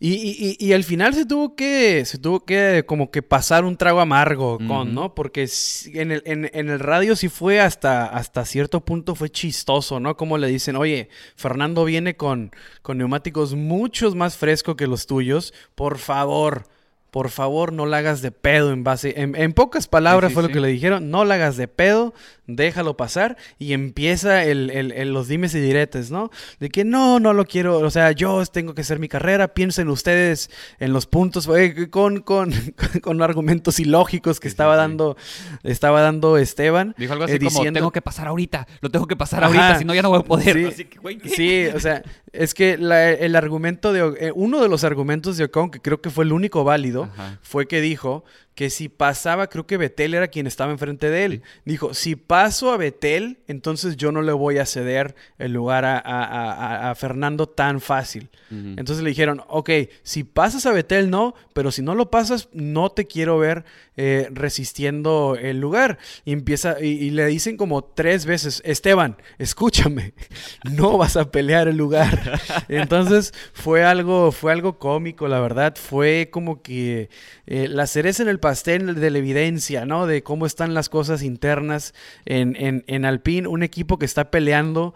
Y, 0.00 0.56
y, 0.58 0.72
al 0.74 0.84
final 0.84 1.14
se 1.14 1.24
tuvo 1.24 1.56
que, 1.56 2.04
se 2.04 2.18
tuvo 2.18 2.44
que 2.44 2.84
como 2.86 3.10
que 3.10 3.22
pasar 3.22 3.64
un 3.64 3.76
trago 3.76 4.00
amargo 4.00 4.58
con, 4.58 4.92
¿no? 4.92 5.14
Porque 5.14 5.48
en 5.94 6.12
el, 6.12 6.22
en, 6.26 6.50
el, 6.52 6.78
radio 6.78 7.16
sí 7.16 7.28
fue 7.28 7.60
hasta, 7.60 8.04
hasta 8.06 8.44
cierto 8.44 8.84
punto 8.84 9.14
fue 9.14 9.30
chistoso, 9.30 10.00
¿no? 10.00 10.16
Como 10.16 10.36
le 10.36 10.48
dicen, 10.48 10.76
oye, 10.76 11.08
Fernando 11.36 11.84
viene 11.84 12.16
con, 12.16 12.50
con 12.82 12.98
neumáticos 12.98 13.54
muchos 13.54 14.14
más 14.14 14.36
frescos 14.36 14.74
que 14.76 14.86
los 14.86 15.06
tuyos, 15.06 15.54
por 15.74 15.96
favor, 15.98 16.66
por 17.14 17.30
favor 17.30 17.72
no 17.72 17.86
la 17.86 17.98
hagas 17.98 18.22
de 18.22 18.32
pedo 18.32 18.72
en 18.72 18.82
base, 18.82 19.14
en, 19.16 19.52
pocas 19.52 19.86
palabras 19.86 20.32
fue 20.32 20.42
lo 20.42 20.48
que 20.48 20.58
le 20.58 20.66
dijeron, 20.66 21.12
no 21.12 21.24
la 21.24 21.34
hagas 21.34 21.56
de 21.56 21.68
pedo, 21.68 22.12
déjalo 22.48 22.96
pasar 22.96 23.36
y 23.56 23.72
empieza 23.72 24.42
el, 24.42 25.12
los 25.12 25.28
dimes 25.28 25.54
y 25.54 25.60
diretes, 25.60 26.10
¿no? 26.10 26.32
De 26.58 26.70
que 26.70 26.84
no, 26.84 27.20
no 27.20 27.32
lo 27.32 27.44
quiero, 27.44 27.78
o 27.78 27.90
sea, 27.90 28.10
yo 28.10 28.44
tengo 28.46 28.74
que 28.74 28.80
hacer 28.80 28.98
mi 28.98 29.06
carrera, 29.06 29.54
piensen 29.54 29.90
ustedes 29.90 30.50
en 30.80 30.92
los 30.92 31.06
puntos, 31.06 31.48
eh, 31.56 31.88
con, 31.88 32.20
con, 32.20 32.52
con, 33.00 33.22
argumentos 33.22 33.78
ilógicos 33.78 34.40
que 34.40 34.48
estaba 34.48 34.74
dando, 34.74 35.16
estaba 35.62 36.00
dando 36.00 36.36
Esteban. 36.36 36.96
Dijo 36.98 37.12
algo 37.12 37.26
así 37.26 37.34
eh, 37.34 37.38
como, 37.38 37.72
tengo 37.72 37.92
que 37.92 38.02
pasar 38.02 38.26
ahorita, 38.26 38.66
lo 38.80 38.90
tengo 38.90 39.06
que 39.06 39.14
pasar 39.14 39.44
ahorita, 39.44 39.78
si 39.78 39.84
no 39.84 39.94
ya 39.94 40.02
no 40.02 40.10
voy 40.10 40.18
a 40.18 40.24
poder. 40.24 40.74
Sí, 40.74 40.88
sí 41.26 41.66
o 41.68 41.78
sea, 41.78 42.02
es 42.34 42.54
que 42.54 42.72
el 42.74 43.36
argumento 43.36 43.92
de, 43.92 44.26
eh, 44.26 44.32
uno 44.34 44.60
de 44.60 44.68
los 44.68 44.84
argumentos 44.84 45.36
de 45.36 45.44
Ocon, 45.44 45.70
que 45.70 45.80
creo 45.80 46.00
que 46.00 46.10
fue 46.10 46.24
el 46.24 46.32
único 46.32 46.64
válido, 46.64 47.08
fue 47.42 47.66
que 47.66 47.80
dijo 47.80 48.24
que 48.54 48.70
si 48.70 48.88
pasaba, 48.88 49.48
creo 49.48 49.66
que 49.66 49.76
Betel 49.76 50.14
era 50.14 50.28
quien 50.28 50.46
estaba 50.46 50.70
enfrente 50.70 51.10
de 51.10 51.24
él. 51.24 51.42
Dijo, 51.64 51.92
si 51.92 52.14
paso 52.14 52.70
a 52.70 52.76
Betel, 52.76 53.38
entonces 53.48 53.96
yo 53.96 54.12
no 54.12 54.22
le 54.22 54.32
voy 54.32 54.58
a 54.58 54.66
ceder 54.66 55.16
el 55.38 55.52
lugar 55.52 55.84
a, 55.84 56.94
Fernando 56.96 57.48
tan 57.48 57.80
fácil. 57.80 58.28
Entonces 58.50 59.02
le 59.02 59.10
dijeron, 59.10 59.42
ok, 59.48 59.70
si 60.04 60.22
pasas 60.22 60.64
a 60.66 60.72
Betel 60.72 61.10
no, 61.10 61.34
pero 61.54 61.72
si 61.72 61.82
no 61.82 61.96
lo 61.96 62.10
pasas, 62.10 62.48
no 62.52 62.90
te 62.90 63.06
quiero 63.06 63.36
ver 63.38 63.64
eh, 63.96 64.28
resistiendo 64.32 65.36
el 65.40 65.60
lugar. 65.60 65.98
Y 66.24 66.32
empieza, 66.32 66.80
y, 66.80 67.10
le 67.10 67.26
dicen 67.26 67.56
como 67.56 67.82
tres 67.82 68.26
veces, 68.26 68.62
Esteban, 68.64 69.16
escúchame, 69.38 70.14
no 70.70 70.98
vas 70.98 71.16
a 71.16 71.30
pelear 71.30 71.66
el 71.68 71.76
lugar. 71.76 72.40
Entonces 72.68 73.32
fue 73.52 73.84
algo, 73.84 74.30
fue 74.30 74.52
algo 74.52 74.78
cómico, 74.78 75.26
la 75.26 75.40
verdad. 75.40 75.74
Fue 75.76 76.28
como 76.30 76.62
que 76.62 77.08
eh, 77.46 77.68
la 77.68 77.86
cereza 77.86 78.22
en 78.22 78.28
el 78.28 78.40
pastel 78.44 78.94
de 78.96 79.10
la 79.10 79.16
evidencia, 79.16 79.86
¿no? 79.86 80.06
De 80.06 80.22
cómo 80.22 80.44
están 80.44 80.74
las 80.74 80.90
cosas 80.90 81.22
internas 81.22 81.94
en, 82.26 82.56
en, 82.56 82.84
en 82.88 83.06
Alpine, 83.06 83.48
un 83.48 83.62
equipo 83.62 83.98
que 83.98 84.04
está 84.04 84.30
peleando 84.30 84.92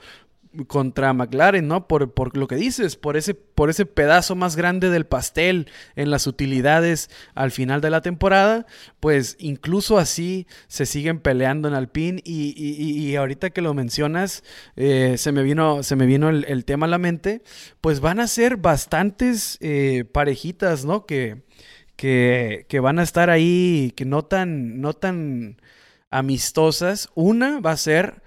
contra 0.67 1.15
McLaren, 1.15 1.67
¿no? 1.67 1.89
Por, 1.89 2.13
por, 2.13 2.37
lo 2.37 2.47
que 2.47 2.57
dices, 2.57 2.97
por 2.97 3.17
ese, 3.17 3.33
por 3.33 3.71
ese 3.71 3.87
pedazo 3.87 4.37
más 4.37 4.55
grande 4.55 4.91
del 4.91 5.07
pastel 5.07 5.71
en 5.97 6.11
las 6.11 6.27
utilidades 6.27 7.09
al 7.35 7.51
final 7.51 7.81
de 7.81 7.89
la 7.89 8.03
temporada, 8.03 8.67
pues 9.01 9.37
incluso 9.39 9.97
así 9.97 10.47
se 10.67 10.85
siguen 10.85 11.19
peleando 11.19 11.69
en 11.69 11.75
Alpine 11.75 12.21
y, 12.27 12.53
y, 12.55 13.17
ahorita 13.17 13.49
que 13.49 13.63
lo 13.63 13.73
mencionas, 13.73 14.45
eh, 14.77 15.15
se 15.17 15.33
me 15.33 15.43
vino, 15.43 15.83
se 15.83 15.97
me 15.97 16.05
vino 16.05 16.29
el, 16.29 16.65
tema 16.67 16.85
a 16.85 16.91
la 16.91 16.99
mente, 16.99 17.41
pues 17.81 18.01
van 18.01 18.21
a 18.21 18.27
ser 18.27 18.59
bastantes 18.59 19.57
eh, 19.63 20.05
parejitas, 20.13 20.85
¿no? 20.85 21.07
Que, 21.07 21.49
que, 21.99 22.81
van 22.81 23.01
a 23.01 23.03
estar 23.03 23.29
ahí, 23.29 23.93
que 23.97 24.05
no 24.05 24.25
tan, 24.25 24.81
no 24.81 24.95
tan 24.95 25.61
amistosas. 26.11 27.11
Una 27.15 27.59
va 27.61 27.73
a 27.73 27.77
ser 27.77 28.23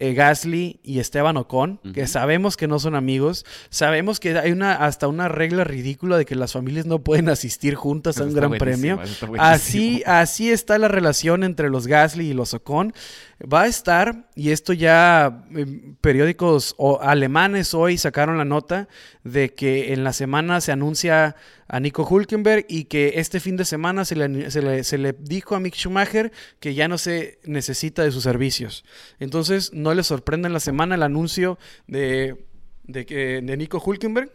eh, 0.00 0.14
Gasly 0.14 0.80
y 0.82 0.98
Esteban 0.98 1.36
Ocon, 1.36 1.78
que 1.94 2.08
sabemos 2.08 2.56
que 2.56 2.66
no 2.66 2.80
son 2.80 2.96
amigos, 2.96 3.46
sabemos 3.70 4.18
que 4.18 4.36
hay 4.36 4.50
una 4.50 4.74
hasta 4.74 5.06
una 5.06 5.28
regla 5.28 5.62
ridícula 5.62 6.18
de 6.18 6.24
que 6.24 6.34
las 6.34 6.54
familias 6.54 6.86
no 6.86 6.98
pueden 6.98 7.28
asistir 7.28 7.76
juntas 7.76 8.18
a 8.18 8.24
un 8.24 8.34
gran 8.34 8.50
premio. 8.58 8.98
Así, 9.38 10.02
así 10.04 10.50
está 10.50 10.76
la 10.78 10.88
relación 10.88 11.44
entre 11.44 11.70
los 11.70 11.86
Gasly 11.86 12.30
y 12.30 12.34
los 12.34 12.52
Ocon. 12.52 12.94
Va 13.42 13.62
a 13.62 13.66
estar, 13.66 14.28
y 14.36 14.50
esto 14.50 14.72
ya 14.72 15.44
eh, 15.56 15.94
periódicos 16.00 16.76
o- 16.78 17.00
alemanes 17.02 17.74
hoy 17.74 17.98
sacaron 17.98 18.38
la 18.38 18.44
nota 18.44 18.88
de 19.24 19.52
que 19.52 19.92
en 19.92 20.04
la 20.04 20.12
semana 20.12 20.60
se 20.60 20.70
anuncia 20.70 21.34
a 21.66 21.80
Nico 21.80 22.06
Hulkenberg 22.08 22.66
y 22.68 22.84
que 22.84 23.14
este 23.16 23.40
fin 23.40 23.56
de 23.56 23.64
semana 23.64 24.04
se 24.04 24.14
le, 24.14 24.50
se 24.52 24.62
le- 24.62 24.84
se 24.84 24.96
le 24.96 25.12
dijo 25.18 25.56
a 25.56 25.60
Mick 25.60 25.74
Schumacher 25.74 26.30
que 26.60 26.74
ya 26.74 26.86
no 26.86 26.98
se 26.98 27.40
necesita 27.44 28.04
de 28.04 28.12
sus 28.12 28.22
servicios. 28.22 28.84
Entonces 29.18 29.72
no 29.72 29.92
le 29.92 30.04
sorprende 30.04 30.46
en 30.46 30.52
la 30.52 30.60
semana 30.60 30.94
el 30.94 31.02
anuncio 31.02 31.58
de, 31.88 32.46
de, 32.84 33.06
que- 33.06 33.40
de 33.42 33.56
Nico 33.56 33.82
Hulkenberg. 33.84 34.30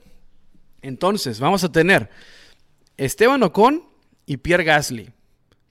Entonces 0.81 1.39
vamos 1.39 1.63
a 1.63 1.71
tener 1.71 2.09
Esteban 2.97 3.41
Ocon 3.43 3.83
y 4.25 4.35
Pierre 4.37 4.65
Gasly, 4.65 5.11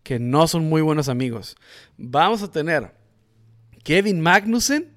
que 0.02 0.18
no 0.18 0.48
son 0.48 0.68
muy 0.70 0.80
buenos 0.80 1.10
amigos. 1.10 1.56
Vamos 1.98 2.42
a 2.42 2.50
tener 2.50 2.92
Kevin 3.86 4.20
Magnussen 4.20 4.88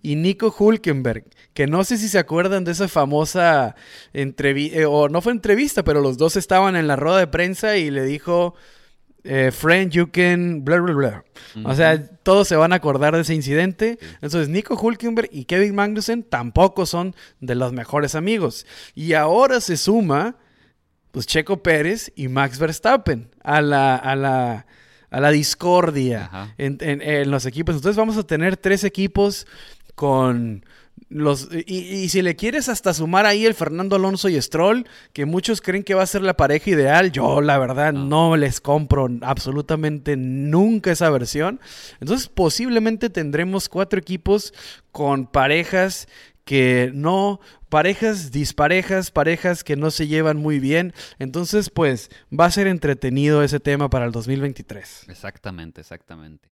y 0.00 0.16
Nico 0.16 0.54
Hulkenberg, 0.58 1.26
que 1.52 1.66
no 1.66 1.84
sé 1.84 1.98
si 1.98 2.08
se 2.08 2.18
acuerdan 2.18 2.64
de 2.64 2.72
esa 2.72 2.88
famosa 2.88 3.76
entrevista, 4.14 4.88
o 4.88 5.10
no 5.10 5.20
fue 5.20 5.32
entrevista, 5.32 5.84
pero 5.84 6.00
los 6.00 6.16
dos 6.16 6.36
estaban 6.36 6.74
en 6.74 6.86
la 6.86 6.96
rueda 6.96 7.18
de 7.18 7.26
prensa 7.26 7.76
y 7.76 7.90
le 7.90 8.02
dijo, 8.02 8.54
eh, 9.24 9.50
friend, 9.52 9.92
you 9.92 10.10
can, 10.10 10.64
bla, 10.64 10.80
bla, 10.80 10.94
bla. 10.94 11.24
O 11.64 11.74
sea, 11.74 12.02
todos 12.22 12.48
se 12.48 12.56
van 12.56 12.72
a 12.72 12.76
acordar 12.76 13.14
de 13.14 13.20
ese 13.20 13.34
incidente. 13.34 13.98
Entonces, 14.22 14.48
Nico 14.48 14.74
Hulkenberg 14.74 15.28
y 15.30 15.44
Kevin 15.44 15.74
Magnussen 15.74 16.22
tampoco 16.22 16.86
son 16.86 17.14
de 17.40 17.56
los 17.56 17.74
mejores 17.74 18.14
amigos. 18.14 18.64
Y 18.94 19.12
ahora 19.12 19.60
se 19.60 19.76
suma, 19.76 20.36
pues, 21.10 21.26
Checo 21.26 21.62
Pérez 21.62 22.10
y 22.16 22.28
Max 22.28 22.58
Verstappen 22.58 23.28
a 23.44 23.60
la, 23.60 23.96
a 23.96 24.16
la, 24.16 24.66
a 25.10 25.20
la 25.20 25.30
discordia 25.30 26.54
en, 26.58 26.78
en- 26.80 27.02
en 27.02 27.30
los 27.30 27.46
equipos. 27.46 27.74
Entonces, 27.76 27.96
vamos 27.96 28.16
a 28.16 28.22
tener 28.22 28.56
tres 28.56 28.84
equipos 28.84 29.46
con 29.94 30.64
los 31.08 31.48
y, 31.66 31.74
y 31.74 32.08
si 32.08 32.22
le 32.22 32.36
quieres 32.36 32.68
hasta 32.68 32.92
sumar 32.94 33.26
ahí 33.26 33.44
el 33.46 33.54
Fernando 33.54 33.96
Alonso 33.96 34.28
y 34.28 34.40
Stroll, 34.40 34.86
que 35.12 35.24
muchos 35.24 35.60
creen 35.60 35.82
que 35.82 35.94
va 35.94 36.02
a 36.02 36.06
ser 36.06 36.22
la 36.22 36.36
pareja 36.36 36.70
ideal, 36.70 37.10
yo 37.10 37.40
la 37.40 37.58
verdad 37.58 37.92
No. 37.92 38.04
no, 38.04 38.36
les 38.36 38.60
compro 38.60 39.08
absolutamente 39.22 40.16
nunca 40.16 40.92
esa 40.92 41.10
versión. 41.10 41.58
Entonces 42.00 42.28
posiblemente 42.28 43.10
tendremos 43.10 43.68
cuatro 43.68 43.98
equipos 43.98 44.52
con 44.92 45.26
parejas 45.26 46.06
que 46.44 46.90
no, 46.94 47.40
parejas 47.70 48.30
disparejas, 48.32 49.10
parejas 49.10 49.64
que 49.64 49.76
no 49.76 49.90
se 49.90 50.06
llevan 50.06 50.36
muy 50.36 50.58
bien. 50.58 50.92
Entonces 51.18 51.70
pues 51.70 52.10
va 52.38 52.44
a 52.44 52.50
ser 52.50 52.66
entretenido 52.66 53.42
ese 53.42 53.60
tema 53.60 53.88
para 53.88 54.04
el 54.04 54.12
2023. 54.12 55.06
Exactamente, 55.08 55.80
exactamente. 55.80 56.50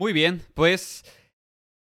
Muy 0.00 0.12
bien, 0.12 0.42
pues 0.54 1.04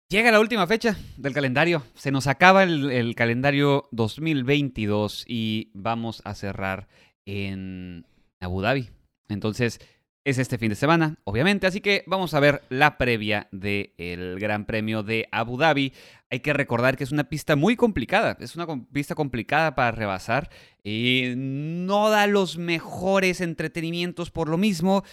llega 0.09 0.31
la 0.31 0.39
última 0.39 0.65
fecha 0.67 0.97
del 1.17 1.33
calendario. 1.33 1.83
Se 1.95 2.11
nos 2.11 2.27
acaba 2.27 2.63
el, 2.63 3.13
calendario 3.15 3.87
2022 3.91 5.25
y 5.27 5.69
vamos 5.73 6.21
a 6.25 6.33
cerrar 6.33 6.87
en 7.25 8.05
Abu 8.41 8.61
Dhabi. 8.61 8.89
Entonces, 9.27 9.79
es 10.23 10.37
este 10.37 10.57
fin 10.57 10.69
de 10.69 10.75
semana, 10.75 11.17
obviamente. 11.23 11.67
Así 11.67 11.81
que 11.81 12.03
vamos 12.05 12.33
a 12.33 12.39
ver 12.39 12.61
la 12.69 12.97
previa 12.97 13.47
del 13.51 14.37
Gran 14.39 14.65
Premio 14.65 15.03
de 15.03 15.27
Abu 15.31 15.57
Dhabi. 15.57 15.93
Hay 16.29 16.41
que 16.41 16.53
recordar 16.53 16.97
que 16.97 17.03
es 17.03 17.11
una 17.11 17.29
pista 17.29 17.55
muy 17.55 17.75
complicada. 17.75 18.37
Es 18.39 18.55
una 18.55 18.67
pista 18.91 19.15
complicada 19.15 19.75
para 19.75 19.91
rebasar. 19.91 20.49
Y 20.83 21.33
no 21.35 22.09
da 22.09 22.27
los 22.27 22.57
mejores 22.57 23.41
entretenimientos 23.41 24.31
por 24.31 24.49
lo 24.49 24.57
mismo. 24.57 25.03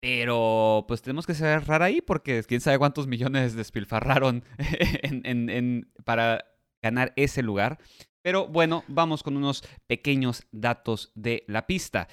Pero 0.00 0.84
pues 0.86 1.02
tenemos 1.02 1.26
que 1.26 1.34
cerrar 1.34 1.82
ahí 1.82 2.00
porque 2.00 2.42
quién 2.44 2.60
sabe 2.60 2.78
cuántos 2.78 3.06
millones 3.06 3.54
despilfarraron 3.54 4.44
para 6.04 6.44
ganar 6.82 7.12
ese 7.16 7.42
lugar. 7.42 7.78
Pero 8.22 8.46
bueno, 8.46 8.84
vamos 8.88 9.22
con 9.22 9.36
unos 9.36 9.62
pequeños 9.86 10.46
datos 10.52 11.12
de 11.14 11.44
la 11.46 11.66
pista. 11.66 12.08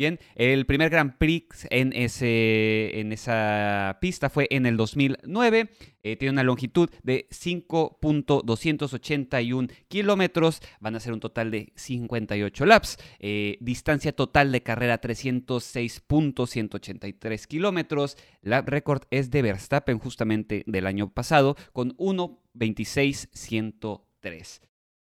Bien, 0.00 0.18
el 0.34 0.64
primer 0.64 0.88
Grand 0.88 1.18
Prix 1.18 1.68
en, 1.68 1.92
ese, 1.92 3.00
en 3.00 3.12
esa 3.12 3.98
pista 4.00 4.30
fue 4.30 4.46
en 4.48 4.64
el 4.64 4.78
2009. 4.78 5.68
Eh, 6.02 6.16
tiene 6.16 6.32
una 6.32 6.42
longitud 6.42 6.88
de 7.02 7.28
5.281 7.28 9.70
kilómetros. 9.88 10.62
Van 10.80 10.96
a 10.96 11.00
ser 11.00 11.12
un 11.12 11.20
total 11.20 11.50
de 11.50 11.74
58 11.76 12.64
laps. 12.64 12.96
Eh, 13.18 13.58
distancia 13.60 14.12
total 14.12 14.52
de 14.52 14.62
carrera 14.62 15.02
306.183 15.02 17.46
kilómetros. 17.46 18.16
La 18.40 18.62
récord 18.62 19.02
es 19.10 19.30
de 19.30 19.42
Verstappen 19.42 19.98
justamente 19.98 20.64
del 20.66 20.86
año 20.86 21.12
pasado 21.12 21.58
con 21.74 21.94
1.26.103. 21.98 24.60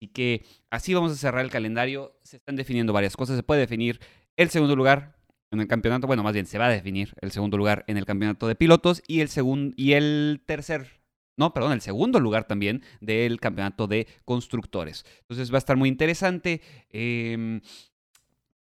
Así 0.03 0.09
que 0.09 0.45
así 0.69 0.93
vamos 0.93 1.13
a 1.13 1.15
cerrar 1.15 1.45
el 1.45 1.49
calendario. 1.49 2.19
Se 2.23 2.35
están 2.35 2.57
definiendo 2.57 2.93
varias 2.93 3.15
cosas. 3.15 3.37
Se 3.37 3.43
puede 3.43 3.61
definir 3.61 4.01
el 4.37 4.49
segundo 4.49 4.75
lugar 4.75 5.15
en 5.51 5.59
el 5.59 5.67
campeonato. 5.67 6.07
Bueno, 6.07 6.23
más 6.23 6.33
bien 6.33 6.45
se 6.45 6.57
va 6.57 6.67
a 6.67 6.69
definir 6.69 7.13
el 7.21 7.31
segundo 7.31 7.57
lugar 7.57 7.83
en 7.87 7.97
el 7.97 8.05
campeonato 8.05 8.47
de 8.47 8.55
pilotos 8.55 9.03
y 9.07 9.21
el 9.21 9.29
segundo 9.29 9.73
y 9.77 9.93
el 9.93 10.41
tercer. 10.45 11.01
No, 11.35 11.53
perdón, 11.53 11.73
el 11.73 11.81
segundo 11.81 12.19
lugar 12.19 12.45
también 12.45 12.83
del 13.01 13.39
campeonato 13.39 13.87
de 13.87 14.07
constructores. 14.25 15.05
Entonces 15.21 15.51
va 15.51 15.55
a 15.55 15.59
estar 15.59 15.77
muy 15.77 15.89
interesante. 15.89 16.61
Em, 16.89 17.61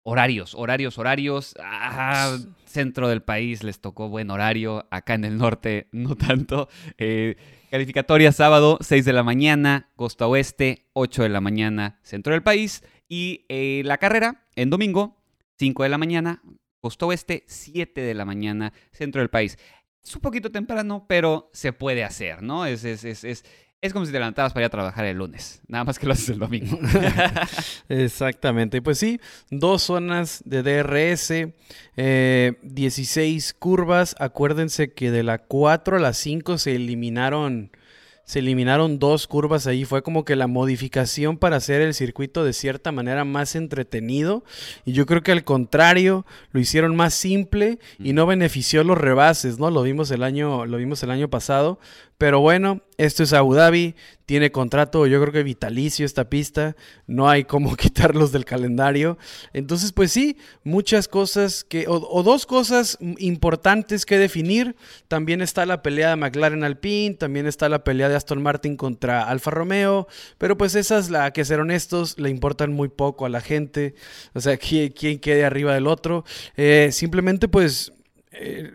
horarios, 0.03 0.55
horarios, 0.55 0.97
horarios. 0.97 1.55
Ah, 1.59 2.37
centro 2.65 3.09
del 3.09 3.21
país 3.21 3.63
les 3.63 3.79
tocó 3.79 4.09
buen 4.09 4.31
horario. 4.31 4.87
Acá 4.89 5.13
en 5.13 5.25
el 5.25 5.37
norte 5.37 5.87
no 5.91 6.15
tanto. 6.15 6.67
Eh, 6.97 7.35
Calificatoria 7.69 8.31
sábado, 8.31 8.77
6 8.81 9.03
de 9.03 9.13
la 9.13 9.23
mañana, 9.23 9.89
costa 9.95 10.27
oeste, 10.27 10.85
8 10.93 11.23
de 11.23 11.29
la 11.29 11.41
mañana, 11.41 11.99
centro 12.03 12.33
del 12.33 12.43
país. 12.43 12.83
Y 13.09 13.45
eh, 13.49 13.81
la 13.83 13.97
carrera 13.97 14.45
en 14.55 14.69
domingo, 14.69 15.22
5 15.59 15.83
de 15.83 15.89
la 15.89 15.97
mañana, 15.97 16.41
costa 16.79 17.05
oeste, 17.05 17.43
7 17.47 18.01
de 18.01 18.13
la 18.13 18.25
mañana, 18.25 18.73
centro 18.91 19.21
del 19.21 19.29
país. 19.29 19.57
Es 20.03 20.15
un 20.15 20.21
poquito 20.21 20.51
temprano, 20.51 21.05
pero 21.07 21.49
se 21.53 21.71
puede 21.71 22.03
hacer, 22.03 22.41
¿no? 22.41 22.65
Es, 22.65 22.83
es, 22.83 23.05
es, 23.05 23.23
es, 23.23 23.45
es 23.83 23.91
como 23.91 24.05
si 24.05 24.13
te 24.13 24.17
levantabas 24.17 24.53
para 24.53 24.63
ir 24.63 24.67
a 24.67 24.69
trabajar 24.69 25.03
el 25.03 25.17
lunes, 25.17 25.61
nada 25.67 25.83
más 25.83 25.99
que 25.99 26.05
lo 26.05 26.13
haces 26.13 26.29
el 26.29 26.39
domingo. 26.39 26.79
Exactamente, 27.89 28.81
pues 28.81 28.97
sí, 28.97 29.19
dos 29.51 29.83
zonas 29.83 30.41
de 30.45 30.63
DRS, 30.63 31.53
eh, 31.97 32.53
16 32.63 33.53
curvas, 33.53 34.15
acuérdense 34.19 34.93
que 34.93 35.11
de 35.11 35.23
la 35.23 35.37
4 35.37 35.97
a 35.97 35.99
la 35.99 36.13
5 36.13 36.57
se 36.59 36.75
eliminaron, 36.75 37.71
se 38.25 38.39
eliminaron 38.39 38.99
dos 38.99 39.27
curvas 39.27 39.67
ahí, 39.67 39.83
fue 39.85 40.01
como 40.01 40.23
que 40.23 40.35
la 40.35 40.47
modificación 40.47 41.37
para 41.37 41.57
hacer 41.57 41.81
el 41.81 41.93
circuito 41.93 42.43
de 42.43 42.53
cierta 42.53 42.91
manera 42.91 43.25
más 43.25 43.55
entretenido. 43.55 44.43
Y 44.85 44.93
yo 44.93 45.05
creo 45.05 45.23
que 45.23 45.31
al 45.31 45.43
contrario 45.43 46.25
lo 46.51 46.59
hicieron 46.59 46.95
más 46.95 47.13
simple 47.13 47.79
y 47.99 48.13
no 48.13 48.25
benefició 48.25 48.83
los 48.83 48.97
rebases, 48.97 49.59
¿no? 49.59 49.69
Lo 49.71 49.83
vimos 49.83 50.09
el 50.11 50.23
año, 50.23 50.65
lo 50.65 50.77
vimos 50.77 51.03
el 51.03 51.11
año 51.11 51.29
pasado, 51.29 51.79
pero 52.17 52.39
bueno, 52.39 52.81
esto 52.97 53.23
es 53.23 53.33
Abu 53.33 53.55
Dhabi, 53.55 53.95
tiene 54.25 54.51
contrato, 54.51 55.05
yo 55.07 55.19
creo 55.19 55.33
que 55.33 55.43
vitalicio 55.43 56.05
esta 56.05 56.29
pista, 56.29 56.75
no 57.07 57.29
hay 57.29 57.43
cómo 57.43 57.75
quitarlos 57.77 58.31
del 58.31 58.45
calendario. 58.45 59.17
Entonces, 59.51 59.91
pues 59.91 60.11
sí, 60.11 60.37
muchas 60.63 61.07
cosas 61.07 61.63
que, 61.63 61.85
o, 61.87 62.23
dos 62.23 62.45
cosas 62.45 62.97
importantes 63.17 64.05
que 64.05 64.17
definir. 64.17 64.75
También 65.07 65.41
está 65.41 65.65
la 65.65 65.81
pelea 65.81 66.11
de 66.11 66.15
McLaren 66.15 66.63
Alpine, 66.63 67.15
también 67.15 67.47
está 67.47 67.67
la 67.67 67.83
pelea 67.83 68.09
de 68.09 68.15
Aston 68.15 68.41
Martin 68.41 68.77
contra 68.77 69.27
Alfa 69.27 69.51
Romeo, 69.51 70.07
pero 70.37 70.57
pues 70.57 70.75
esas, 70.75 71.09
la 71.09 71.31
que 71.33 71.45
ser 71.45 71.59
honestos, 71.59 72.17
le 72.17 72.29
importan 72.29 72.71
muy 72.71 72.89
poco 72.89 73.25
a 73.25 73.29
la 73.29 73.41
gente. 73.41 73.95
O 74.33 74.39
sea, 74.39 74.57
quién, 74.57 74.91
quién 74.91 75.19
quede 75.19 75.45
arriba 75.45 75.73
del 75.73 75.87
otro. 75.87 76.23
Eh, 76.55 76.89
simplemente, 76.91 77.47
pues. 77.47 77.91
eh, 78.31 78.71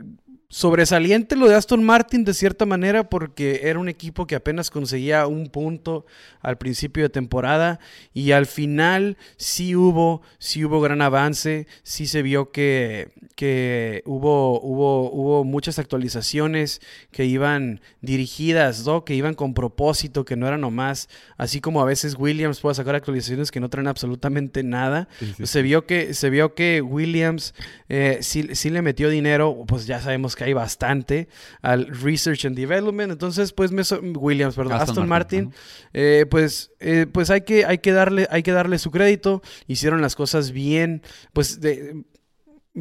sobresaliente 0.51 1.37
lo 1.37 1.47
de 1.47 1.55
Aston 1.55 1.85
Martin 1.85 2.25
de 2.25 2.33
cierta 2.33 2.65
manera 2.65 3.11
porque 3.11 3.61
era 3.65 3.79
un 3.79 3.89
equipo 3.89 4.27
que 4.27 4.35
apenas 4.35 4.71
conseguía 4.71 5.27
un 5.27 5.49
punto 5.49 6.07
al 6.41 6.57
principio 6.57 7.03
de 7.03 7.11
temporada 7.11 7.81
y 8.15 8.33
al 8.33 8.47
final 8.47 9.19
sí 9.37 9.77
hubo 9.77 10.23
sí 10.39 10.65
hubo 10.65 10.81
gran 10.81 11.03
avance 11.03 11.67
sí 11.83 12.07
se 12.07 12.23
vio 12.23 12.51
que, 12.51 13.11
que 13.39 14.03
hubo, 14.05 14.61
hubo, 14.61 15.13
hubo 15.13 15.45
muchas 15.45 15.79
actualizaciones 15.79 16.81
que 17.13 17.25
iban 17.25 17.81
dirigidas 18.01 18.85
¿no? 18.85 19.05
que 19.05 19.15
iban 19.15 19.35
con 19.35 19.55
propósito 19.55 20.25
que 20.25 20.35
no 20.35 20.49
era 20.49 20.59
nomás 20.59 21.09
así 21.37 21.61
como 21.61 21.81
a 21.81 21.85
veces 21.85 22.17
Williams 22.19 22.59
puede 22.59 22.75
sacar 22.75 22.97
actualizaciones 22.97 23.53
que 23.53 23.61
no 23.61 23.71
traen 23.71 23.87
absolutamente 23.87 24.65
nada 24.65 25.09
se 25.45 25.63
vio 25.63 25.87
que 25.87 26.15
se 26.15 26.31
vio 26.31 26.57
que 26.57 26.83
Williams 26.83 27.55
eh, 27.89 28.19
sí, 28.23 28.57
sí 28.57 28.71
le 28.71 28.83
metió 28.83 29.09
dinero 29.09 29.65
pues 29.69 29.87
ya 29.87 30.01
sabemos 30.01 30.35
que 30.35 30.45
hay 30.45 30.53
bastante, 30.53 31.29
al 31.63 31.87
Research 31.87 32.45
and 32.47 32.57
Development. 32.57 33.13
Entonces, 33.13 33.53
pues 33.53 33.71
Williams, 34.17 34.57
perdón, 34.57 34.73
Aston, 34.73 35.09
Martin, 35.09 35.53
eh, 35.93 36.27
pues, 36.29 36.73
eh, 36.81 37.07
pues 37.11 37.31
hay 37.31 37.43
que, 37.43 37.65
hay 37.65 37.79
que 37.79 37.93
darle, 37.93 38.27
hay 38.31 38.43
que 38.43 38.53
darle 38.53 38.79
su 38.79 38.91
crédito. 38.91 39.43
Hicieron 39.67 40.01
las 40.03 40.17
cosas 40.17 40.51
bien, 40.51 41.03
pues 41.33 41.61
de, 41.61 42.05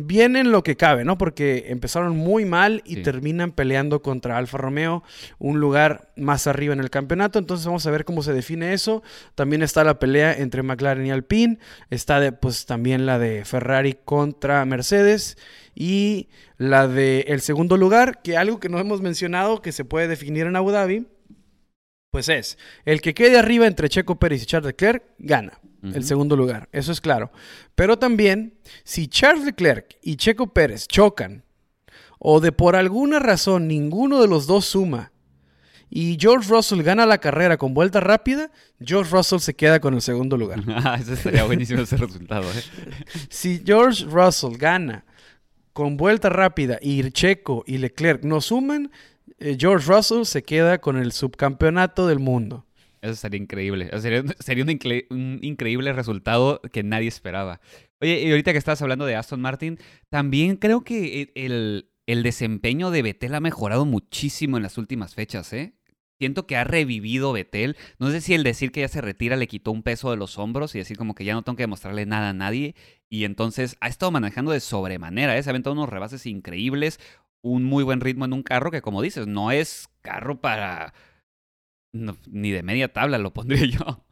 bien 0.06 0.36
en 0.36 0.52
lo 0.52 0.64
que 0.64 0.78
cabe, 0.78 1.04
¿no? 1.04 1.18
Porque 1.18 1.66
empezaron 1.70 2.16
muy 2.16 2.46
mal 2.46 2.84
y 2.86 2.98
terminan 2.98 3.52
peleando 3.52 4.02
contra 4.02 4.38
Alfa 4.38 4.58
Romeo, 4.58 5.04
un 5.40 5.60
lugar 5.60 6.10
más 6.16 6.46
arriba 6.46 6.74
en 6.74 6.80
el 6.80 6.90
campeonato. 6.90 7.40
Entonces 7.40 7.66
vamos 7.66 7.86
a 7.88 7.92
ver 7.92 8.06
cómo 8.06 8.22
se 8.22 8.34
define 8.34 8.74
eso. 8.74 9.02
También 9.36 9.64
está 9.64 9.84
la 9.84 10.00
pelea 10.00 10.34
entre 10.34 10.62
McLaren 10.62 11.06
y 11.06 11.12
Alpine. 11.12 11.58
Está 11.90 12.20
de, 12.20 12.32
pues 12.32 12.66
también 12.66 13.06
la 13.06 13.18
de 13.18 13.44
Ferrari 13.44 13.98
contra 14.06 14.64
Mercedes. 14.66 15.38
Y 15.74 16.30
la 16.58 16.88
de 16.88 17.22
el 17.28 17.42
segundo 17.42 17.78
lugar, 17.78 18.22
que 18.22 18.38
algo 18.38 18.60
que 18.60 18.70
no 18.70 18.80
hemos 18.80 19.02
mencionado 19.02 19.62
que 19.62 19.72
se 19.72 19.86
puede 19.86 20.08
definir 20.08 20.48
en 20.48 20.56
Abu 20.56 20.72
Dhabi, 20.72 21.08
pues 22.12 22.30
es 22.30 22.58
el 22.86 23.02
que 23.02 23.14
quede 23.14 23.38
arriba 23.38 23.68
entre 23.68 23.90
Checo 23.90 24.18
Pérez 24.18 24.44
y 24.44 24.46
Charles 24.46 24.68
Leclerc, 24.68 25.04
gana 25.20 25.60
el 25.84 26.04
segundo 26.04 26.36
lugar, 26.36 26.68
eso 26.72 26.92
es 26.92 27.00
claro. 27.02 27.32
Pero 27.76 27.98
también, 27.98 28.58
si 28.84 29.08
Charles 29.08 29.46
Leclerc 29.46 29.98
y 30.02 30.16
Checo 30.16 30.48
Pérez 30.54 30.88
chocan, 30.88 31.44
o 32.20 32.40
de 32.40 32.52
por 32.52 32.76
alguna 32.76 33.20
razón 33.20 33.68
ninguno 33.68 34.22
de 34.22 34.28
los 34.28 34.48
dos 34.48 34.66
suma, 34.66 35.12
y 35.90 36.18
George 36.20 36.50
Russell 36.50 36.82
gana 36.82 37.06
la 37.06 37.20
carrera 37.20 37.58
con 37.58 37.74
vuelta 37.74 38.00
rápida, 38.00 38.52
George 38.84 39.12
Russell 39.12 39.40
se 39.40 39.56
queda 39.56 39.80
con 39.80 39.94
el 39.94 40.02
segundo 40.02 40.36
lugar. 40.36 40.62
Ah, 40.68 40.98
eso 41.00 41.16
sería 41.16 41.46
buenísimo 41.46 41.82
ese 41.82 41.98
resultado. 41.98 42.44
¿eh? 42.52 42.64
Si 43.30 43.62
George 43.66 44.04
Russell 44.06 44.58
gana 44.58 45.06
con 45.74 45.96
vuelta 45.96 46.30
rápida 46.30 46.78
y 46.82 47.10
Checo 47.12 47.64
y 47.66 47.78
Leclerc 47.78 48.24
no 48.24 48.42
suman, 48.42 48.92
eh, 49.40 49.58
George 49.60 49.92
Russell 49.92 50.26
se 50.26 50.44
queda 50.44 50.80
con 50.80 50.98
el 50.98 51.12
subcampeonato 51.12 52.08
del 52.08 52.20
mundo. 52.20 52.66
Eso 53.02 53.16
sería 53.16 53.40
increíble. 53.40 53.90
sería, 54.00 54.22
un, 55.10 55.40
increíble 55.42 55.94
resultado 55.94 56.62
que 56.72 56.84
nadie 56.84 57.08
esperaba. 57.08 57.62
Oye, 58.02 58.22
y 58.22 58.30
ahorita 58.30 58.52
que 58.52 58.58
estabas 58.58 58.82
hablando 58.82 59.06
de 59.06 59.16
Aston 59.16 59.42
Martin, 59.42 59.80
también 60.10 60.56
creo 60.58 60.84
que 60.84 61.32
e, 61.36 61.46
el, 61.46 62.24
desempeño 62.24 62.92
de 62.92 63.02
Betel 63.02 63.36
ha 63.36 63.40
mejorado 63.40 63.86
muchísimo 63.86 64.58
en 64.58 64.64
las 64.64 64.78
últimas 64.78 65.16
fechas, 65.16 65.52
¿eh? 65.54 65.74
Siento 66.20 66.48
que 66.48 66.56
ha 66.56 66.64
revivido 66.64 67.32
Betel. 67.32 67.78
No 68.00 68.10
sé 68.10 68.22
si 68.22 68.34
el 68.34 68.42
decir 68.44 68.72
que 68.72 68.80
ya 68.80 68.88
se 68.88 69.02
retira 69.02 69.36
le 69.36 69.48
quitó 69.48 69.70
un 69.72 69.84
peso 69.84 70.10
de 70.10 70.18
los 70.18 70.40
hombros 70.40 70.74
y 70.74 70.80
decir 70.80 70.98
como 70.98 71.14
que 71.14 71.26
ya 71.26 71.36
no 71.36 71.44
tengo 71.44 71.58
que 71.58 71.64
demostrarle 71.64 72.08
nada 72.08 72.30
a 72.30 72.34
nadie. 72.34 72.74
Y 73.08 73.24
entonces 73.24 73.78
ha 73.82 73.88
estado 73.88 74.12
manejando 74.12 74.52
de 74.52 74.60
sobremanera, 74.60 75.38
¿eh? 75.38 75.44
Se 75.44 75.50
ha 75.50 75.52
aventado 75.52 75.74
unos 75.74 75.90
rebases 75.90 76.26
increíbles, 76.26 77.00
un 77.48 77.64
muy 77.64 77.84
buen 77.84 78.02
ritmo 78.02 78.26
en 78.26 78.34
un 78.34 78.44
carro 78.44 78.72
que, 78.72 78.82
como 78.82 79.02
dices, 79.02 79.28
no 79.28 79.52
es 79.52 79.90
carro 80.02 80.40
para 80.40 80.94
ni 81.94 82.52
de 82.52 82.64
media 82.64 82.92
tabla 82.92 83.18
lo 83.18 83.34
pondría 83.34 83.66
yo. 83.80 84.04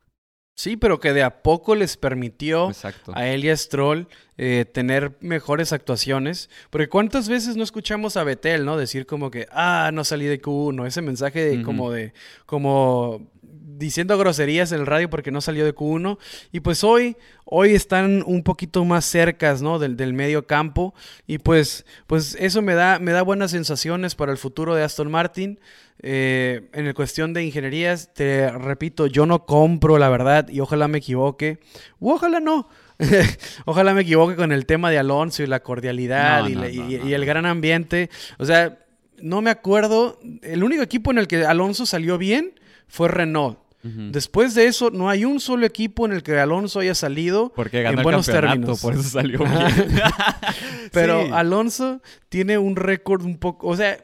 Sí, 0.57 0.77
pero 0.77 1.01
que 1.01 1.11
de 1.11 1.21
a 1.21 1.43
poco 1.43 1.75
les 1.75 1.97
permitió 1.97 2.71
a 3.13 3.27
él 3.27 3.43
y 3.43 3.49
a 3.49 3.57
Stroll 3.57 4.07
eh, 4.37 4.63
tener 4.63 5.17
mejores 5.19 5.73
actuaciones. 5.73 6.49
Porque 6.69 6.87
cuántas 6.87 7.27
veces 7.27 7.57
no 7.57 7.63
escuchamos 7.63 8.15
a 8.15 8.23
Betel, 8.23 8.63
¿no? 8.63 8.77
Decir 8.77 9.05
como 9.05 9.31
que, 9.31 9.49
ah, 9.51 9.91
no 9.93 10.05
salí 10.05 10.25
de 10.27 10.41
Q1. 10.41 10.87
Ese 10.87 11.01
mensaje 11.01 11.43
de, 11.43 11.61
como 11.61 11.91
de, 11.91 12.13
como 12.45 13.29
diciendo 13.77 14.17
groserías 14.17 14.71
en 14.71 14.81
el 14.81 14.85
radio 14.85 15.09
porque 15.09 15.31
no 15.31 15.41
salió 15.41 15.65
de 15.65 15.75
Q1. 15.75 16.17
Y 16.51 16.59
pues 16.61 16.83
hoy, 16.83 17.17
hoy 17.45 17.73
están 17.73 18.23
un 18.25 18.43
poquito 18.43 18.85
más 18.85 19.05
cercas, 19.05 19.61
¿no? 19.61 19.79
Del, 19.79 19.97
del, 19.97 20.13
medio 20.13 20.47
campo. 20.47 20.93
Y 21.27 21.37
pues, 21.37 21.85
pues 22.07 22.35
eso 22.39 22.61
me 22.61 22.73
da, 22.75 22.99
me 22.99 23.11
da 23.11 23.21
buenas 23.21 23.51
sensaciones 23.51 24.15
para 24.15 24.31
el 24.31 24.37
futuro 24.37 24.75
de 24.75 24.83
Aston 24.83 25.11
Martin. 25.11 25.59
Eh, 25.99 26.69
en 26.73 26.87
el 26.87 26.93
cuestión 26.93 27.33
de 27.33 27.43
ingenierías, 27.43 28.13
te 28.13 28.51
repito, 28.51 29.07
yo 29.07 29.25
no 29.25 29.45
compro 29.45 29.97
la 29.97 30.09
verdad 30.09 30.49
y 30.49 30.59
ojalá 30.59 30.87
me 30.87 30.97
equivoque. 30.97 31.59
U 31.99 32.11
ojalá 32.11 32.39
no. 32.39 32.67
ojalá 33.65 33.93
me 33.93 34.01
equivoque 34.01 34.35
con 34.35 34.51
el 34.51 34.65
tema 34.65 34.89
de 34.91 34.99
Alonso 34.99 35.43
y 35.43 35.47
la 35.47 35.61
cordialidad 35.61 36.47
y, 36.47 37.13
el 37.13 37.25
gran 37.25 37.45
ambiente. 37.45 38.09
O 38.37 38.45
sea, 38.45 38.79
no 39.21 39.41
me 39.41 39.49
acuerdo. 39.49 40.19
El 40.41 40.63
único 40.63 40.83
equipo 40.83 41.11
en 41.11 41.17
el 41.17 41.27
que 41.27 41.45
Alonso 41.45 41.85
salió 41.85 42.17
bien 42.17 42.59
fue 42.87 43.07
Renault. 43.07 43.64
Después 44.11 44.55
de 44.55 44.65
eso, 44.65 44.89
no 44.89 45.09
hay 45.09 45.25
un 45.25 45.39
solo 45.39 45.65
equipo 45.65 46.05
en 46.05 46.13
el 46.13 46.23
que 46.23 46.37
Alonso 46.39 46.79
haya 46.79 46.95
salido 46.95 47.51
Porque 47.55 47.85
en 47.85 48.01
buenos 48.01 48.25
términos. 48.25 48.81
Por 48.81 48.93
eso 48.93 49.03
salió 49.03 49.39
bien. 49.39 50.01
Pero 50.91 51.35
Alonso 51.35 52.01
tiene 52.29 52.57
un 52.57 52.75
récord 52.75 53.23
un 53.23 53.37
poco. 53.37 53.67
O 53.67 53.77
sea, 53.77 54.03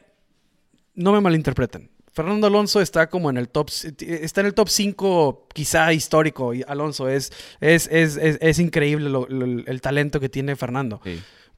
no 0.94 1.12
me 1.12 1.20
malinterpreten. 1.20 1.90
Fernando 2.12 2.46
Alonso 2.46 2.80
está 2.80 3.08
como 3.08 3.30
en 3.30 3.38
el 3.38 3.48
top, 3.48 3.70
está 3.70 4.42
en 4.42 4.46
el 4.46 4.54
top 4.54 4.68
5 4.68 5.48
quizá 5.54 5.92
histórico. 5.92 6.52
Y 6.52 6.62
Alonso 6.68 7.08
es, 7.08 7.32
es, 7.60 7.88
es, 7.90 8.18
es 8.18 8.58
increíble 8.58 9.10
el 9.66 9.80
talento 9.80 10.20
que 10.20 10.28
tiene 10.28 10.54
Fernando. 10.54 11.00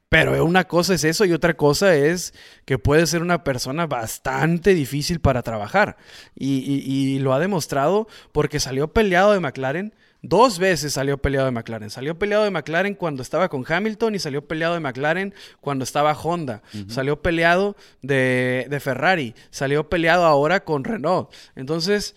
Pero 0.09 0.45
una 0.45 0.65
cosa 0.65 0.93
es 0.93 1.03
eso 1.03 1.25
y 1.25 1.33
otra 1.33 1.55
cosa 1.55 1.95
es 1.95 2.33
que 2.63 2.77
puede 2.77 3.05
ser 3.07 3.21
una 3.21 3.43
persona 3.43 3.87
bastante 3.87 4.73
difícil 4.73 5.19
para 5.19 5.41
trabajar. 5.41 5.97
y 6.35 7.19
lo 7.19 7.33
ha 7.33 7.39
demostrado 7.39 8.07
porque 8.31 8.59
salió 8.59 8.93
peleado 8.93 9.33
de 9.33 9.39
McLaren 9.39 9.93
Dos 10.27 10.57
veces 10.57 10.93
salió 10.93 11.19
peleado 11.19 11.45
de 11.45 11.51
McLaren. 11.51 11.91
Salió 11.91 12.17
peleado 12.17 12.45
de 12.45 12.49
McLaren 12.49 12.95
cuando 12.95 13.21
estaba 13.21 13.47
con 13.47 13.63
Hamilton 13.67 14.15
y 14.15 14.19
salió 14.19 14.47
peleado 14.47 14.73
de 14.73 14.79
McLaren 14.79 15.35
cuando 15.61 15.83
estaba 15.83 16.13
Honda. 16.13 16.63
Salió 16.87 17.21
peleado 17.21 17.75
de, 18.01 18.79
Ferrari. 18.81 19.35
Salió 19.51 19.87
peleado 19.87 20.25
ahora 20.25 20.63
con 20.63 20.83
Renault. 20.83 21.31
Entonces, 21.55 22.15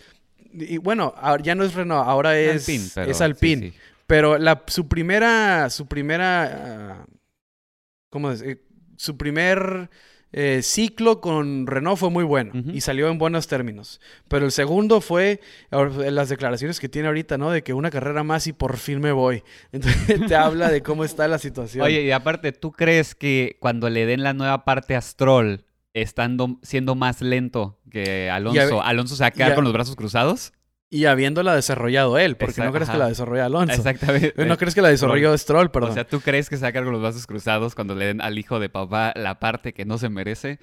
y 0.54 0.78
bueno, 0.78 1.14
ya 1.42 1.54
no 1.54 1.64
es 1.64 1.74
Renault, 1.74 2.08
ahora 2.08 2.38
es 2.38 2.66
Alpine. 2.66 2.88
Pero, 2.94 3.10
es 3.10 3.74
pero 4.06 4.38
la, 4.38 4.62
su 4.68 4.88
primera, 4.88 5.68
su 5.68 5.86
primera, 5.86 7.04
uh, 7.06 7.17
¿cómo 8.10 8.30
decir? 8.30 8.64
Su 8.96 9.16
primer 9.16 9.90
eh, 10.32 10.60
ciclo 10.62 11.20
con 11.22 11.66
Renault 11.66 11.98
fue 11.98 12.10
muy 12.10 12.24
bueno 12.24 12.52
y 12.72 12.82
salió 12.82 13.08
en 13.08 13.18
buenos 13.18 13.46
términos. 13.46 14.00
Pero 14.28 14.44
el 14.44 14.52
segundo 14.52 15.00
fue 15.00 15.40
las 15.70 16.28
declaraciones 16.28 16.80
que 16.80 16.88
tiene 16.88 17.08
ahorita, 17.08 17.38
¿no? 17.38 17.50
De 17.50 17.62
que 17.62 17.72
una 17.72 17.90
carrera 17.90 18.22
más 18.24 18.46
y 18.46 18.52
por 18.52 18.76
fin 18.76 19.00
me 19.00 19.12
voy. 19.12 19.42
Entonces 19.72 20.26
te 20.26 20.36
habla 20.36 20.70
de 20.70 20.82
cómo 20.82 21.04
está 21.04 21.28
la 21.28 21.38
situación. 21.38 21.84
Oye, 21.84 22.02
y 22.02 22.10
aparte, 22.10 22.52
¿tú 22.52 22.72
crees 22.72 23.14
que 23.14 23.56
cuando 23.60 23.88
le 23.88 24.04
den 24.04 24.22
la 24.22 24.34
nueva 24.34 24.64
parte 24.64 24.96
a 24.96 25.00
Stroll, 25.00 25.64
estando 25.94 26.58
siendo 26.62 26.94
más 26.94 27.22
lento 27.22 27.80
que 27.90 28.30
Alonso, 28.30 28.82
Alonso 28.82 29.16
se 29.16 29.22
va 29.22 29.28
a 29.28 29.30
quedar 29.30 29.54
con 29.54 29.64
los 29.64 29.72
brazos 29.72 29.96
cruzados? 29.96 30.52
Y 30.90 31.04
habiéndola 31.04 31.54
desarrollado 31.54 32.18
él, 32.18 32.36
porque 32.36 32.62
no 32.62 32.72
crees 32.72 32.88
que 32.88 32.96
la 32.96 33.08
desarrolló 33.08 33.44
Alonso. 33.44 33.74
Exactamente. 33.74 34.32
No 34.46 34.56
crees 34.56 34.74
que 34.74 34.80
la 34.80 34.88
desarrolló 34.88 35.36
Stroll, 35.36 35.70
perdón. 35.70 35.90
O 35.90 35.94
sea, 35.94 36.06
¿tú 36.06 36.20
crees 36.20 36.48
que 36.48 36.56
se 36.56 36.72
con 36.72 36.92
los 36.92 37.02
brazos 37.02 37.26
cruzados 37.26 37.74
cuando 37.74 37.94
le 37.94 38.06
den 38.06 38.20
al 38.22 38.38
hijo 38.38 38.58
de 38.58 38.70
papá 38.70 39.12
la 39.14 39.38
parte 39.38 39.74
que 39.74 39.84
no 39.84 39.98
se 39.98 40.08
merece? 40.08 40.58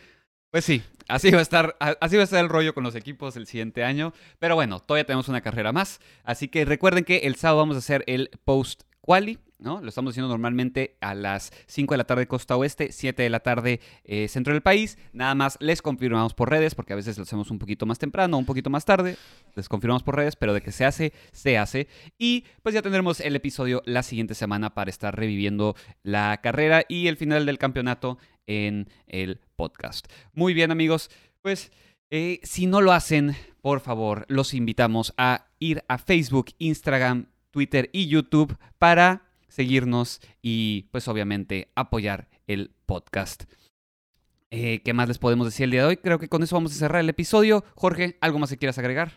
Pues 0.49 0.65
sí, 0.65 0.82
así 1.09 1.32
va 1.32 1.39
a 1.39 1.41
estar, 1.41 1.76
así 1.80 2.15
va 2.15 2.21
a 2.21 2.23
estar 2.23 2.39
el 2.43 2.49
rollo 2.49 2.73
con 2.73 2.84
los 2.84 2.95
equipos 2.95 3.36
el 3.36 3.45
siguiente 3.45 3.84
año. 3.84 4.13
Pero 4.39 4.55
bueno, 4.55 4.80
todavía 4.80 5.05
tenemos 5.05 5.28
una 5.28 5.41
carrera 5.41 5.71
más. 5.71 5.99
Así 6.23 6.47
que 6.47 6.65
recuerden 6.65 7.03
que 7.03 7.17
el 7.17 7.36
sábado 7.36 7.59
vamos 7.59 7.76
a 7.76 7.80
hacer 7.80 8.03
el 8.07 8.32
post 8.45 8.84
quali 9.01 9.38
Lo 9.60 9.88
estamos 9.88 10.12
haciendo 10.12 10.28
normalmente 10.28 10.97
a 10.99 11.16
las 11.16 11.51
5 11.68 11.93
de 11.93 11.97
la 11.97 12.03
tarde 12.03 12.28
costa 12.28 12.58
oeste, 12.58 12.91
7 12.91 13.24
de 13.24 13.30
la 13.30 13.39
tarde 13.39 13.80
eh, 14.03 14.28
centro 14.28 14.53
del 14.53 14.62
país. 14.62 14.97
Nada 15.14 15.34
más 15.34 15.58
les 15.62 15.82
confirmamos 15.82 16.34
por 16.34 16.49
redes, 16.49 16.76
porque 16.76 16.91
a 16.91 16.97
veces 16.97 17.18
lo 17.18 17.24
hacemos 17.24 17.49
un 17.51 17.58
poquito 17.58 17.86
más 17.86 17.97
temprano, 17.97 18.38
un 18.38 18.45
poquito 18.45 18.70
más 18.70 18.84
tarde. 18.84 19.18
Les 19.56 19.70
confirmamos 19.70 20.03
por 20.03 20.18
redes, 20.18 20.36
pero 20.36 20.53
de 20.53 20.62
que 20.62 20.74
se 20.74 20.84
hace, 20.84 21.14
se 21.32 21.58
hace. 21.58 21.88
Y 22.18 22.43
pues 22.64 22.76
ya 22.76 22.82
tendremos 22.82 23.22
el 23.22 23.36
episodio 23.36 23.82
la 23.86 24.03
siguiente 24.03 24.36
semana 24.36 24.74
para 24.74 24.89
estar 24.89 25.16
reviviendo 25.16 25.76
la 26.03 26.41
carrera 26.43 26.84
y 26.89 27.08
el 27.08 27.16
final 27.16 27.45
del 27.45 27.58
campeonato 27.58 28.18
en 28.47 28.89
el 29.08 29.39
podcast. 29.56 30.08
Muy 30.34 30.53
bien 30.53 30.72
amigos, 30.72 31.10
pues 31.41 31.72
eh, 32.12 32.39
si 32.43 32.68
no 32.68 32.82
lo 32.82 32.91
hacen, 32.91 33.36
por 33.62 33.80
favor, 33.80 34.26
los 34.28 34.53
invitamos 34.53 35.14
a 35.18 35.47
ir 35.60 35.84
a 35.88 35.97
Facebook, 35.97 36.47
Instagram, 36.60 37.28
Twitter 37.51 37.89
y 37.93 38.08
YouTube 38.08 38.58
para 38.78 39.24
seguirnos 39.56 40.20
y 40.41 40.84
pues 40.91 41.08
obviamente 41.08 41.72
apoyar 41.76 42.28
el 42.45 42.72
podcast. 42.86 43.45
Eh, 44.51 44.82
¿Qué 44.84 44.93
más 44.93 45.08
les 45.08 45.18
podemos 45.18 45.47
decir 45.47 45.64
el 45.64 45.72
día 45.72 45.82
de 45.82 45.88
hoy? 45.88 45.97
Creo 45.97 46.20
que 46.20 46.28
con 46.28 46.43
eso 46.43 46.56
vamos 46.56 46.74
a 46.74 46.76
cerrar 46.76 46.99
el 46.99 47.10
episodio. 47.10 47.64
Jorge, 47.76 48.18
¿algo 48.20 48.38
más 48.38 48.49
que 48.49 48.58
quieras 48.58 48.78
agregar? 48.78 49.14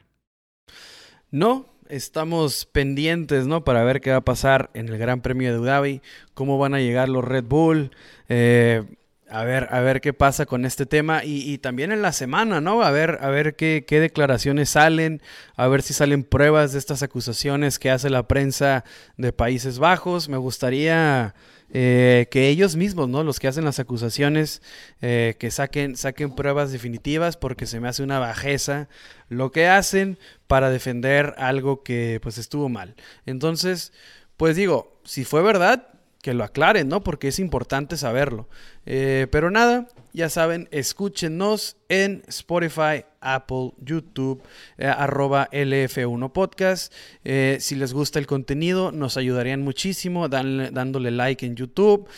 No, 1.33 1.67
estamos 1.89 2.67
pendientes, 2.67 3.49
¿no? 3.49 3.65
Para 3.65 3.83
ver 3.83 4.01
qué 4.01 4.11
va 4.11 4.19
a 4.19 4.25
pasar 4.25 4.71
en 4.75 4.89
el 4.89 4.99
Gran 4.99 5.23
Premio 5.23 5.51
de 5.51 5.57
Abu 5.57 5.65
Dhabi, 5.65 6.03
cómo 6.35 6.57
van 6.57 6.75
a 6.75 6.81
llegar 6.81 7.09
los 7.09 7.25
Red 7.25 7.45
Bull. 7.45 7.91
Eh, 8.29 8.85
a 9.31 9.45
ver, 9.45 9.69
a 9.71 9.81
ver 9.81 10.01
qué 10.01 10.13
pasa 10.13 10.47
con 10.47 10.65
este 10.65 10.87
tema 10.87 11.23
y, 11.25 11.59
también 11.59 11.93
en 11.93 12.03
la 12.03 12.13
semana, 12.13 12.61
¿no? 12.61 12.83
A 12.83 12.91
ver, 12.91 13.19
a 13.21 13.29
ver 13.29 13.57
qué, 13.57 13.85
declaraciones 13.89 14.71
salen, 14.71 15.23
a 15.57 15.69
ver 15.69 15.83
si 15.83 15.95
salen 15.95 16.25
pruebas 16.25 16.73
de 16.73 16.79
estas 16.79 17.03
acusaciones 17.03 17.79
que 17.79 17.91
hace 17.91 18.11
la 18.11 18.27
prensa 18.27 18.85
de 19.17 19.33
Países 19.33 19.79
Bajos. 19.79 20.29
Me 20.29 20.37
gustaría 20.37 21.35
eh, 21.71 22.27
que 22.31 22.49
ellos 22.49 22.77
mismos, 22.77 23.09
¿no? 23.09 23.23
Los 23.23 23.39
que 23.39 23.49
hacen 23.49 23.65
las 23.65 23.79
acusaciones, 23.79 24.63
eh, 25.03 25.37
que 25.39 25.51
saquen, 25.51 25.97
saquen 25.97 26.35
pruebas 26.35 26.73
definitivas 26.73 27.37
porque 27.37 27.67
se 27.67 27.81
me 27.81 27.89
hace 27.89 28.03
una 28.03 28.19
bajeza 28.19 28.89
lo 29.29 29.53
que 29.53 29.69
hacen 29.69 30.19
para 30.47 30.71
defender 30.71 31.35
algo 31.37 31.83
que 31.83 32.19
pues 32.23 32.39
estuvo 32.39 32.69
mal. 32.69 32.95
Entonces, 33.27 33.93
pues 34.39 34.57
digo, 34.57 35.01
si 35.05 35.25
fue 35.25 35.43
verdad, 35.43 35.98
que 36.23 36.35
lo 36.35 36.45
aclaren, 36.45 36.89
¿no? 36.89 37.03
Porque 37.03 37.29
es 37.29 37.39
importante 37.39 37.97
saberlo. 37.97 38.49
Eh, 38.87 39.29
pero 39.31 39.51
nada, 39.51 39.87
ya 40.13 40.29
saben, 40.29 40.69
escúchenos 40.73 41.77
en 41.89 42.23
Spotify, 42.27 43.05
Apple, 43.21 43.73
YouTube, 43.79 44.43
eh, 44.79 44.87
arroba 44.87 45.49
LF1 45.53 46.33
Podcast. 46.33 46.93
Eh, 47.25 47.59
si 47.61 47.77
les 47.77 47.93
gusta 47.93 48.19
el 48.19 48.27
contenido, 48.27 48.91
nos 48.91 49.17
ayudarían 49.17 49.63
muchísimo 49.63 50.29
dándole 50.29 51.11
like 51.11 51.47
en 51.47 51.55
YouTube, 51.55 52.09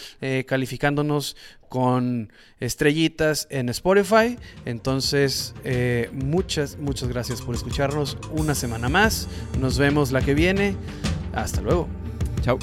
calificándonos 0.46 1.36
con 1.68 2.32
estrellitas 2.59 3.48
en 3.51 3.68
Spotify. 3.68 4.38
Entonces, 4.64 5.55
muchas, 6.12 6.78
muchas 6.78 7.09
gracias 7.09 7.42
por 7.42 7.55
escucharnos 7.55 8.16
una 8.32 8.55
semana 8.55 8.88
más. 8.88 9.28
Nos 9.59 9.78
vemos 9.78 10.11
la 10.11 10.22
que 10.22 10.34
viene. 10.34 10.74
Hasta 11.32 11.61
luego. 11.61 11.86
Chao. 12.42 12.59